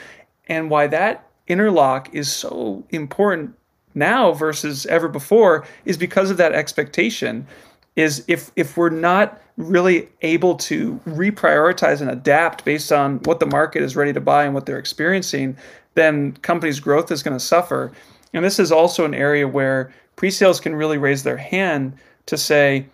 and 0.47 0.69
why 0.69 0.87
that 0.87 1.27
interlock 1.47 2.13
is 2.13 2.31
so 2.31 2.83
important 2.89 3.55
now 3.93 4.31
versus 4.31 4.85
ever 4.85 5.07
before 5.07 5.65
is 5.85 5.97
because 5.97 6.29
of 6.29 6.37
that 6.37 6.53
expectation. 6.53 7.47
Is 7.95 8.23
if 8.27 8.51
if 8.55 8.77
we're 8.77 8.89
not 8.89 9.41
really 9.57 10.09
able 10.21 10.55
to 10.55 10.99
reprioritize 11.05 12.01
and 12.01 12.09
adapt 12.09 12.63
based 12.63 12.91
on 12.91 13.17
what 13.19 13.39
the 13.39 13.45
market 13.45 13.83
is 13.83 13.95
ready 13.95 14.13
to 14.13 14.21
buy 14.21 14.45
and 14.45 14.53
what 14.53 14.65
they're 14.65 14.79
experiencing, 14.79 15.57
then 15.95 16.31
companies' 16.37 16.79
growth 16.79 17.11
is 17.11 17.21
going 17.21 17.37
to 17.37 17.43
suffer. 17.43 17.91
And 18.33 18.45
this 18.45 18.59
is 18.59 18.71
also 18.71 19.03
an 19.03 19.13
area 19.13 19.45
where 19.47 19.93
pre-sales 20.15 20.61
can 20.61 20.73
really 20.73 20.97
raise 20.97 21.23
their 21.23 21.37
hand 21.37 21.93
to 22.25 22.37
say, 22.37 22.87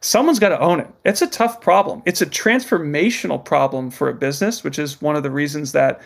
someone's 0.00 0.38
got 0.38 0.50
to 0.50 0.60
own 0.60 0.80
it. 0.80 0.88
It's 1.04 1.22
a 1.22 1.26
tough 1.26 1.60
problem. 1.60 2.02
It's 2.04 2.20
a 2.20 2.26
transformational 2.26 3.42
problem 3.42 3.90
for 3.90 4.08
a 4.08 4.14
business, 4.14 4.62
which 4.62 4.78
is 4.78 5.00
one 5.00 5.16
of 5.16 5.22
the 5.22 5.30
reasons 5.30 5.72
that, 5.72 6.00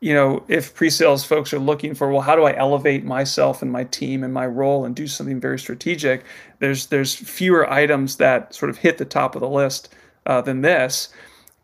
you 0.00 0.14
know, 0.14 0.42
if 0.48 0.74
pre-sales 0.74 1.24
folks 1.24 1.52
are 1.52 1.58
looking 1.58 1.94
for, 1.94 2.10
well, 2.10 2.22
how 2.22 2.34
do 2.34 2.44
I 2.44 2.56
elevate 2.56 3.04
myself 3.04 3.60
and 3.60 3.70
my 3.70 3.84
team 3.84 4.24
and 4.24 4.32
my 4.32 4.46
role 4.46 4.84
and 4.84 4.96
do 4.96 5.06
something 5.06 5.38
very 5.38 5.58
strategic? 5.58 6.24
There's 6.60 6.86
there's 6.86 7.14
fewer 7.14 7.70
items 7.70 8.16
that 8.16 8.54
sort 8.54 8.70
of 8.70 8.78
hit 8.78 8.98
the 8.98 9.04
top 9.04 9.34
of 9.34 9.40
the 9.40 9.48
list 9.48 9.94
uh, 10.26 10.40
than 10.40 10.62
this. 10.62 11.10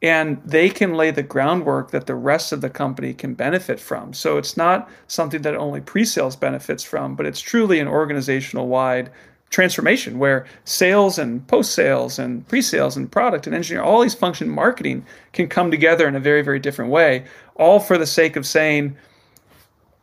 And 0.00 0.40
they 0.44 0.68
can 0.68 0.94
lay 0.94 1.10
the 1.10 1.24
groundwork 1.24 1.90
that 1.90 2.06
the 2.06 2.14
rest 2.14 2.52
of 2.52 2.60
the 2.60 2.70
company 2.70 3.12
can 3.12 3.34
benefit 3.34 3.80
from. 3.80 4.12
So 4.12 4.38
it's 4.38 4.56
not 4.56 4.88
something 5.08 5.42
that 5.42 5.56
only 5.56 5.80
pre 5.80 6.04
sales 6.04 6.36
benefits 6.36 6.84
from, 6.84 7.16
but 7.16 7.26
it's 7.26 7.40
truly 7.40 7.80
an 7.80 7.88
organizational 7.88 8.68
wide 8.68 9.10
transformation 9.50 10.18
where 10.18 10.46
sales 10.64 11.18
and 11.18 11.46
post 11.46 11.72
sales 11.72 12.18
and 12.18 12.46
pre 12.48 12.60
sales 12.62 12.96
and 12.96 13.10
product 13.10 13.46
and 13.46 13.56
engineering, 13.56 13.86
all 13.86 14.02
these 14.02 14.14
function 14.14 14.48
marketing 14.48 15.04
can 15.32 15.48
come 15.48 15.70
together 15.70 16.06
in 16.06 16.14
a 16.14 16.20
very, 16.20 16.42
very 16.42 16.58
different 16.58 16.90
way, 16.90 17.24
all 17.54 17.80
for 17.80 17.98
the 17.98 18.06
sake 18.06 18.36
of 18.36 18.46
saying 18.46 18.96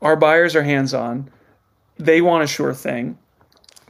our 0.01 0.15
buyers 0.15 0.55
are 0.55 0.63
hands 0.63 0.93
on, 0.93 1.29
they 1.97 2.21
want 2.21 2.43
a 2.43 2.47
sure 2.47 2.73
thing. 2.73 3.17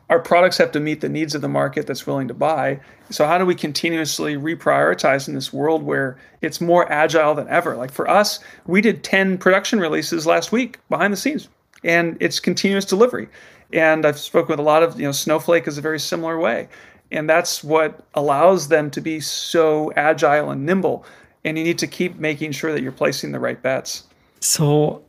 Our 0.10 0.20
products 0.20 0.58
have 0.60 0.72
to 0.74 0.80
meet 0.80 1.02
the 1.02 1.10
needs 1.10 1.34
of 1.34 1.42
the 1.42 1.50
market 1.50 1.88
that's 1.88 2.06
willing 2.06 2.28
to 2.28 2.34
buy. 2.36 2.80
So, 3.10 3.26
how 3.26 3.40
do 3.40 3.46
we 3.46 3.56
continuously 3.56 4.36
reprioritize 4.36 5.28
in 5.28 5.34
this 5.34 5.52
world 5.52 5.82
where 5.82 6.18
it's 6.42 6.62
more 6.62 6.92
agile 6.92 7.34
than 7.34 7.48
ever? 7.48 7.76
Like 7.76 7.92
for 7.92 8.08
us, 8.08 8.40
we 8.68 8.82
did 8.82 9.04
10 9.04 9.40
production 9.40 9.80
releases 9.80 10.28
last 10.28 10.52
week 10.52 10.78
behind 10.90 11.12
the 11.12 11.18
scenes, 11.18 11.50
and 11.84 12.18
it's 12.20 12.40
continuous 12.40 12.86
delivery. 12.86 13.28
And 13.74 14.06
I've 14.06 14.20
spoken 14.20 14.54
with 14.54 14.60
a 14.60 14.64
lot 14.64 14.84
of, 14.84 15.00
you 15.00 15.06
know, 15.06 15.12
Snowflake 15.12 15.68
is 15.68 15.78
a 15.78 15.82
very 15.82 16.00
similar 16.00 16.40
way. 16.40 16.68
And 17.12 17.30
that's 17.30 17.64
what 17.64 18.02
allows 18.14 18.68
them 18.68 18.90
to 18.92 19.02
be 19.02 19.20
so 19.20 19.92
agile 19.96 20.50
and 20.50 20.66
nimble. 20.66 21.06
And 21.44 21.58
you 21.58 21.64
need 21.64 21.80
to 21.80 21.88
keep 21.88 22.18
making 22.18 22.52
sure 22.52 22.72
that 22.72 22.82
you're 22.82 22.92
placing 22.92 23.32
the 23.32 23.40
right 23.40 23.62
bets. 23.62 24.04
So 24.40 25.04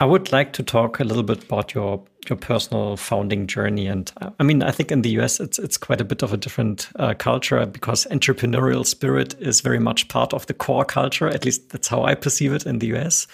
I 0.00 0.04
would 0.04 0.32
like 0.32 0.52
to 0.54 0.62
talk 0.62 0.98
a 0.98 1.04
little 1.04 1.22
bit 1.22 1.44
about 1.44 1.74
your 1.74 2.02
your 2.28 2.36
personal 2.36 2.96
founding 2.96 3.46
journey. 3.46 3.86
And 3.86 4.12
I 4.38 4.42
mean, 4.42 4.62
I 4.62 4.70
think 4.70 4.92
in 4.92 5.02
the 5.02 5.10
US 5.20 5.40
it's 5.40 5.58
it's 5.58 5.76
quite 5.76 6.00
a 6.00 6.04
bit 6.04 6.22
of 6.22 6.32
a 6.32 6.36
different 6.36 6.88
uh, 6.96 7.14
culture 7.14 7.64
because 7.66 8.06
entrepreneurial 8.10 8.86
spirit 8.86 9.34
is 9.40 9.60
very 9.60 9.78
much 9.78 10.08
part 10.08 10.32
of 10.32 10.46
the 10.46 10.54
core 10.54 10.84
culture. 10.84 11.28
At 11.28 11.44
least 11.44 11.70
that's 11.70 11.88
how 11.88 12.02
I 12.04 12.14
perceive 12.14 12.52
it 12.52 12.66
in 12.66 12.78
the 12.78 12.88
US. 12.96 13.26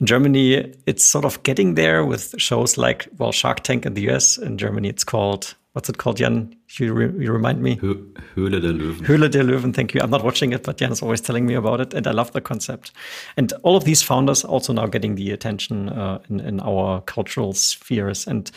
In 0.00 0.06
Germany, 0.06 0.74
it's 0.86 1.04
sort 1.04 1.24
of 1.24 1.42
getting 1.42 1.74
there 1.74 2.04
with 2.04 2.34
shows 2.38 2.78
like, 2.78 3.08
well, 3.18 3.32
Shark 3.32 3.64
Tank 3.64 3.84
in 3.84 3.94
the 3.94 4.08
US. 4.10 4.38
In 4.38 4.56
Germany, 4.56 4.88
it's 4.88 5.02
called, 5.02 5.56
what's 5.72 5.88
it 5.88 5.98
called, 5.98 6.18
Jan? 6.18 6.54
You, 6.78 6.92
re 6.92 7.06
you 7.18 7.32
remind 7.32 7.60
me? 7.60 7.76
Höhle 7.76 8.60
der 8.60 8.72
Löwen. 8.72 9.04
Höhle 9.04 9.28
der 9.28 9.42
Löwen, 9.42 9.74
thank 9.74 9.94
you. 9.94 10.00
I'm 10.00 10.10
not 10.10 10.22
watching 10.22 10.52
it, 10.52 10.62
but 10.62 10.78
Jan 10.78 10.92
is 10.92 11.02
always 11.02 11.20
telling 11.20 11.46
me 11.46 11.54
about 11.54 11.80
it, 11.80 11.94
and 11.94 12.06
I 12.06 12.12
love 12.12 12.32
the 12.32 12.40
concept. 12.40 12.92
And 13.36 13.52
all 13.64 13.74
of 13.74 13.84
these 13.84 14.00
founders 14.00 14.44
also 14.44 14.72
now 14.72 14.86
getting 14.86 15.16
the 15.16 15.32
attention 15.32 15.88
uh, 15.88 16.20
in, 16.30 16.38
in 16.40 16.60
our 16.60 17.00
cultural 17.00 17.52
spheres. 17.52 18.28
And 18.28 18.52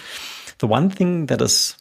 the 0.59 0.67
one 0.67 0.91
thing 0.91 1.25
that 1.25 1.41
is 1.41 1.75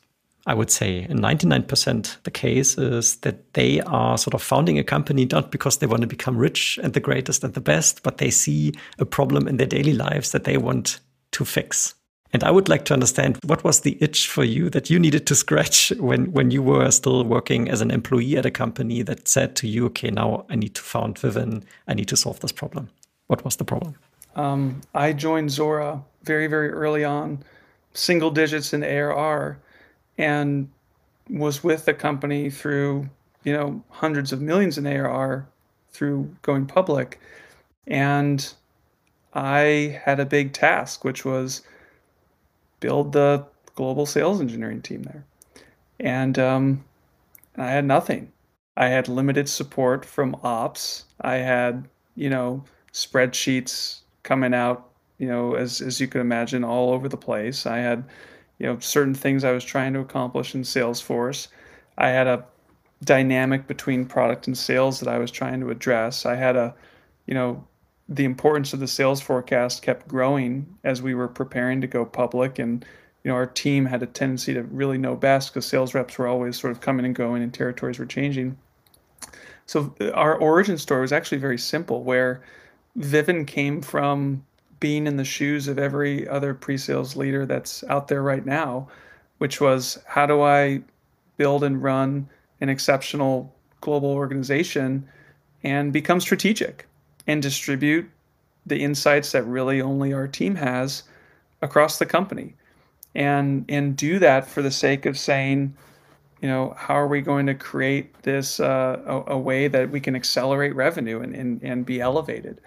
I 0.46 0.54
would 0.54 0.70
say 0.70 1.06
in 1.08 1.18
99% 1.18 2.22
the 2.22 2.30
case 2.30 2.78
is 2.78 3.16
that 3.16 3.52
they 3.54 3.80
are 3.82 4.16
sort 4.16 4.34
of 4.34 4.42
founding 4.42 4.78
a 4.78 4.84
company 4.84 5.26
not 5.30 5.50
because 5.50 5.78
they 5.78 5.86
want 5.86 6.00
to 6.02 6.06
become 6.06 6.36
rich 6.36 6.78
and 6.82 6.94
the 6.94 7.00
greatest 7.00 7.44
and 7.44 7.54
the 7.54 7.60
best, 7.60 8.02
but 8.02 8.18
they 8.18 8.30
see 8.30 8.72
a 8.98 9.04
problem 9.04 9.46
in 9.46 9.58
their 9.58 9.66
daily 9.66 9.92
lives 9.92 10.32
that 10.32 10.44
they 10.44 10.56
want 10.56 11.00
to 11.32 11.44
fix. 11.44 11.94
And 12.32 12.44
I 12.44 12.50
would 12.50 12.68
like 12.68 12.84
to 12.86 12.94
understand 12.94 13.38
what 13.44 13.64
was 13.64 13.80
the 13.80 13.98
itch 14.00 14.28
for 14.28 14.44
you 14.44 14.70
that 14.70 14.88
you 14.88 14.98
needed 14.98 15.26
to 15.26 15.34
scratch 15.34 15.92
when, 15.98 16.32
when 16.32 16.50
you 16.50 16.62
were 16.62 16.90
still 16.90 17.24
working 17.24 17.68
as 17.68 17.80
an 17.80 17.90
employee 17.90 18.36
at 18.36 18.46
a 18.46 18.50
company 18.50 19.02
that 19.02 19.28
said 19.28 19.56
to 19.56 19.66
you, 19.66 19.86
okay, 19.86 20.10
now 20.10 20.46
I 20.48 20.56
need 20.56 20.74
to 20.76 20.82
found 20.82 21.16
Vivun, 21.16 21.64
I 21.88 21.94
need 21.94 22.08
to 22.08 22.16
solve 22.16 22.40
this 22.40 22.52
problem. 22.52 22.88
What 23.26 23.44
was 23.44 23.56
the 23.56 23.64
problem? 23.64 23.96
Um, 24.36 24.80
I 24.94 25.12
joined 25.12 25.50
Zuora 25.50 26.02
very, 26.22 26.46
very 26.46 26.70
early 26.70 27.04
on, 27.04 27.42
single 27.94 28.30
digits 28.30 28.72
in 28.72 28.84
ARR, 28.84 29.58
and 30.20 30.68
was 31.30 31.64
with 31.64 31.86
the 31.86 31.94
company 31.94 32.50
through, 32.50 33.08
you 33.42 33.52
know, 33.52 33.82
hundreds 33.88 34.32
of 34.32 34.40
millions 34.42 34.76
in 34.76 34.86
ARR 34.86 35.48
through 35.92 36.36
going 36.42 36.66
public. 36.66 37.18
And 37.86 38.52
I 39.32 39.98
had 40.04 40.20
a 40.20 40.26
big 40.26 40.52
task, 40.52 41.04
which 41.04 41.24
was 41.24 41.62
build 42.80 43.12
the 43.12 43.46
global 43.74 44.04
sales 44.04 44.40
engineering 44.40 44.82
team 44.82 45.04
there. 45.04 45.24
And 45.98 46.38
um, 46.38 46.84
I 47.56 47.70
had 47.70 47.84
nothing. 47.84 48.32
I 48.76 48.88
had 48.88 49.08
limited 49.08 49.48
support 49.48 50.04
from 50.04 50.36
ops. 50.42 51.04
I 51.20 51.36
had, 51.36 51.88
you 52.14 52.28
know, 52.28 52.64
spreadsheets 52.92 54.00
coming 54.22 54.52
out, 54.52 54.90
you 55.18 55.28
know, 55.28 55.54
as 55.54 55.80
as 55.80 56.00
you 56.00 56.08
can 56.08 56.20
imagine, 56.20 56.64
all 56.64 56.92
over 56.92 57.08
the 57.08 57.16
place. 57.16 57.66
I 57.66 57.78
had, 57.78 58.04
you 58.60 58.66
know, 58.66 58.78
certain 58.78 59.14
things 59.14 59.42
I 59.42 59.52
was 59.52 59.64
trying 59.64 59.94
to 59.94 60.00
accomplish 60.00 60.54
in 60.54 60.62
Salesforce. 60.62 61.48
I 61.98 62.10
had 62.10 62.26
a 62.26 62.44
dynamic 63.02 63.66
between 63.66 64.04
product 64.04 64.46
and 64.46 64.56
sales 64.56 65.00
that 65.00 65.08
I 65.08 65.18
was 65.18 65.30
trying 65.30 65.60
to 65.60 65.70
address. 65.70 66.26
I 66.26 66.36
had 66.36 66.56
a, 66.56 66.74
you 67.26 67.34
know, 67.34 67.66
the 68.06 68.24
importance 68.24 68.74
of 68.74 68.80
the 68.80 68.86
sales 68.86 69.20
forecast 69.20 69.82
kept 69.82 70.06
growing 70.06 70.66
as 70.84 71.00
we 71.00 71.14
were 71.14 71.28
preparing 71.28 71.80
to 71.80 71.86
go 71.86 72.04
public 72.04 72.58
and 72.58 72.84
you 73.22 73.30
know 73.30 73.34
our 73.36 73.46
team 73.46 73.86
had 73.86 74.02
a 74.02 74.06
tendency 74.06 74.52
to 74.52 74.62
really 74.64 74.98
know 74.98 75.14
best 75.14 75.50
because 75.50 75.64
sales 75.64 75.94
reps 75.94 76.18
were 76.18 76.26
always 76.26 76.58
sort 76.58 76.72
of 76.72 76.80
coming 76.80 77.06
and 77.06 77.14
going 77.14 77.40
and 77.40 77.54
territories 77.54 78.00
were 78.00 78.06
changing 78.06 78.58
so 79.64 79.94
our 80.12 80.34
origin 80.34 80.76
story 80.76 81.02
was 81.02 81.12
actually 81.12 81.38
very 81.38 81.58
simple 81.58 82.02
where 82.02 82.42
Vivun 82.98 83.46
came 83.46 83.80
from 83.80 84.44
being 84.80 85.06
in 85.06 85.16
the 85.16 85.24
shoes 85.24 85.68
of 85.68 85.78
every 85.78 86.26
other 86.26 86.54
pre-sales 86.54 87.14
leader 87.14 87.46
that's 87.46 87.84
out 87.84 88.08
there 88.08 88.22
right 88.22 88.44
now 88.44 88.88
which 89.38 89.60
was 89.60 89.98
how 90.06 90.26
do 90.26 90.42
i 90.42 90.82
build 91.36 91.64
and 91.64 91.82
run 91.82 92.28
an 92.60 92.68
exceptional 92.68 93.54
global 93.80 94.10
organization 94.10 95.08
and 95.62 95.92
become 95.92 96.20
strategic 96.20 96.86
and 97.26 97.42
distribute 97.42 98.10
the 98.66 98.82
insights 98.82 99.32
that 99.32 99.42
really 99.44 99.80
only 99.80 100.12
our 100.12 100.28
team 100.28 100.54
has 100.56 101.04
across 101.62 101.98
the 101.98 102.06
company? 102.06 102.54
And 103.14 103.64
and 103.68 103.96
do 103.96 104.18
that 104.20 104.46
for 104.46 104.62
the 104.62 104.70
sake 104.70 105.04
of 105.04 105.18
saying 105.18 105.74
you 106.40 106.48
know 106.48 106.74
how 106.76 106.94
are 106.94 107.08
we 107.08 107.20
going 107.20 107.46
to 107.46 107.54
create 107.54 108.22
this 108.22 108.60
uh, 108.60 109.00
a, 109.04 109.32
a, 109.32 109.38
way 109.38 109.66
that 109.66 109.90
we 109.90 109.98
can 109.98 110.14
accelerate 110.14 110.74
revenue 110.76 111.20
and, 111.20 111.34
and, 111.34 111.60
and 111.64 111.84
be 111.84 112.00
elevated 112.00 112.60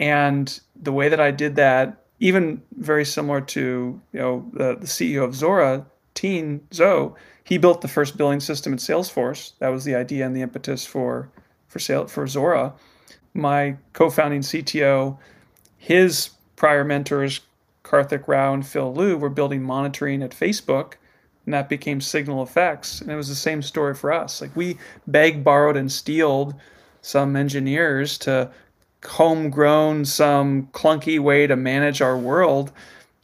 and 0.00 0.60
the 0.74 0.92
way 0.92 1.08
that 1.08 1.20
i 1.20 1.30
did 1.30 1.54
that 1.54 2.04
even 2.18 2.60
very 2.78 3.04
similar 3.04 3.40
to 3.40 4.00
you 4.12 4.18
know 4.18 4.50
the, 4.52 4.76
the 4.76 4.86
ceo 4.86 5.22
of 5.22 5.30
Zuora, 5.30 5.86
Tien 6.14 6.60
Tzuo 6.70 7.14
he 7.44 7.58
built 7.58 7.80
the 7.80 7.88
first 7.88 8.16
billing 8.16 8.40
system 8.40 8.72
at 8.72 8.80
salesforce 8.80 9.52
that 9.60 9.68
was 9.68 9.84
the 9.84 9.94
idea 9.94 10.26
and 10.26 10.34
the 10.34 10.42
impetus 10.42 10.84
for 10.84 11.30
for 11.68 11.78
sale 11.78 12.08
for 12.08 12.24
zuora 12.24 12.72
my 13.34 13.76
co-founding 13.92 14.40
CTO, 14.40 15.16
his 15.78 16.30
prior 16.56 16.84
mentors, 16.84 17.40
Karthik 17.84 18.26
Rao 18.26 18.54
and 18.54 18.66
Phil 18.66 18.92
Liu, 18.92 19.16
were 19.16 19.30
building 19.30 19.62
monitoring 19.62 20.22
at 20.22 20.32
Facebook, 20.32 20.94
and 21.44 21.54
that 21.54 21.68
became 21.68 22.00
SignalFx. 22.00 23.00
And 23.00 23.10
it 23.10 23.16
was 23.16 23.28
the 23.28 23.34
same 23.34 23.62
story 23.62 23.94
for 23.94 24.12
us. 24.12 24.40
Like 24.40 24.54
we 24.54 24.78
begged, 25.06 25.42
borrowed, 25.42 25.76
and 25.76 25.90
stealed 25.90 26.54
some 27.02 27.34
engineers 27.34 28.18
to 28.18 28.50
homegrown 29.04 30.04
some 30.04 30.66
clunky 30.68 31.18
way 31.18 31.46
to 31.46 31.56
manage 31.56 32.00
our 32.02 32.16
world, 32.16 32.72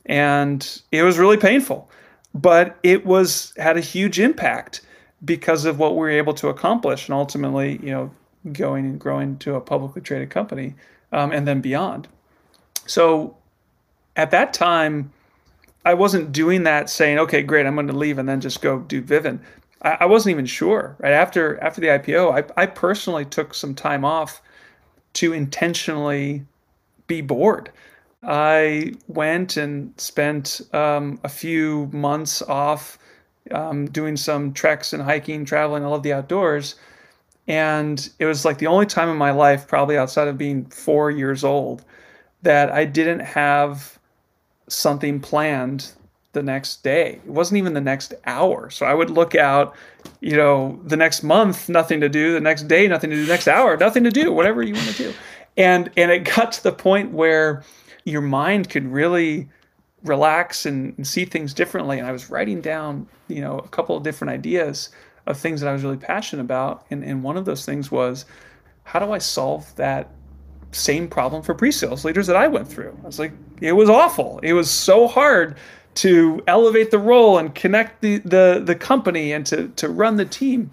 and 0.04 0.82
it 0.92 1.02
was 1.02 1.18
really 1.18 1.36
painful. 1.36 1.90
But 2.34 2.78
it 2.82 3.06
was 3.06 3.52
had 3.56 3.76
a 3.76 3.80
huge 3.80 4.20
impact 4.20 4.82
because 5.24 5.64
of 5.64 5.78
what 5.78 5.92
we 5.92 5.98
were 5.98 6.10
able 6.10 6.34
to 6.34 6.48
accomplish, 6.48 7.08
and 7.08 7.14
ultimately, 7.14 7.78
you 7.82 7.90
know, 7.90 8.10
going 8.52 8.84
and 8.84 9.00
growing 9.00 9.38
to 9.38 9.54
a 9.54 9.60
publicly 9.60 10.02
traded 10.02 10.30
company 10.30 10.74
um, 11.12 11.32
and 11.32 11.46
then 11.46 11.60
beyond. 11.60 12.08
So 12.86 13.36
at 14.14 14.30
that 14.30 14.52
time, 14.52 15.12
I 15.84 15.94
wasn't 15.94 16.32
doing 16.32 16.64
that 16.64 16.90
saying, 16.90 17.18
okay, 17.20 17.42
great, 17.42 17.66
I'm 17.66 17.74
going 17.74 17.86
to 17.86 17.92
leave 17.92 18.18
and 18.18 18.28
then 18.28 18.40
just 18.40 18.60
go 18.60 18.80
do 18.80 19.02
Vivun. 19.02 19.40
I, 19.82 19.98
I 20.00 20.06
wasn't 20.06 20.32
even 20.32 20.46
sure. 20.46 20.96
Right 20.98 21.12
after 21.12 21.62
after 21.62 21.80
the 21.80 21.88
IPO, 21.88 22.50
I, 22.56 22.62
I 22.62 22.66
personally 22.66 23.24
took 23.24 23.54
some 23.54 23.74
time 23.74 24.04
off 24.04 24.42
to 25.16 25.32
intentionally 25.32 26.44
be 27.06 27.20
bored. 27.20 27.70
I 28.22 28.94
went 29.06 29.56
and 29.56 29.92
spent 30.00 30.60
um, 30.72 31.20
a 31.24 31.28
few 31.28 31.90
months 31.92 32.42
off 32.42 32.98
um, 33.52 33.86
doing 33.86 34.16
some 34.16 34.52
treks 34.52 34.92
and 34.92 35.02
hiking, 35.02 35.44
traveling. 35.44 35.84
all 35.84 35.94
of 35.94 36.02
the 36.02 36.12
outdoors 36.12 36.76
and 37.48 38.10
it 38.18 38.26
was 38.26 38.44
like 38.44 38.58
the 38.58 38.66
only 38.66 38.86
time 38.86 39.08
in 39.08 39.16
my 39.16 39.30
life, 39.30 39.68
probably 39.68 39.96
outside 39.96 40.28
of 40.28 40.36
being 40.36 40.64
four 40.66 41.10
years 41.10 41.44
old, 41.44 41.84
that 42.42 42.70
I 42.70 42.84
didn't 42.84 43.20
have 43.20 43.98
something 44.68 45.20
planned 45.20 45.92
the 46.36 46.42
next 46.42 46.82
day. 46.82 47.18
It 47.24 47.30
wasn't 47.30 47.56
even 47.56 47.72
the 47.72 47.80
next 47.80 48.12
hour. 48.26 48.68
So 48.68 48.84
I 48.84 48.92
would 48.92 49.08
look 49.08 49.34
out, 49.34 49.74
you 50.20 50.36
know, 50.36 50.78
the 50.84 50.96
next 50.96 51.22
month, 51.22 51.70
nothing 51.70 51.98
to 52.02 52.10
do, 52.10 52.34
the 52.34 52.40
next 52.40 52.68
day, 52.68 52.86
nothing 52.86 53.08
to 53.08 53.16
do, 53.16 53.24
the 53.24 53.32
next 53.32 53.48
hour, 53.48 53.74
nothing 53.78 54.04
to 54.04 54.10
do, 54.10 54.30
whatever 54.30 54.62
you 54.62 54.74
want 54.74 54.88
to 54.88 54.96
do. 54.96 55.14
And 55.56 55.90
and 55.96 56.10
it 56.10 56.24
got 56.36 56.52
to 56.52 56.62
the 56.62 56.72
point 56.72 57.12
where 57.12 57.64
your 58.04 58.20
mind 58.20 58.68
could 58.68 58.86
really 58.86 59.48
relax 60.04 60.66
and, 60.66 60.94
and 60.98 61.06
see 61.06 61.24
things 61.24 61.54
differently. 61.54 61.98
And 61.98 62.06
I 62.06 62.12
was 62.12 62.28
writing 62.28 62.60
down, 62.60 63.08
you 63.28 63.40
know, 63.40 63.58
a 63.58 63.68
couple 63.68 63.96
of 63.96 64.02
different 64.02 64.34
ideas 64.34 64.90
of 65.26 65.38
things 65.38 65.62
that 65.62 65.68
I 65.70 65.72
was 65.72 65.82
really 65.82 65.96
passionate 65.96 66.42
about. 66.42 66.84
And, 66.90 67.02
and 67.02 67.22
one 67.22 67.38
of 67.38 67.46
those 67.46 67.64
things 67.64 67.90
was 67.90 68.26
how 68.84 68.98
do 68.98 69.10
I 69.10 69.18
solve 69.18 69.74
that 69.76 70.10
same 70.72 71.08
problem 71.08 71.42
for 71.42 71.54
pre-sales 71.54 72.04
leaders 72.04 72.26
that 72.26 72.36
I 72.36 72.46
went 72.46 72.68
through? 72.68 72.96
I 73.02 73.06
was 73.06 73.18
like, 73.18 73.32
it 73.62 73.72
was 73.72 73.88
awful. 73.88 74.38
It 74.42 74.52
was 74.52 74.70
so 74.70 75.08
hard 75.08 75.56
to 75.96 76.42
elevate 76.46 76.90
the 76.90 76.98
role 76.98 77.38
and 77.38 77.54
connect 77.54 78.00
the 78.02 78.18
the, 78.18 78.62
the 78.64 78.74
company 78.74 79.32
and 79.32 79.44
to, 79.46 79.68
to 79.76 79.88
run 79.88 80.16
the 80.16 80.24
team. 80.24 80.70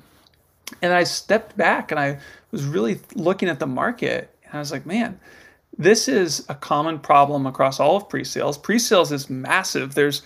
And 0.81 0.93
I 0.93 1.03
stepped 1.03 1.57
back 1.57 1.91
and 1.91 1.99
I 1.99 2.19
was 2.51 2.63
really 2.65 2.99
looking 3.15 3.49
at 3.49 3.59
the 3.59 3.67
market 3.67 4.33
and 4.45 4.53
I 4.53 4.59
was 4.59 4.71
like, 4.71 4.85
man, 4.85 5.19
this 5.77 6.07
is 6.07 6.45
a 6.49 6.55
common 6.55 6.99
problem 6.99 7.45
across 7.45 7.79
all 7.79 7.97
of 7.97 8.09
pre-sales. 8.09 8.57
Pre-sales 8.57 9.11
is 9.11 9.29
massive. 9.29 9.95
There's 9.95 10.21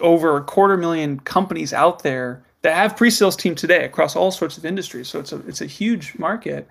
over 0.00 0.36
a 0.36 0.44
quarter 0.44 0.76
million 0.76 1.20
companies 1.20 1.72
out 1.72 2.02
there 2.02 2.42
that 2.62 2.74
have 2.74 2.96
pre-sales 2.96 3.36
team 3.36 3.54
today 3.54 3.84
across 3.84 4.14
all 4.14 4.30
sorts 4.30 4.58
of 4.58 4.64
industries. 4.64 5.08
So 5.08 5.20
it's 5.20 5.32
a 5.32 5.38
it's 5.48 5.60
a 5.60 5.66
huge 5.66 6.18
market, 6.18 6.68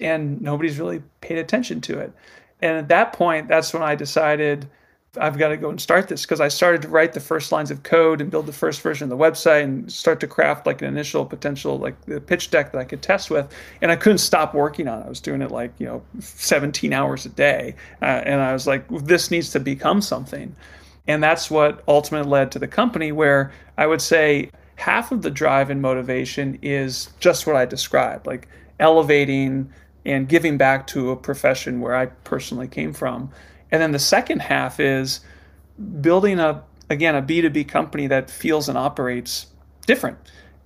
and 0.00 0.40
nobody's 0.40 0.78
really 0.78 1.02
paid 1.20 1.38
attention 1.38 1.80
to 1.82 1.98
it. 1.98 2.12
And 2.60 2.76
at 2.78 2.88
that 2.88 3.12
point, 3.12 3.48
that's 3.48 3.72
when 3.72 3.82
I 3.82 3.94
decided 3.94 4.66
I've 5.18 5.38
got 5.38 5.48
to 5.48 5.56
go 5.56 5.70
and 5.70 5.80
start 5.80 6.08
this 6.08 6.22
because 6.22 6.40
I 6.40 6.48
started 6.48 6.82
to 6.82 6.88
write 6.88 7.12
the 7.12 7.20
first 7.20 7.52
lines 7.52 7.70
of 7.70 7.82
code 7.82 8.20
and 8.20 8.30
build 8.30 8.46
the 8.46 8.52
first 8.52 8.80
version 8.80 9.10
of 9.10 9.18
the 9.18 9.22
website 9.22 9.64
and 9.64 9.90
start 9.90 10.20
to 10.20 10.26
craft 10.26 10.66
like 10.66 10.82
an 10.82 10.88
initial 10.88 11.24
potential 11.24 11.78
like 11.78 12.00
the 12.02 12.20
pitch 12.20 12.50
deck 12.50 12.72
that 12.72 12.78
I 12.78 12.84
could 12.84 13.02
test 13.02 13.30
with. 13.30 13.52
And 13.80 13.90
I 13.90 13.96
couldn't 13.96 14.18
stop 14.18 14.54
working 14.54 14.88
on 14.88 15.02
it. 15.02 15.06
I 15.06 15.08
was 15.08 15.20
doing 15.20 15.42
it 15.42 15.50
like 15.50 15.72
you 15.78 15.86
know 15.86 16.02
17 16.20 16.92
hours 16.92 17.26
a 17.26 17.30
day, 17.30 17.74
uh, 18.02 18.04
and 18.04 18.40
I 18.40 18.52
was 18.52 18.66
like, 18.66 18.86
this 18.88 19.30
needs 19.30 19.50
to 19.50 19.60
become 19.60 20.00
something. 20.00 20.54
And 21.08 21.22
that's 21.22 21.50
what 21.50 21.82
ultimately 21.86 22.28
led 22.28 22.50
to 22.52 22.58
the 22.58 22.66
company 22.66 23.12
where 23.12 23.52
I 23.78 23.86
would 23.86 24.02
say 24.02 24.50
half 24.76 25.12
of 25.12 25.22
the 25.22 25.30
drive 25.30 25.70
and 25.70 25.80
motivation 25.80 26.58
is 26.62 27.10
just 27.20 27.46
what 27.46 27.56
I 27.56 27.64
described, 27.64 28.26
like 28.26 28.48
elevating 28.80 29.72
and 30.04 30.28
giving 30.28 30.56
back 30.56 30.86
to 30.86 31.10
a 31.10 31.16
profession 31.16 31.80
where 31.80 31.94
I 31.94 32.06
personally 32.06 32.68
came 32.68 32.92
from. 32.92 33.30
And 33.70 33.82
then 33.82 33.92
the 33.92 33.98
second 33.98 34.40
half 34.40 34.80
is 34.80 35.20
building 36.00 36.38
a 36.38 36.62
again 36.88 37.14
a 37.14 37.22
B2B 37.22 37.68
company 37.68 38.06
that 38.06 38.30
feels 38.30 38.68
and 38.68 38.78
operates 38.78 39.46
different. 39.86 40.18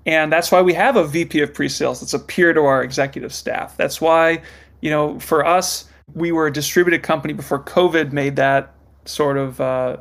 And 0.06 0.32
that's 0.32 0.50
why 0.50 0.62
we 0.62 0.74
have 0.74 0.96
a 0.96 1.06
VP 1.06 1.40
of 1.40 1.52
pre-sales 1.52 2.00
that's 2.00 2.14
a 2.14 2.18
peer 2.18 2.52
to 2.52 2.62
our 2.62 2.82
executive 2.82 3.34
staff. 3.34 3.76
That's 3.76 4.00
why, 4.00 4.42
you 4.80 4.90
know, 4.90 5.20
for 5.20 5.44
us, 5.44 5.88
we 6.14 6.32
were 6.32 6.46
a 6.46 6.52
distributed 6.52 7.02
company 7.02 7.34
before 7.34 7.62
COVID 7.62 8.12
made 8.12 8.36
that 8.36 8.74
sort 9.04 9.36
of 9.36 9.60
uh, 9.60 9.96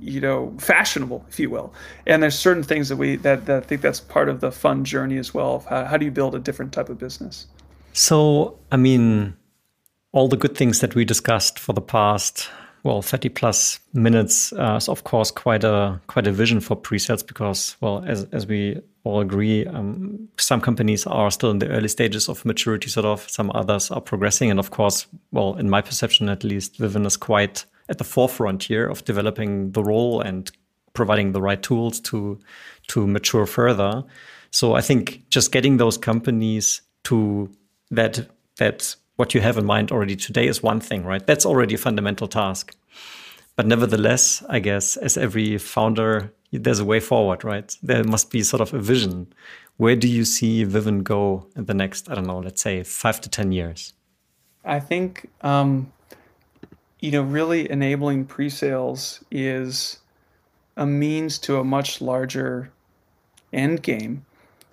you 0.00 0.20
know 0.20 0.54
fashionable, 0.58 1.24
if 1.28 1.38
you 1.38 1.50
will. 1.50 1.72
And 2.06 2.22
there's 2.22 2.38
certain 2.38 2.62
things 2.62 2.88
that 2.88 2.96
we 2.96 3.16
that, 3.16 3.46
that 3.46 3.62
I 3.62 3.66
think 3.66 3.80
that's 3.80 4.00
part 4.00 4.28
of 4.28 4.40
the 4.40 4.52
fun 4.52 4.84
journey 4.84 5.18
as 5.18 5.32
well. 5.32 5.64
How, 5.68 5.84
how 5.84 5.96
do 5.96 6.04
you 6.04 6.10
build 6.10 6.34
a 6.34 6.38
different 6.38 6.72
type 6.72 6.88
of 6.88 6.98
business? 6.98 7.46
So 7.92 8.58
I 8.70 8.76
mean, 8.76 9.36
all 10.12 10.28
the 10.28 10.36
good 10.36 10.56
things 10.56 10.80
that 10.80 10.94
we 10.94 11.04
discussed 11.04 11.58
for 11.58 11.72
the 11.72 11.80
past 11.80 12.48
well 12.84 13.02
30 13.02 13.28
plus 13.30 13.80
minutes 13.92 14.52
uh, 14.54 14.76
is 14.76 14.88
of 14.88 15.04
course 15.04 15.30
quite 15.30 15.64
a 15.64 16.00
quite 16.06 16.26
a 16.26 16.32
vision 16.32 16.60
for 16.60 16.76
pre-sales 16.76 17.22
because 17.22 17.76
well 17.80 18.04
as 18.06 18.24
as 18.32 18.46
we 18.46 18.80
all 19.04 19.20
agree 19.20 19.66
um, 19.66 20.28
some 20.38 20.60
companies 20.60 21.06
are 21.06 21.30
still 21.30 21.50
in 21.50 21.58
the 21.58 21.68
early 21.68 21.88
stages 21.88 22.28
of 22.28 22.44
maturity 22.44 22.88
sort 22.88 23.06
of 23.06 23.28
some 23.28 23.50
others 23.54 23.90
are 23.90 24.00
progressing. 24.00 24.50
And 24.50 24.60
of 24.60 24.70
course 24.70 25.06
well 25.32 25.54
in 25.54 25.68
my 25.70 25.80
perception 25.80 26.28
at 26.28 26.44
least 26.44 26.78
Vivun 26.78 27.06
is 27.06 27.16
quite 27.16 27.64
at 27.88 27.98
the 27.98 28.04
forefront 28.04 28.64
here 28.64 28.86
of 28.86 29.04
developing 29.04 29.72
the 29.72 29.82
role 29.82 30.20
and 30.20 30.50
providing 30.94 31.32
the 31.32 31.42
right 31.42 31.62
tools 31.62 32.00
to 32.00 32.38
to 32.88 33.06
mature 33.06 33.46
further. 33.46 34.04
So 34.50 34.74
i 34.74 34.80
think 34.80 35.28
just 35.30 35.52
getting 35.52 35.78
those 35.78 35.98
companies 35.98 36.82
to 37.04 37.50
that 37.90 38.28
that 38.58 38.94
what 39.22 39.34
you 39.34 39.40
have 39.40 39.56
in 39.56 39.64
mind 39.64 39.92
already 39.92 40.16
today 40.16 40.48
is 40.48 40.64
one 40.64 40.80
thing, 40.80 41.04
right? 41.04 41.24
That's 41.24 41.46
already 41.46 41.76
a 41.76 41.78
fundamental 41.78 42.26
task. 42.26 42.74
But 43.54 43.68
nevertheless, 43.68 44.42
I 44.48 44.58
guess 44.58 44.96
as 44.96 45.16
every 45.16 45.58
founder, 45.58 46.32
there's 46.50 46.80
a 46.80 46.84
way 46.84 46.98
forward, 46.98 47.44
right? 47.44 47.72
There 47.84 48.02
must 48.02 48.32
be 48.32 48.42
sort 48.42 48.60
of 48.60 48.74
a 48.74 48.80
vision. 48.80 49.32
Where 49.76 49.94
do 49.94 50.08
you 50.08 50.24
see 50.24 50.64
Vivun 50.64 51.04
go 51.04 51.46
in 51.54 51.66
the 51.66 51.72
next, 51.72 52.10
I 52.10 52.16
don't 52.16 52.26
know, 52.26 52.40
let's 52.40 52.60
say 52.60 52.82
five 52.82 53.20
to 53.20 53.28
10 53.28 53.52
years? 53.52 53.94
I 54.64 54.80
think, 54.80 55.30
um, 55.42 55.92
you 56.98 57.12
know, 57.12 57.22
really 57.22 57.70
enabling 57.70 58.24
pre 58.24 58.50
sales 58.50 59.22
is 59.30 60.00
a 60.76 60.84
means 60.84 61.38
to 61.46 61.58
a 61.58 61.64
much 61.64 62.00
larger 62.00 62.72
end 63.52 63.84
game 63.84 64.26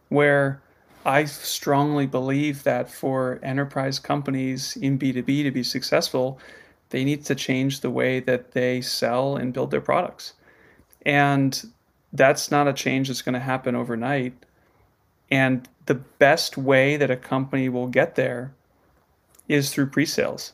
where 0.07 0.59
I 1.05 1.25
strongly 1.25 2.05
believe 2.05 2.63
that 2.63 2.91
for 2.91 3.39
enterprise 3.41 3.99
companies 3.99 4.75
in 4.77 4.99
B2B 4.99 5.43
to 5.43 5.51
be 5.51 5.63
successful, 5.63 6.39
they 6.89 7.03
need 7.03 7.25
to 7.25 7.35
change 7.35 7.79
the 7.79 7.89
way 7.89 8.19
that 8.19 8.51
they 8.51 8.81
sell 8.81 9.37
and 9.37 9.53
build 9.53 9.71
their 9.71 9.81
products. 9.81 10.33
And 11.05 11.71
that's 12.11 12.51
not 12.51 12.67
a 12.67 12.73
change 12.73 13.07
that's 13.07 13.21
going 13.21 13.33
to 13.33 13.39
happen 13.39 13.75
overnight. 13.75 14.33
And 15.31 15.67
the 15.85 15.95
best 15.95 16.57
way 16.57 16.97
that 16.97 17.11
a 17.11 17.15
company 17.15 17.69
will 17.69 17.87
get 17.87 18.15
there 18.15 18.51
is 19.47 19.71
through 19.71 19.87
pre-sales. 19.87 20.53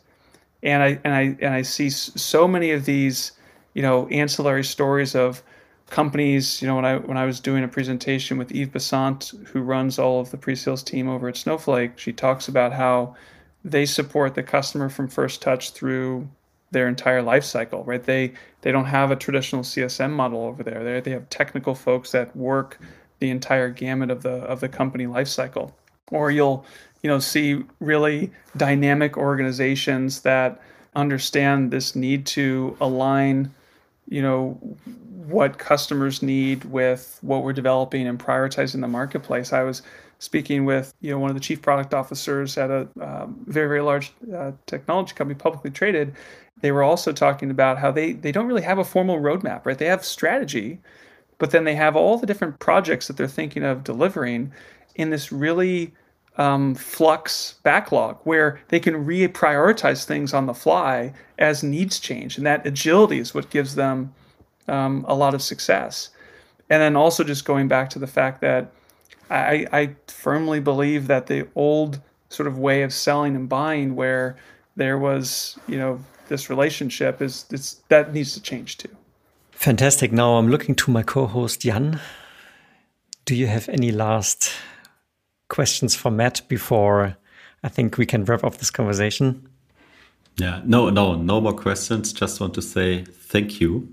And 0.62 0.82
I 0.82 1.00
and 1.04 1.14
I 1.14 1.38
and 1.42 1.54
I 1.54 1.62
see 1.62 1.90
so 1.90 2.48
many 2.48 2.72
of 2.72 2.86
these, 2.86 3.34
you 3.74 3.82
know, 3.82 4.08
ancillary 4.08 4.64
stories 4.64 5.16
of 5.16 5.44
companies, 5.90 6.62
you 6.62 6.68
know, 6.68 6.76
when 6.76 6.86
I 6.86 6.98
when 6.98 7.18
I 7.18 7.26
was 7.26 7.40
doing 7.40 7.64
a 7.64 7.68
presentation 7.68 8.38
with 8.38 8.52
Eve 8.52 8.72
Besant, 8.72 9.32
who 9.48 9.62
runs 9.62 10.00
all 10.00 10.20
of 10.20 10.32
the 10.32 10.38
pre-sales 10.38 10.84
team 10.84 11.08
over 11.08 11.28
at 11.28 11.38
Snowflake, 11.38 11.98
she 11.98 12.12
talks 12.12 12.48
about 12.48 12.74
how 12.74 13.16
they 13.64 13.86
support 13.86 14.36
the 14.36 14.44
customer 14.44 14.90
from 14.90 15.08
first 15.08 15.42
touch 15.42 15.72
through 15.72 16.30
their 16.72 16.88
entire 16.88 17.22
life 17.22 17.44
cycle, 17.44 17.84
right? 17.84 18.04
They 18.04 18.34
they 18.62 18.72
don't 18.72 18.86
have 18.86 19.12
a 19.12 19.16
traditional 19.16 19.62
CSM 19.62 20.12
model 20.12 20.44
over 20.44 20.64
there. 20.64 20.84
They 20.84 21.00
they 21.02 21.12
have 21.12 21.30
technical 21.30 21.76
folks 21.76 22.12
that 22.12 22.36
work 22.36 22.80
the 23.20 23.30
entire 23.30 23.70
gamut 23.70 24.12
of 24.12 24.24
the 24.24 24.38
of 24.44 24.60
the 24.60 24.70
company 24.70 25.08
life 25.08 25.28
cycle. 25.28 25.76
Or 26.12 26.32
you'll 26.32 26.66
you 27.02 27.10
know 27.10 27.20
see 27.20 27.64
really 27.80 28.32
dynamic 28.58 29.18
organizations 29.18 30.22
that 30.22 30.62
understand 30.96 31.72
this 31.72 31.96
need 31.96 32.26
to 32.26 32.76
align 32.80 33.54
you 34.08 34.22
know 34.22 34.60
what 35.28 35.58
customers 35.58 36.22
need 36.22 36.66
with 36.66 37.20
what 37.22 37.44
we're 37.44 37.54
developing 37.54 38.08
and 38.08 38.20
prioritizing 38.20 38.82
the 38.82 38.88
marketplace. 38.88 39.54
I 39.54 39.64
was 39.64 39.82
speaking 40.20 40.66
with 40.66 40.94
you 41.02 41.12
know 41.12 41.20
one 41.20 41.30
of 41.30 41.36
the 41.36 41.42
chief 41.42 41.62
product 41.62 41.94
officers 41.94 42.58
at 42.58 42.70
a 42.70 42.88
um, 43.02 43.44
very 43.48 43.68
very 43.68 43.82
large 43.82 44.14
uh, 44.36 44.52
technology 44.66 45.14
company, 45.14 45.38
publicly 45.38 45.72
traded. 45.72 46.14
They 46.62 46.72
were 46.72 46.84
also 46.84 47.12
talking 47.12 47.52
about 47.52 47.78
how 47.78 47.92
they 47.92 48.14
they 48.14 48.32
don't 48.32 48.48
really 48.48 48.62
have 48.62 48.80
a 48.80 48.84
formal 48.84 49.20
roadmap, 49.20 49.66
right? 49.66 49.78
They 49.78 49.88
have 49.88 50.06
strategy, 50.06 50.80
but 51.38 51.52
then 51.52 51.64
they 51.64 51.76
have 51.76 51.96
all 51.96 52.18
the 52.18 52.28
different 52.28 52.60
projects 52.60 53.08
that 53.08 53.18
they're 53.18 53.28
thinking 53.28 53.64
of 53.64 53.84
delivering 53.84 54.52
in 54.96 55.10
this 55.10 55.32
really 55.32 55.94
um, 56.38 56.76
flux 56.76 57.56
backlog 57.64 58.18
where 58.24 58.60
they 58.70 58.80
can 58.80 59.06
reprioritize 59.06 60.04
things 60.06 60.34
on 60.34 60.46
the 60.46 60.54
fly 60.54 61.14
as 61.38 61.64
needs 61.64 62.00
change, 62.00 62.38
and 62.38 62.46
that 62.46 62.66
agility 62.66 63.20
is 63.20 63.34
what 63.34 63.50
gives 63.50 63.76
them 63.76 64.14
um, 64.68 65.06
a 65.08 65.16
lot 65.16 65.34
of 65.34 65.42
success. 65.42 66.10
And 66.70 66.82
then 66.82 66.96
also 66.96 67.24
just 67.24 67.46
going 67.46 67.68
back 67.68 67.90
to 67.92 68.00
the 68.00 68.08
fact 68.08 68.42
that 68.42 68.72
I, 69.30 69.68
I 69.72 69.96
firmly 70.08 70.60
believe 70.60 71.08
that 71.08 71.28
the 71.28 71.48
old 71.56 72.02
sort 72.30 72.48
of 72.48 72.58
way 72.58 72.84
of 72.84 72.94
selling 72.94 73.36
and 73.36 73.48
buying, 73.48 73.96
where 73.96 74.36
there 74.76 74.98
was 74.98 75.58
you 75.68 75.78
know 75.78 76.00
this 76.28 76.50
relationship, 76.50 77.22
is 77.22 77.46
it's, 77.52 77.76
that 77.90 78.14
needs 78.14 78.34
to 78.34 78.42
change 78.42 78.78
too. 78.78 78.90
Fantastic. 79.52 80.12
Now 80.12 80.36
I'm 80.36 80.50
looking 80.50 80.76
to 80.76 80.92
my 80.92 81.04
co-host 81.04 81.62
Jan. 81.62 82.00
Do 83.26 83.36
you 83.36 83.48
have 83.48 83.70
any 83.70 83.92
last 83.92 84.52
questions 85.50 85.96
for 85.96 86.12
Matt 86.12 86.42
before 86.48 87.18
I 87.64 87.70
think 87.70 87.98
we 87.98 88.06
can 88.06 88.26
wrap 88.26 88.44
up 88.44 88.58
this 88.58 88.70
conversation? 88.70 89.48
Yeah, 90.38 90.62
no, 90.66 90.90
no, 90.90 91.16
no 91.16 91.40
more 91.42 91.54
questions. 91.54 92.12
Just 92.14 92.42
want 92.42 92.54
to 92.56 92.62
say 92.62 93.06
thank 93.06 93.62
you. 93.62 93.88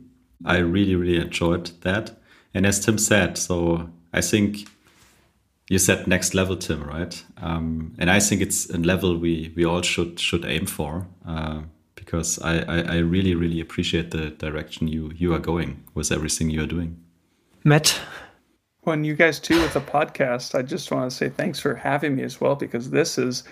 I 0.45 0.59
really, 0.59 0.95
really 0.95 1.21
enjoyed 1.21 1.71
that. 1.83 2.13
And 2.55 2.67
as 2.67 2.85
Tim 2.85 2.99
said, 2.99 3.39
so 3.39 3.91
I 4.13 4.21
think 4.21 4.67
you 5.69 5.79
said 5.79 6.07
next 6.07 6.35
level, 6.35 6.57
Tim, 6.57 6.83
right? 6.85 7.25
Um, 7.39 7.95
and 7.99 8.11
I 8.11 8.21
think 8.21 8.43
it's 8.43 8.69
a 8.71 8.79
level 8.79 9.17
we 9.17 9.53
we 9.57 9.65
all 9.65 9.83
should 9.83 10.21
should 10.21 10.45
aim 10.45 10.67
for 10.67 11.07
uh, 11.27 11.63
because 11.95 12.39
I, 12.41 12.59
I, 12.59 12.79
I 12.81 12.97
really, 12.99 13.35
really 13.35 13.61
appreciate 13.61 14.11
the 14.11 14.31
direction 14.31 14.89
you 14.89 15.13
you 15.15 15.35
are 15.35 15.39
going 15.39 15.83
with 15.95 16.13
everything 16.13 16.51
you 16.51 16.63
are 16.63 16.67
doing. 16.67 16.99
Matt, 17.65 17.99
when 18.83 19.05
you 19.05 19.15
guys 19.15 19.39
too 19.39 19.61
with 19.63 19.75
the 19.75 19.81
podcast, 19.81 20.55
I 20.55 20.63
just 20.63 20.91
want 20.91 21.11
to 21.11 21.17
say 21.17 21.29
thanks 21.29 21.61
for 21.61 21.75
having 21.75 22.17
me 22.17 22.25
as 22.25 22.41
well 22.41 22.57
because 22.57 22.91
this 22.91 23.17
is 23.17 23.45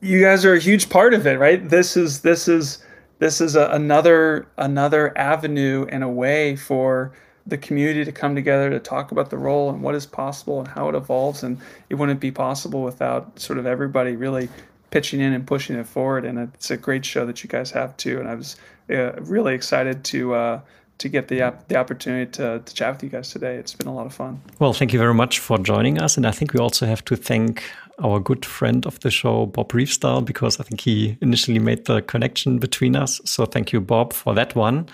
you 0.00 0.20
guys 0.20 0.44
are 0.44 0.54
a 0.54 0.58
huge 0.58 0.90
part 0.90 1.14
of 1.14 1.26
it, 1.26 1.38
right? 1.38 1.68
This 1.68 1.96
is 1.96 2.20
this 2.20 2.48
is 2.48 2.84
this 3.18 3.40
is 3.40 3.56
a, 3.56 3.68
another 3.70 4.46
another 4.56 5.16
avenue 5.16 5.86
and 5.90 6.02
a 6.04 6.08
way 6.08 6.56
for 6.56 7.12
the 7.46 7.58
community 7.58 8.04
to 8.04 8.12
come 8.12 8.34
together 8.34 8.68
to 8.68 8.78
talk 8.78 9.10
about 9.10 9.30
the 9.30 9.38
role 9.38 9.70
and 9.70 9.82
what 9.82 9.94
is 9.94 10.04
possible 10.04 10.58
and 10.58 10.68
how 10.68 10.88
it 10.88 10.94
evolves 10.94 11.42
and 11.42 11.58
it 11.88 11.94
wouldn't 11.94 12.20
be 12.20 12.30
possible 12.30 12.82
without 12.82 13.38
sort 13.38 13.58
of 13.58 13.66
everybody 13.66 14.16
really 14.16 14.48
pitching 14.90 15.20
in 15.20 15.32
and 15.32 15.46
pushing 15.46 15.76
it 15.76 15.86
forward 15.86 16.24
and 16.24 16.38
it's 16.38 16.70
a 16.70 16.76
great 16.76 17.04
show 17.04 17.24
that 17.24 17.42
you 17.42 17.48
guys 17.48 17.70
have 17.70 17.96
too 17.96 18.20
and 18.20 18.28
I 18.28 18.34
was 18.34 18.56
uh, 18.90 19.12
really 19.20 19.54
excited 19.54 20.04
to 20.04 20.34
uh, 20.34 20.60
to 20.98 21.08
get 21.08 21.28
the 21.28 21.54
the 21.68 21.76
opportunity 21.76 22.30
to, 22.32 22.60
to 22.64 22.74
chat 22.74 22.94
with 22.94 23.02
you 23.04 23.08
guys 23.08 23.30
today. 23.30 23.56
It's 23.56 23.74
been 23.74 23.86
a 23.86 23.94
lot 23.94 24.06
of 24.06 24.14
fun. 24.14 24.40
Well, 24.58 24.72
thank 24.72 24.92
you 24.92 24.98
very 24.98 25.14
much 25.14 25.38
for 25.38 25.58
joining 25.58 26.00
us, 26.00 26.16
and 26.16 26.26
I 26.26 26.32
think 26.32 26.52
we 26.52 26.60
also 26.60 26.86
have 26.86 27.04
to 27.06 27.16
thank 27.16 27.62
our 28.02 28.20
good 28.20 28.44
friend 28.44 28.86
of 28.86 29.00
the 29.00 29.10
show, 29.10 29.46
Bob 29.46 29.70
Reefstyle, 29.70 30.24
because 30.24 30.60
I 30.60 30.64
think 30.64 30.80
he 30.80 31.16
initially 31.20 31.58
made 31.58 31.86
the 31.86 32.02
connection 32.02 32.58
between 32.58 32.96
us. 32.96 33.20
So 33.24 33.46
thank 33.46 33.72
you, 33.72 33.80
Bob, 33.80 34.12
for 34.12 34.34
that 34.34 34.54
one. 34.54 34.88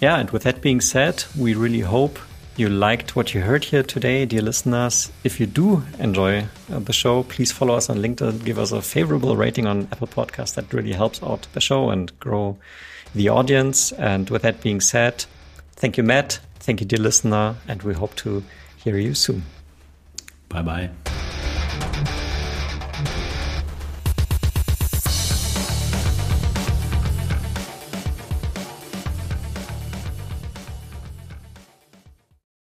Yeah, 0.00 0.18
and 0.18 0.30
with 0.30 0.44
that 0.44 0.60
being 0.60 0.80
said, 0.80 1.24
we 1.36 1.54
really 1.54 1.80
hope 1.80 2.18
you 2.56 2.68
liked 2.68 3.14
what 3.14 3.34
you 3.34 3.40
heard 3.40 3.64
here 3.64 3.84
today, 3.84 4.26
dear 4.26 4.42
listeners. 4.42 5.12
If 5.22 5.38
you 5.38 5.46
do 5.46 5.82
enjoy 5.98 6.46
uh, 6.72 6.80
the 6.80 6.92
show, 6.92 7.22
please 7.22 7.52
follow 7.52 7.74
us 7.74 7.88
on 7.88 7.98
LinkedIn, 7.98 8.44
give 8.44 8.58
us 8.58 8.72
a 8.72 8.82
favorable 8.82 9.36
rating 9.36 9.66
on 9.66 9.88
Apple 9.92 10.08
Podcast. 10.08 10.54
That 10.54 10.72
really 10.72 10.92
helps 10.92 11.22
out 11.22 11.46
the 11.52 11.60
show 11.60 11.90
and 11.90 12.18
grow 12.18 12.58
the 13.14 13.28
audience. 13.28 13.92
And 13.92 14.28
with 14.30 14.42
that 14.42 14.60
being 14.60 14.80
said, 14.80 15.24
thank 15.76 15.96
you, 15.96 16.02
Matt. 16.02 16.40
Thank 16.58 16.80
you, 16.80 16.86
dear 16.86 16.98
listener. 16.98 17.54
And 17.68 17.82
we 17.82 17.94
hope 17.94 18.14
to 18.16 18.42
hear 18.76 18.98
you 18.98 19.14
soon. 19.14 19.44
Bye 20.48 20.62
bye. 20.62 21.17